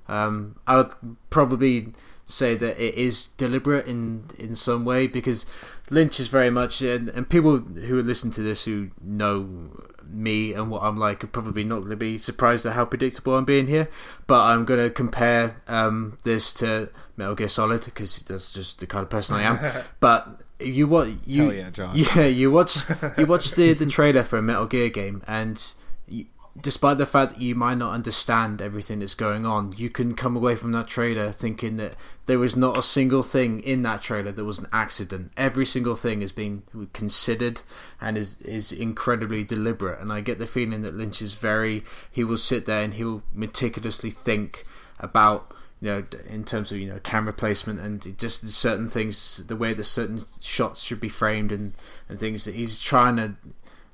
[0.07, 0.93] Um, I would
[1.31, 1.93] probably
[2.27, 5.47] say that it is deliberate in in some way because
[5.89, 9.71] Lynch is very much and, and people who listen to this who know
[10.07, 13.35] me and what I'm like are probably not going to be surprised at how predictable
[13.35, 13.89] I'm being here.
[14.27, 18.87] But I'm going to compare um, this to Metal Gear Solid because that's just the
[18.87, 19.83] kind of person I am.
[19.99, 21.91] but you what you Hell yeah, John.
[21.95, 22.77] yeah you watch
[23.17, 25.73] you watch the the trailer for a Metal Gear game and.
[26.07, 26.25] You,
[26.61, 30.37] Despite the fact that you might not understand everything that's going on, you can come
[30.37, 31.95] away from that trailer thinking that
[32.27, 35.33] there was not a single thing in that trailer that was an accident.
[35.35, 36.63] Every single thing has been
[36.93, 37.61] considered
[37.99, 39.99] and is is incredibly deliberate.
[39.99, 43.03] And I get the feeling that Lynch is very he will sit there and he
[43.03, 44.63] will meticulously think
[44.97, 45.53] about
[45.85, 49.71] you know in terms of you know camera placement and just certain things, the way
[49.75, 51.73] that certain shots should be framed and
[52.09, 53.35] and things he's trying to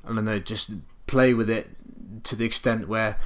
[0.05, 0.71] I don't know just
[1.05, 1.69] play with it
[2.23, 3.17] to the extent where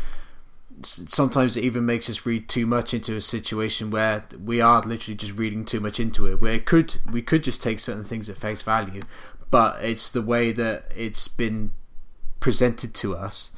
[0.81, 5.15] sometimes it even makes us read too much into a situation where we are literally
[5.15, 8.29] just reading too much into it where it could we could just take certain things
[8.29, 9.03] at face value
[9.51, 11.71] but it's the way that it's been
[12.39, 13.51] presented to us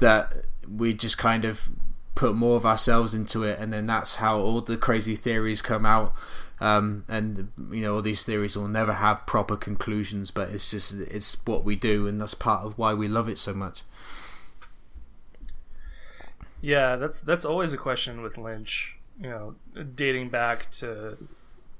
[0.00, 0.34] that
[0.68, 1.70] we just kind of
[2.18, 5.86] put more of ourselves into it and then that's how all the crazy theories come
[5.86, 6.12] out.
[6.60, 10.92] Um, and you know all these theories will never have proper conclusions but it's just
[10.92, 13.82] it's what we do and that's part of why we love it so much.
[16.60, 18.96] Yeah, that's that's always a question with Lynch.
[19.22, 19.54] You know,
[19.94, 21.16] dating back to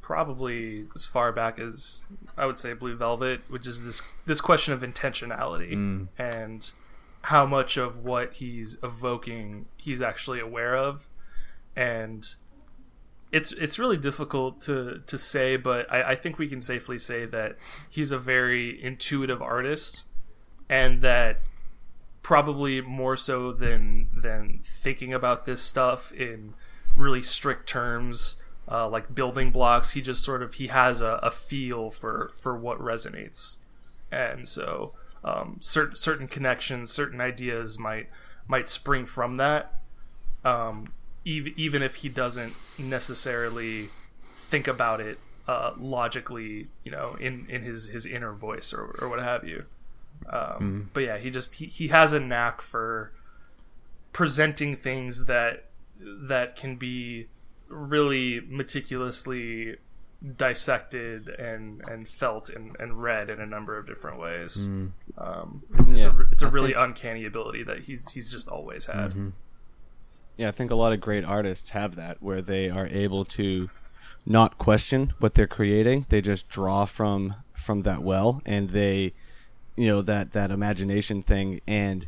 [0.00, 2.04] probably as far back as
[2.36, 5.72] I would say Blue Velvet, which is this this question of intentionality.
[6.16, 6.70] And
[7.28, 11.06] how much of what he's evoking he's actually aware of,
[11.76, 12.34] and
[13.30, 17.26] it's it's really difficult to to say, but I, I think we can safely say
[17.26, 17.56] that
[17.90, 20.04] he's a very intuitive artist,
[20.70, 21.40] and that
[22.22, 26.54] probably more so than than thinking about this stuff in
[26.96, 28.36] really strict terms
[28.70, 32.56] uh, like building blocks he just sort of he has a, a feel for for
[32.56, 33.56] what resonates.
[34.10, 38.08] And so um, certain certain connections certain ideas might
[38.46, 39.74] might spring from that.
[40.44, 40.92] Um,
[41.24, 43.88] even even if he doesn't necessarily
[44.36, 49.08] think about it uh, logically you know in in his his inner voice or, or
[49.08, 49.64] what have you.
[50.28, 53.12] Um, But yeah, he just he, he has a knack for
[54.12, 55.66] presenting things that
[56.00, 57.26] that can be
[57.68, 59.76] really meticulously
[60.36, 64.66] dissected and and felt and, and read in a number of different ways.
[65.16, 68.30] Um, it's, it's Yeah, a it's a I really think- uncanny ability that he's he's
[68.30, 69.32] just always had.
[70.36, 73.70] Yeah, I think a lot of great artists have that where they are able to
[74.24, 76.06] not question what they're creating.
[76.08, 79.12] They just draw from from that well and they
[79.76, 82.06] you know that that imagination thing and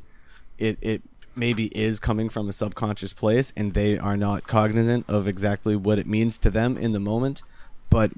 [0.59, 1.03] it it
[1.37, 5.99] maybe is coming from a subconscious place and they are not cognizant of exactly what
[5.99, 7.43] it means to them in the moment,
[7.91, 8.13] but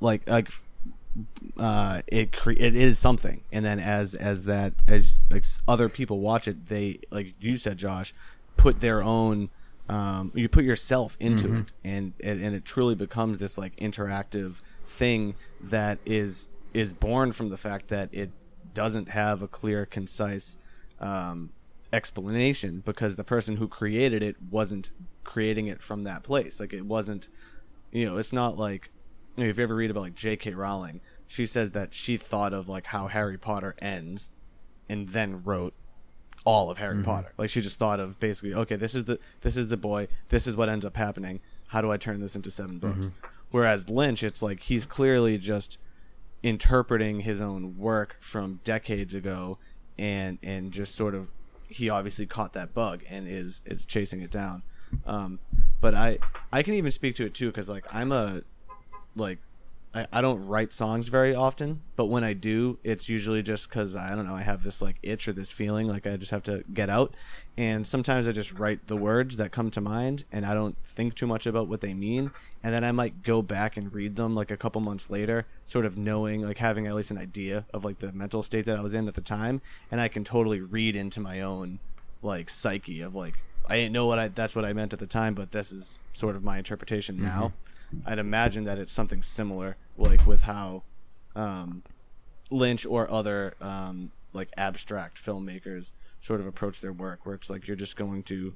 [0.00, 0.50] like like
[1.56, 6.20] uh, it cre- it is something, and then as as that as like other people
[6.20, 8.12] watch it, they like you said, Josh,
[8.56, 9.50] put their own.
[9.88, 14.56] Um, you put yourself into it, and, and and it truly becomes this like interactive
[14.86, 18.30] thing that is is born from the fact that it
[18.72, 20.56] doesn't have a clear, concise
[21.00, 21.50] um,
[21.92, 24.90] explanation because the person who created it wasn't
[25.22, 26.58] creating it from that place.
[26.58, 27.28] Like it wasn't
[27.94, 28.90] you know, it's not like
[29.36, 30.52] you know, if you ever read about like J.K.
[30.54, 34.30] Rowling, she says that she thought of like how Harry Potter ends,
[34.88, 35.72] and then wrote
[36.44, 37.04] all of Harry mm-hmm.
[37.04, 37.32] Potter.
[37.38, 40.46] Like she just thought of basically, okay, this is the this is the boy, this
[40.46, 41.40] is what ends up happening.
[41.68, 43.06] How do I turn this into seven books?
[43.06, 43.26] Mm-hmm.
[43.50, 45.78] Whereas Lynch, it's like he's clearly just
[46.42, 49.58] interpreting his own work from decades ago,
[49.96, 51.28] and and just sort of
[51.68, 54.64] he obviously caught that bug and is is chasing it down.
[55.06, 55.38] Um,
[55.80, 56.18] but I
[56.52, 58.42] I can even speak to it too because like I'm a
[59.16, 59.38] like
[59.94, 63.94] I, I don't write songs very often, but when I do, it's usually just because
[63.94, 66.42] I don't know I have this like itch or this feeling like I just have
[66.44, 67.14] to get out,
[67.56, 71.14] and sometimes I just write the words that come to mind and I don't think
[71.14, 72.30] too much about what they mean,
[72.62, 75.84] and then I might go back and read them like a couple months later, sort
[75.84, 78.80] of knowing like having at least an idea of like the mental state that I
[78.80, 81.78] was in at the time, and I can totally read into my own
[82.22, 85.06] like psyche of like I didn't know what I that's what I meant at the
[85.06, 87.52] time, but this is sort of my interpretation now.
[88.06, 90.82] I'd imagine that it's something similar, like with how
[91.36, 91.82] um,
[92.50, 97.66] Lynch or other um, like abstract filmmakers sort of approach their work, where it's like
[97.66, 98.54] you're just going to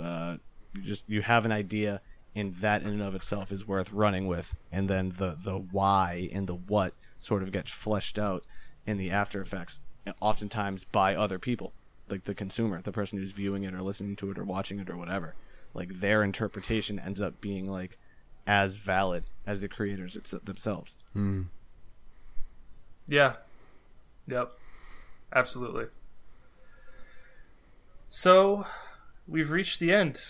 [0.00, 0.36] uh,
[0.74, 2.00] you just you have an idea
[2.34, 6.28] and that in and of itself is worth running with and then the the why
[6.32, 8.44] and the what sort of gets fleshed out
[8.86, 9.80] in the after effects
[10.20, 11.72] oftentimes by other people
[12.10, 14.90] like the consumer the person who's viewing it or listening to it or watching it
[14.90, 15.34] or whatever
[15.74, 17.98] like their interpretation ends up being like
[18.46, 21.42] as valid as the creators it's, themselves hmm.
[23.08, 23.36] Yeah.
[24.26, 24.52] Yep.
[25.34, 25.86] Absolutely.
[28.08, 28.66] So,
[29.26, 30.20] we've reached the end.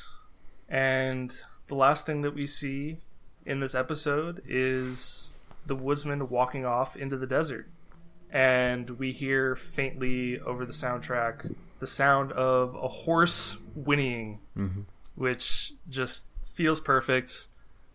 [0.68, 1.34] And
[1.66, 2.98] the last thing that we see
[3.44, 5.32] in this episode is
[5.66, 7.66] the woodsman walking off into the desert.
[8.30, 14.82] And we hear faintly over the soundtrack the sound of a horse whinnying, mm-hmm.
[15.14, 17.46] which just feels perfect.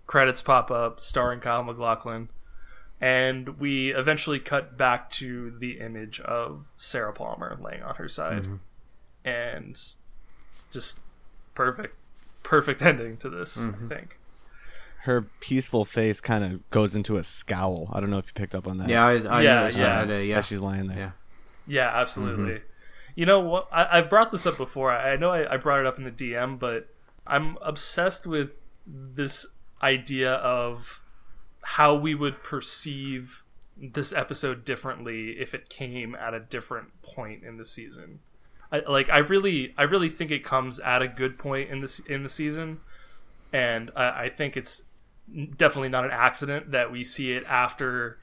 [0.07, 2.29] Credits pop up, starring Kyle MacLachlan
[3.03, 8.43] and we eventually cut back to the image of Sarah Palmer laying on her side,
[8.43, 8.55] mm-hmm.
[9.25, 9.77] and
[10.71, 11.01] just
[11.53, 11.97] perfect,
[12.43, 13.57] perfect ending to this.
[13.57, 13.87] I mm-hmm.
[13.89, 14.17] think.
[15.01, 18.55] her peaceful face kind of goes into a scowl i don't know if you picked
[18.55, 20.05] up on that Yeah, I, I Yeah, yeah.
[20.05, 20.09] that.
[20.09, 21.11] uh, yeah, as she's lying there yeah.
[21.67, 22.61] Yeah, absolutely.
[23.15, 23.67] You know what?
[23.71, 24.91] I, I've brought this up before.
[24.91, 26.89] I, I know I, I brought it up in the DM, but
[27.27, 29.45] I'm obsessed with this
[29.81, 31.01] idea of
[31.63, 33.43] how we would perceive
[33.77, 38.19] this episode differently if it came at a different point in the season.
[38.71, 41.99] I, like I really, I really think it comes at a good point in this
[41.99, 42.79] in the season,
[43.51, 44.83] and I, I think it's
[45.57, 48.19] definitely not an accident that we see it after,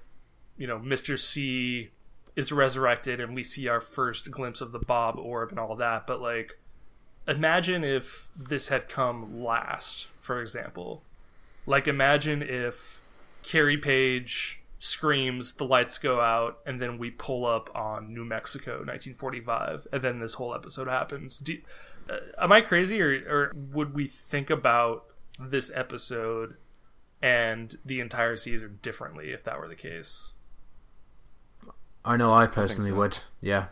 [0.57, 1.91] you know, Mister C
[2.36, 6.07] is resurrected and we see our first glimpse of the Bob orb and all that.
[6.07, 6.59] But like,
[7.26, 11.02] imagine if this had come last, for example.
[11.67, 13.00] Like, imagine if
[13.42, 18.73] Carrie Page screams, the lights go out, and then we pull up on New Mexico,
[18.73, 21.39] 1945, and then this whole episode happens.
[21.39, 21.59] Do,
[22.09, 25.05] uh, am I crazy, or, or would we think about
[25.39, 26.57] this episode
[27.23, 30.34] and the entire season differently if that were the case?
[32.04, 32.96] I know I personally so.
[32.96, 33.18] would.
[33.40, 33.66] Yeah,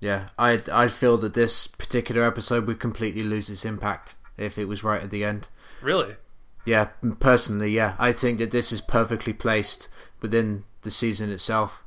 [0.00, 0.28] yeah.
[0.38, 4.84] I I feel that this particular episode would completely lose its impact if it was
[4.84, 5.48] right at the end.
[5.80, 6.16] Really?
[6.64, 6.88] Yeah,
[7.20, 7.94] personally, yeah.
[7.98, 9.88] I think that this is perfectly placed
[10.20, 11.82] within the season itself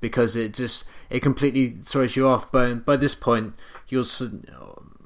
[0.00, 2.50] because it just it completely throws you off.
[2.50, 3.54] But by this point,
[3.88, 4.04] you're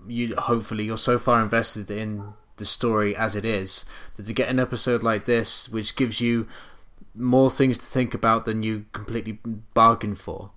[0.06, 3.84] you hopefully you're so far invested in the story as it is
[4.16, 6.46] that to get an episode like this, which gives you
[7.16, 9.38] more things to think about than you completely
[9.74, 10.50] bargained for,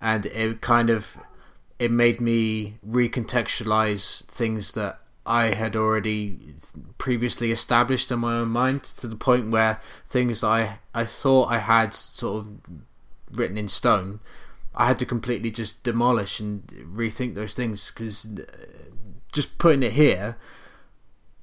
[0.00, 1.18] and it kind of
[1.78, 6.54] it made me recontextualize things that I had already
[6.96, 11.50] previously established in my own mind to the point where things that I I thought
[11.50, 12.52] I had sort of
[13.30, 14.20] written in stone,
[14.74, 17.90] I had to completely just demolish and rethink those things.
[17.90, 18.44] Because uh,
[19.32, 20.36] just putting it here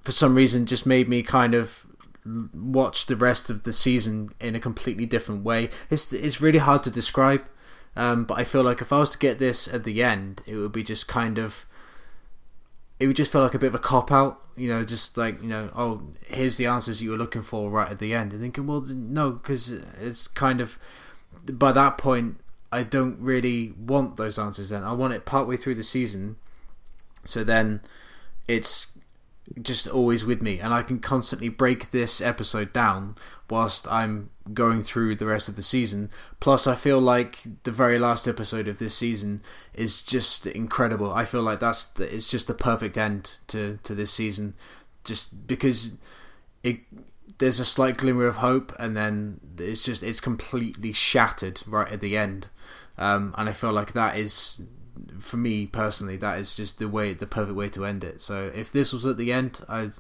[0.04, 1.88] for some reason just made me kind of
[2.26, 5.70] watch the rest of the season in a completely different way.
[5.90, 7.48] It's it's really hard to describe,
[7.96, 10.56] um, but I feel like if I was to get this at the end, it
[10.56, 11.66] would be just kind of
[13.00, 15.42] it would just feel like a bit of a cop out, you know, just like
[15.42, 18.42] you know, oh, here's the answers you were looking for right at the end, and
[18.42, 20.80] thinking, well, no, because it's kind of
[21.52, 22.40] by that point,
[22.72, 24.70] I don't really want those answers.
[24.70, 26.38] Then I want it partway through the season,
[27.24, 27.82] so then
[28.48, 28.95] it's
[29.62, 33.16] just always with me, and I can constantly break this episode down
[33.50, 36.10] whilst I'm going through the rest of the season.
[36.40, 39.42] Plus, I feel like the very last episode of this season
[39.74, 41.14] is just incredible.
[41.14, 44.56] I feel like that's the, it's just the perfect end to to this season,
[45.04, 45.92] just because
[46.64, 46.80] it
[47.38, 52.02] there's a slight glimmer of hope, and then it's just it's completely shattered right at
[52.02, 52.48] the end,
[52.98, 54.62] um, and I feel like that is
[55.20, 58.22] for me personally, that is just the way, the perfect way to end it.
[58.22, 59.92] So if this was at the end, I,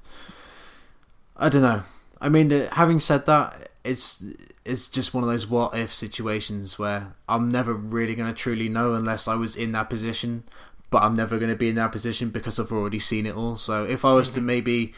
[1.37, 1.83] I don't know.
[2.21, 4.23] I mean, uh, having said that, it's
[4.63, 8.67] it's just one of those what if situations where I'm never really going to truly
[8.67, 10.43] know unless I was in that position.
[10.89, 13.57] But I'm never going to be in that position because I've already seen it all.
[13.57, 14.93] So if I was to maybe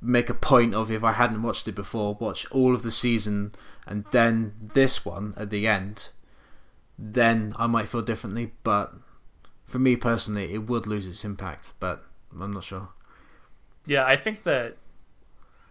[0.00, 3.52] make a point of if I hadn't watched it before, watch all of the season
[3.86, 6.10] and then this one at the end,
[6.98, 8.52] then I might feel differently.
[8.62, 8.92] But
[9.72, 12.04] for me personally, it would lose its impact, but
[12.38, 12.90] I'm not sure.
[13.86, 14.76] Yeah, I think that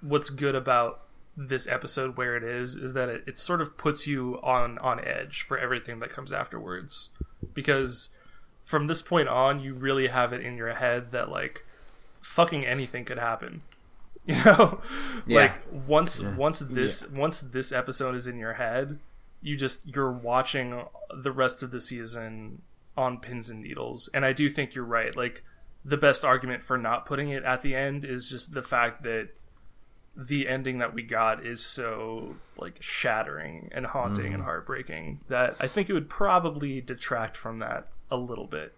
[0.02, 1.02] what's good about
[1.38, 5.00] this episode where it is is that it, it sort of puts you on on
[5.06, 7.12] edge for everything that comes afterwards.
[7.54, 8.10] Because
[8.66, 11.64] from this point on you really have it in your head that like
[12.22, 13.62] fucking anything could happen.
[14.26, 14.82] You know?
[15.26, 15.42] Yeah.
[15.42, 19.00] like once once this once this episode is in your head
[19.42, 22.62] you just you're watching the rest of the season
[22.98, 25.44] on pins and needles and i do think you're right like
[25.84, 29.30] the best argument for not putting it at the end is just the fact that
[30.16, 34.46] the ending that we got is so like shattering and haunting and mm.
[34.46, 38.76] heartbreaking that I think it would probably detract from that a little bit.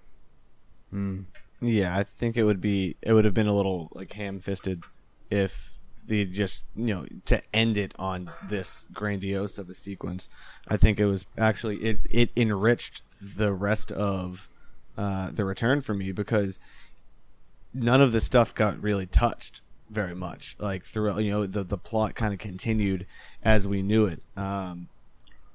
[0.94, 1.26] Mm.
[1.60, 4.84] Yeah, I think it would be it would have been a little like ham-fisted
[5.32, 10.30] if they just you know to end it on this grandiose of a sequence.
[10.68, 14.50] I think it was actually it it enriched the rest of
[14.98, 16.60] uh, the return for me because
[17.74, 20.56] none of the stuff got really touched very much.
[20.60, 23.06] Like throughout, you know, the the plot kind of continued
[23.44, 24.90] as we knew it, um,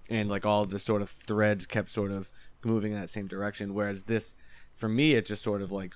[0.09, 2.31] and like all the sort of threads kept sort of
[2.65, 3.75] moving in that same direction.
[3.75, 4.35] Whereas this,
[4.75, 5.95] for me, it just sort of like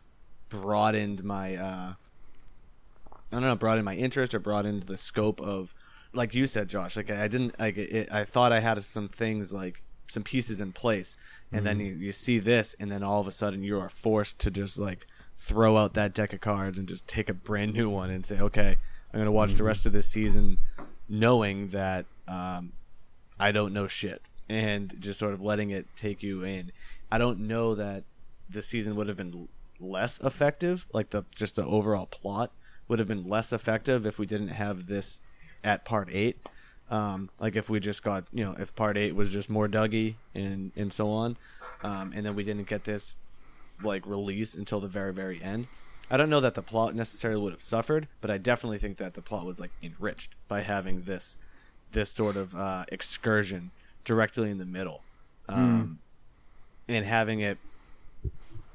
[0.49, 1.95] broadened my, uh,
[3.11, 5.75] I don't know, broadened my interest or broadened the scope of,
[6.13, 6.97] like you said, Josh.
[6.97, 10.73] Like I didn't like it, I thought I had some things like some pieces in
[10.73, 11.17] place,
[11.51, 14.39] and then you, you see this, and then all of a sudden you are forced
[14.41, 15.07] to just like
[15.39, 18.39] throw out that deck of cards and just take a brand new one and say,
[18.39, 18.77] okay,
[19.13, 20.59] I'm gonna watch the rest of this season,
[21.09, 22.73] knowing that um,
[23.41, 26.73] I don't know shit, and just sort of letting it take you in.
[27.11, 28.05] I don't know that
[28.49, 29.49] the season would have been
[29.81, 32.53] less effective, like the just the overall plot
[32.89, 35.21] would have been less effective if we didn't have this
[35.65, 36.39] at part eight.
[36.93, 40.17] Um, like if we just got, you know, if part eight was just more Dougie
[40.35, 41.39] and and so on,
[41.83, 43.17] um, and then we didn't get this
[43.83, 45.69] like release until the very very end.
[46.11, 49.15] I don't know that the plot necessarily would have suffered, but I definitely think that
[49.15, 51.39] the plot was like enriched by having this
[51.93, 53.71] this sort of uh, excursion
[54.05, 55.01] directly in the middle,
[55.49, 55.99] um,
[56.89, 57.57] and having it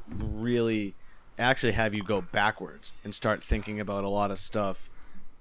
[0.09, 0.95] really
[1.37, 4.89] actually have you go backwards and start thinking about a lot of stuff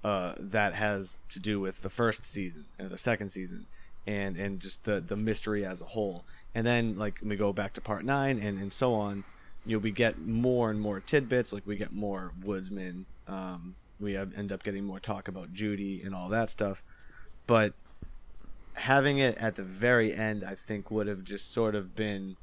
[0.07, 3.67] uh, that has to do with the first season and the second season
[4.07, 6.25] and and just the the mystery as a whole.
[6.55, 9.25] And then like we go back to part nine and and so on.
[9.65, 14.13] You know we get more and more tidbits like we get more woodsman um, we
[14.13, 16.85] have, end up getting more talk about judy and all that stuff.
[17.49, 17.75] But
[18.75, 22.37] having it at the very end i think would have just sort of been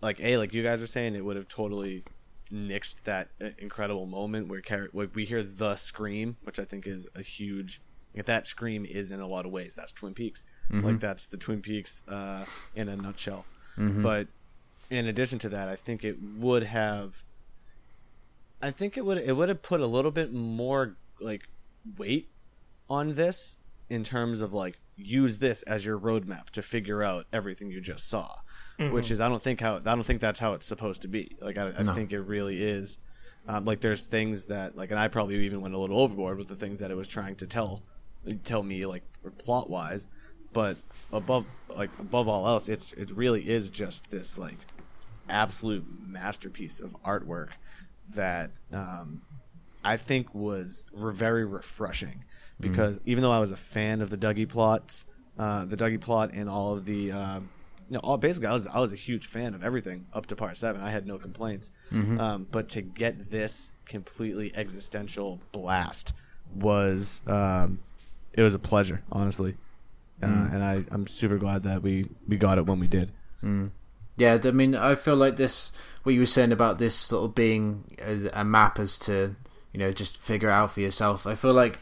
[0.00, 2.02] like a like you guys are saying it would have totally
[2.52, 6.86] nixed that uh, incredible moment where Car- like we hear the scream which i think
[6.86, 7.80] is a huge
[8.26, 10.44] that scream is in a lot of ways that's twin peaks.
[10.84, 13.46] Like that's the twin peaks uh, in a nutshell.
[14.02, 14.28] But
[14.90, 17.22] in addition to that i think it would have
[18.60, 21.48] i think it would it would have put a little bit more like
[21.96, 22.28] weight
[22.90, 23.56] on this
[23.88, 28.06] in terms of like use this as your roadmap to figure out everything you just
[28.08, 28.36] saw
[28.90, 31.36] which is i don't think how i don't think that's how it's supposed to be.
[31.40, 32.98] Like i, I think it really is
[33.48, 36.48] um, like there's things that like and i probably even went a little overboard with
[36.48, 37.82] the things that it was trying to tell
[38.44, 39.02] tell me like
[39.38, 40.08] plot wise
[40.52, 40.76] but
[41.12, 41.46] above
[41.76, 44.58] like above all else it's it really is just this like
[45.28, 47.48] absolute masterpiece of artwork
[48.10, 49.22] that um,
[49.84, 52.24] I think was re- very refreshing.
[52.60, 55.06] Because even though I was a fan of the Dougie plots,
[55.38, 57.40] uh, the Dougie plot and all of the, uh,
[57.92, 60.34] you know, all, basically I was I was a huge fan of everything up to
[60.34, 60.80] part seven.
[60.80, 61.70] I had no complaints,
[62.18, 66.14] um, but to get this completely existential blast
[66.54, 67.80] was um,
[68.32, 69.58] it was a pleasure, honestly,
[70.22, 73.12] uh, and I I'm super glad that we we got it when we did.
[74.16, 75.72] Yeah, I mean, I feel like this.
[76.02, 79.36] What you were saying about this sort of being a, a map as to,
[79.72, 81.26] you know, just figure it out for yourself.
[81.26, 81.80] I feel like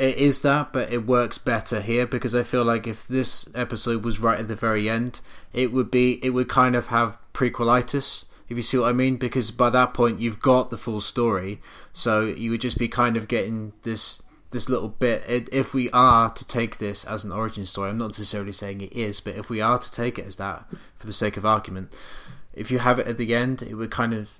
[0.00, 4.02] it is that, but it works better here because I feel like if this episode
[4.02, 5.20] was right at the very end,
[5.52, 8.24] it would be it would kind of have prequelitis.
[8.48, 11.60] If you see what I mean, because by that point you've got the full story,
[11.92, 14.22] so you would just be kind of getting this
[14.52, 15.22] this little bit.
[15.28, 18.80] It, if we are to take this as an origin story, I'm not necessarily saying
[18.80, 20.64] it is, but if we are to take it as that
[20.96, 21.92] for the sake of argument,
[22.54, 24.30] if you have it at the end, it would kind of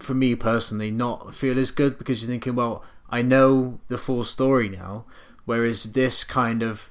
[0.00, 2.82] for me personally not feel as good because you're thinking, well,
[3.14, 5.04] I know the full story now,
[5.44, 6.90] whereas this kind of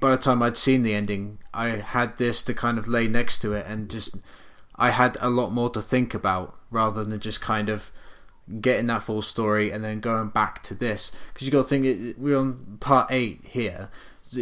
[0.00, 3.40] by the time I'd seen the ending, I had this to kind of lay next
[3.40, 4.16] to it, and just
[4.76, 7.90] I had a lot more to think about rather than just kind of
[8.62, 11.12] getting that full story and then going back to this.
[11.34, 13.90] Because you've got to think we're on part eight here.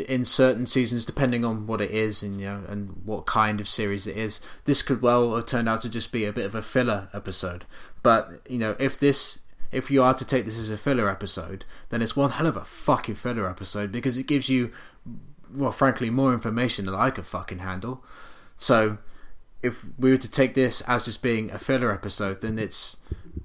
[0.07, 3.67] In certain seasons depending on what it is and you know and what kind of
[3.67, 6.55] series it is this could well have turned out to just be a bit of
[6.55, 7.65] a filler episode.
[8.02, 9.39] But you know if this
[9.71, 12.57] if you are to take this as a filler episode then it's one hell of
[12.57, 14.73] a fucking filler episode because it gives you
[15.55, 18.05] well frankly more information than I could fucking handle.
[18.57, 18.99] So
[19.63, 22.97] if we were to take this as just being a filler episode, then it's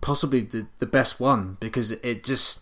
[0.01, 2.61] possibly the the best one because it just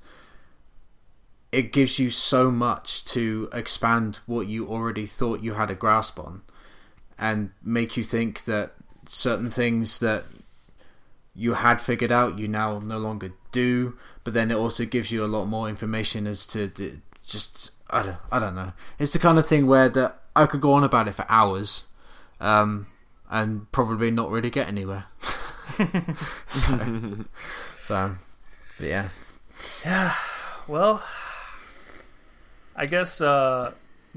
[1.52, 6.20] it gives you so much to expand what you already thought you had a grasp
[6.20, 6.44] on,
[7.18, 8.74] and make you think that
[9.06, 10.24] certain things that
[11.34, 13.98] you had figured out you now no longer do.
[14.24, 18.04] But then it also gives you a lot more information as to the, just I
[18.04, 18.74] don't I don't know.
[19.00, 21.86] It's the kind of thing where that I could go on about it for hours,
[22.40, 22.88] um,
[23.30, 25.06] and probably not really get anywhere.
[26.48, 27.26] so,
[27.82, 28.16] so,
[28.78, 29.10] but yeah.
[29.84, 30.14] Yeah.
[30.68, 31.04] Well,
[32.76, 33.74] I guess uh,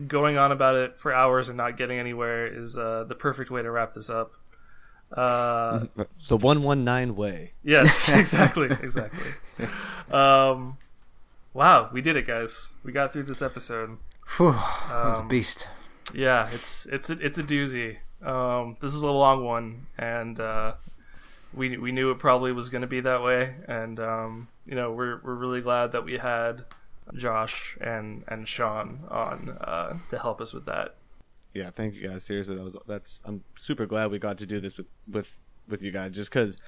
[0.06, 3.62] going on about it for hours and not getting anywhere is uh, the perfect way
[3.62, 4.32] to wrap this up.
[5.14, 5.86] Uh,
[6.28, 7.52] the one one nine way.
[7.62, 9.30] yes, exactly, exactly.
[10.10, 10.76] Um,
[11.52, 12.70] wow, we did it, guys.
[12.82, 13.98] We got through this episode.
[14.36, 15.68] Whew, that was a Um, beast.
[16.12, 17.98] Yeah, it's it's a, it's a doozy.
[18.22, 20.74] Um, this is a long one, and uh,
[21.52, 23.54] we we knew it probably was going to be that way.
[23.68, 26.64] And um, you know, we're we're really glad that we had
[27.14, 30.96] Josh and and Sean on uh, to help us with that.
[31.54, 32.24] Yeah, thank you guys.
[32.24, 33.20] Seriously, that was that's.
[33.24, 36.58] I'm super glad we got to do this with with with you guys, just because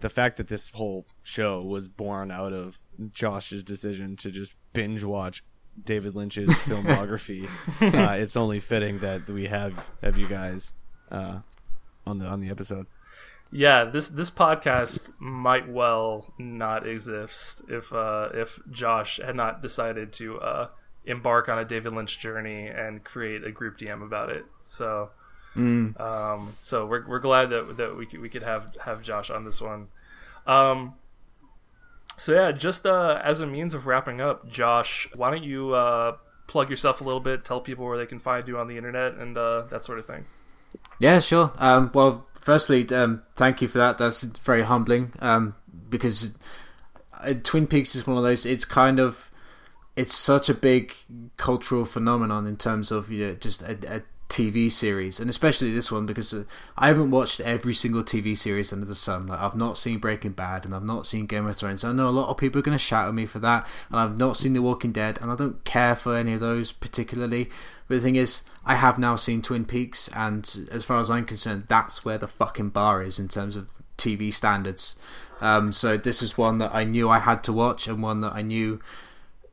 [0.00, 2.78] the fact that this whole show was born out of
[3.12, 5.42] Josh's decision to just binge watch
[5.82, 7.48] David Lynch's filmography.
[7.80, 10.72] uh, it's only fitting that we have have you guys
[11.10, 11.38] uh,
[12.06, 12.86] on the on the episode.
[13.50, 20.12] Yeah, this this podcast might well not exist if uh, if Josh had not decided
[20.14, 20.68] to uh,
[21.06, 24.44] embark on a David Lynch journey and create a group DM about it.
[24.62, 25.10] So,
[26.00, 29.44] um, so we're we're glad that that we could, we could have have Josh on
[29.44, 29.88] this one.
[30.46, 30.94] Um,
[32.16, 36.16] so yeah, just uh, as a means of wrapping up, Josh, why don't you uh,
[36.46, 39.14] plug yourself a little bit, tell people where they can find you on the internet
[39.14, 40.24] and uh, that sort of thing.
[40.98, 41.52] Yeah, sure.
[41.58, 43.98] Um, well, firstly, um, thank you for that.
[43.98, 45.54] That's very humbling um,
[45.88, 46.32] because
[47.12, 48.46] uh, Twin Peaks is one of those.
[48.46, 49.30] It's kind of
[49.96, 50.94] it's such a big
[51.36, 55.92] cultural phenomenon in terms of you know, just a, a TV series, and especially this
[55.92, 56.44] one because uh,
[56.76, 59.26] I haven't watched every single TV series under the sun.
[59.26, 61.84] Like I've not seen Breaking Bad, and I've not seen Game of Thrones.
[61.84, 64.00] I know a lot of people are going to shout at me for that, and
[64.00, 67.50] I've not seen The Walking Dead, and I don't care for any of those particularly.
[67.86, 71.26] But the thing is, I have now seen Twin Peaks, and as far as I'm
[71.26, 74.96] concerned, that's where the fucking bar is in terms of TV standards.
[75.40, 78.32] Um, so this is one that I knew I had to watch, and one that
[78.32, 78.80] I knew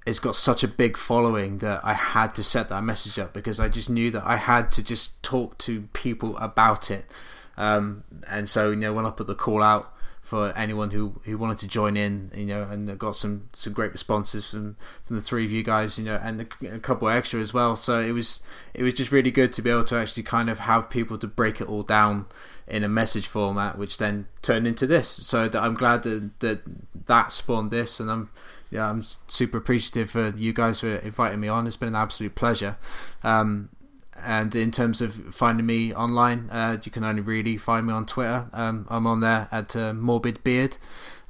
[0.06, 3.60] it's got such a big following that I had to set that message up because
[3.60, 7.06] I just knew that I had to just talk to people about it.
[7.58, 11.38] Um, and so, you know, when I put the call out for anyone who, who
[11.38, 15.18] wanted to join in, you know, and I got some, some great responses from, from
[15.18, 17.76] the three of you guys, you know, and a, a couple extra as well.
[17.76, 18.40] So it was
[18.74, 21.28] it was just really good to be able to actually kind of have people to
[21.28, 22.28] break it all down
[22.68, 25.10] in a message format, which then turned into this.
[25.10, 26.62] So that I'm glad that that,
[27.08, 28.30] that spawned this, and I'm
[28.72, 31.68] yeah, I'm super appreciative for you guys for inviting me on.
[31.68, 32.78] It's been an absolute pleasure.
[33.24, 33.70] Um,
[34.24, 38.06] and in terms of finding me online, uh, you can only really find me on
[38.06, 38.50] Twitter.
[38.54, 40.78] Um, I'm on there at uh, Morbid Beard.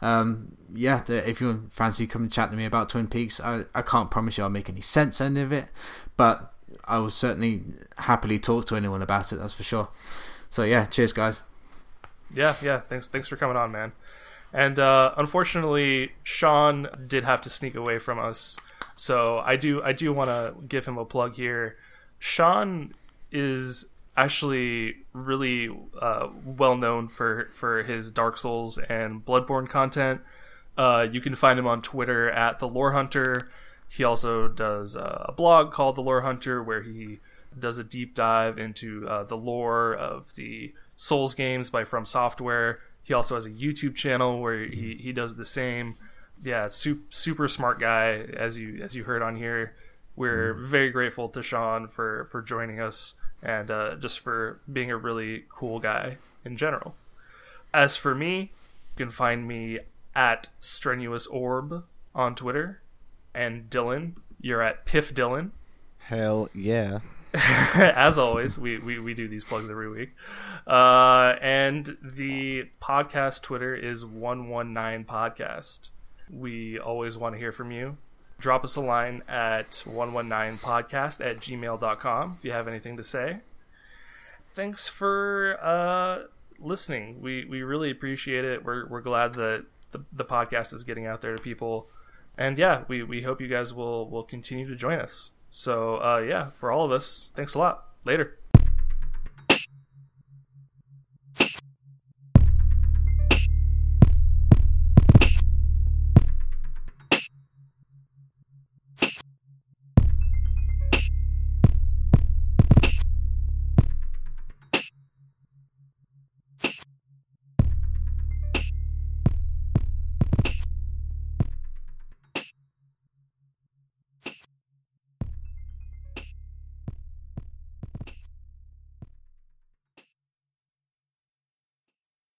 [0.02, 4.12] Um, yeah, if you fancy coming chat to me about Twin Peaks, I, I can't
[4.12, 5.68] promise you I'll make any sense any of it,
[6.18, 6.54] but
[6.86, 7.64] I will certainly
[7.98, 9.38] happily talk to anyone about it.
[9.38, 9.90] That's for sure.
[10.50, 11.42] So yeah, cheers, guys.
[12.34, 12.80] Yeah, yeah.
[12.80, 13.92] Thanks, thanks for coming on, man.
[14.54, 18.58] And uh, unfortunately, Sean did have to sneak away from us,
[18.96, 21.78] so I do, I do want to give him a plug here.
[22.20, 22.92] Sean
[23.32, 25.70] is actually really
[26.02, 30.22] uh, well known for for his Dark Souls and Bloodborne content.
[30.78, 33.50] Uh, you can find him on Twitter at the Lore Hunter.
[33.88, 37.20] He also does uh, a blog called the Lore Hunter where he
[37.58, 42.80] does a deep dive into uh, the lore of the Souls games by From Software.
[43.04, 45.98] He also has a YouTube channel where he, he does the same.
[46.44, 49.76] Yeah, super, super smart guy as you as you heard on here.
[50.16, 54.98] We're very grateful to Sean for for joining us and uh, just for being a
[54.98, 56.96] really cool guy in general.
[57.74, 58.52] As for me,
[58.92, 59.80] you can find me
[60.16, 62.82] at Strenuous Orb on Twitter,
[63.34, 65.52] and Dylan, you're at Piff Dylan.
[66.00, 67.00] Hell yeah.
[67.34, 70.16] As always, we, we, we do these plugs every week.
[70.68, 75.92] Uh, and the podcast Twitter is 119 Podcast.
[76.30, 77.98] We always want to hear from you.
[78.38, 83.40] Drop us a line at 119podcast at gmail.com if you have anything to say.
[84.42, 86.24] Thanks for uh,
[86.60, 87.22] listening.
[87.22, 88.66] We, we really appreciate it.
[88.66, 91.88] We're, we're glad that the, the podcast is getting out there to people.
[92.38, 95.32] And yeah, we, we hope you guys will, will continue to join us.
[95.52, 97.86] So uh, yeah, for all of us, thanks a lot.
[98.04, 98.40] Later.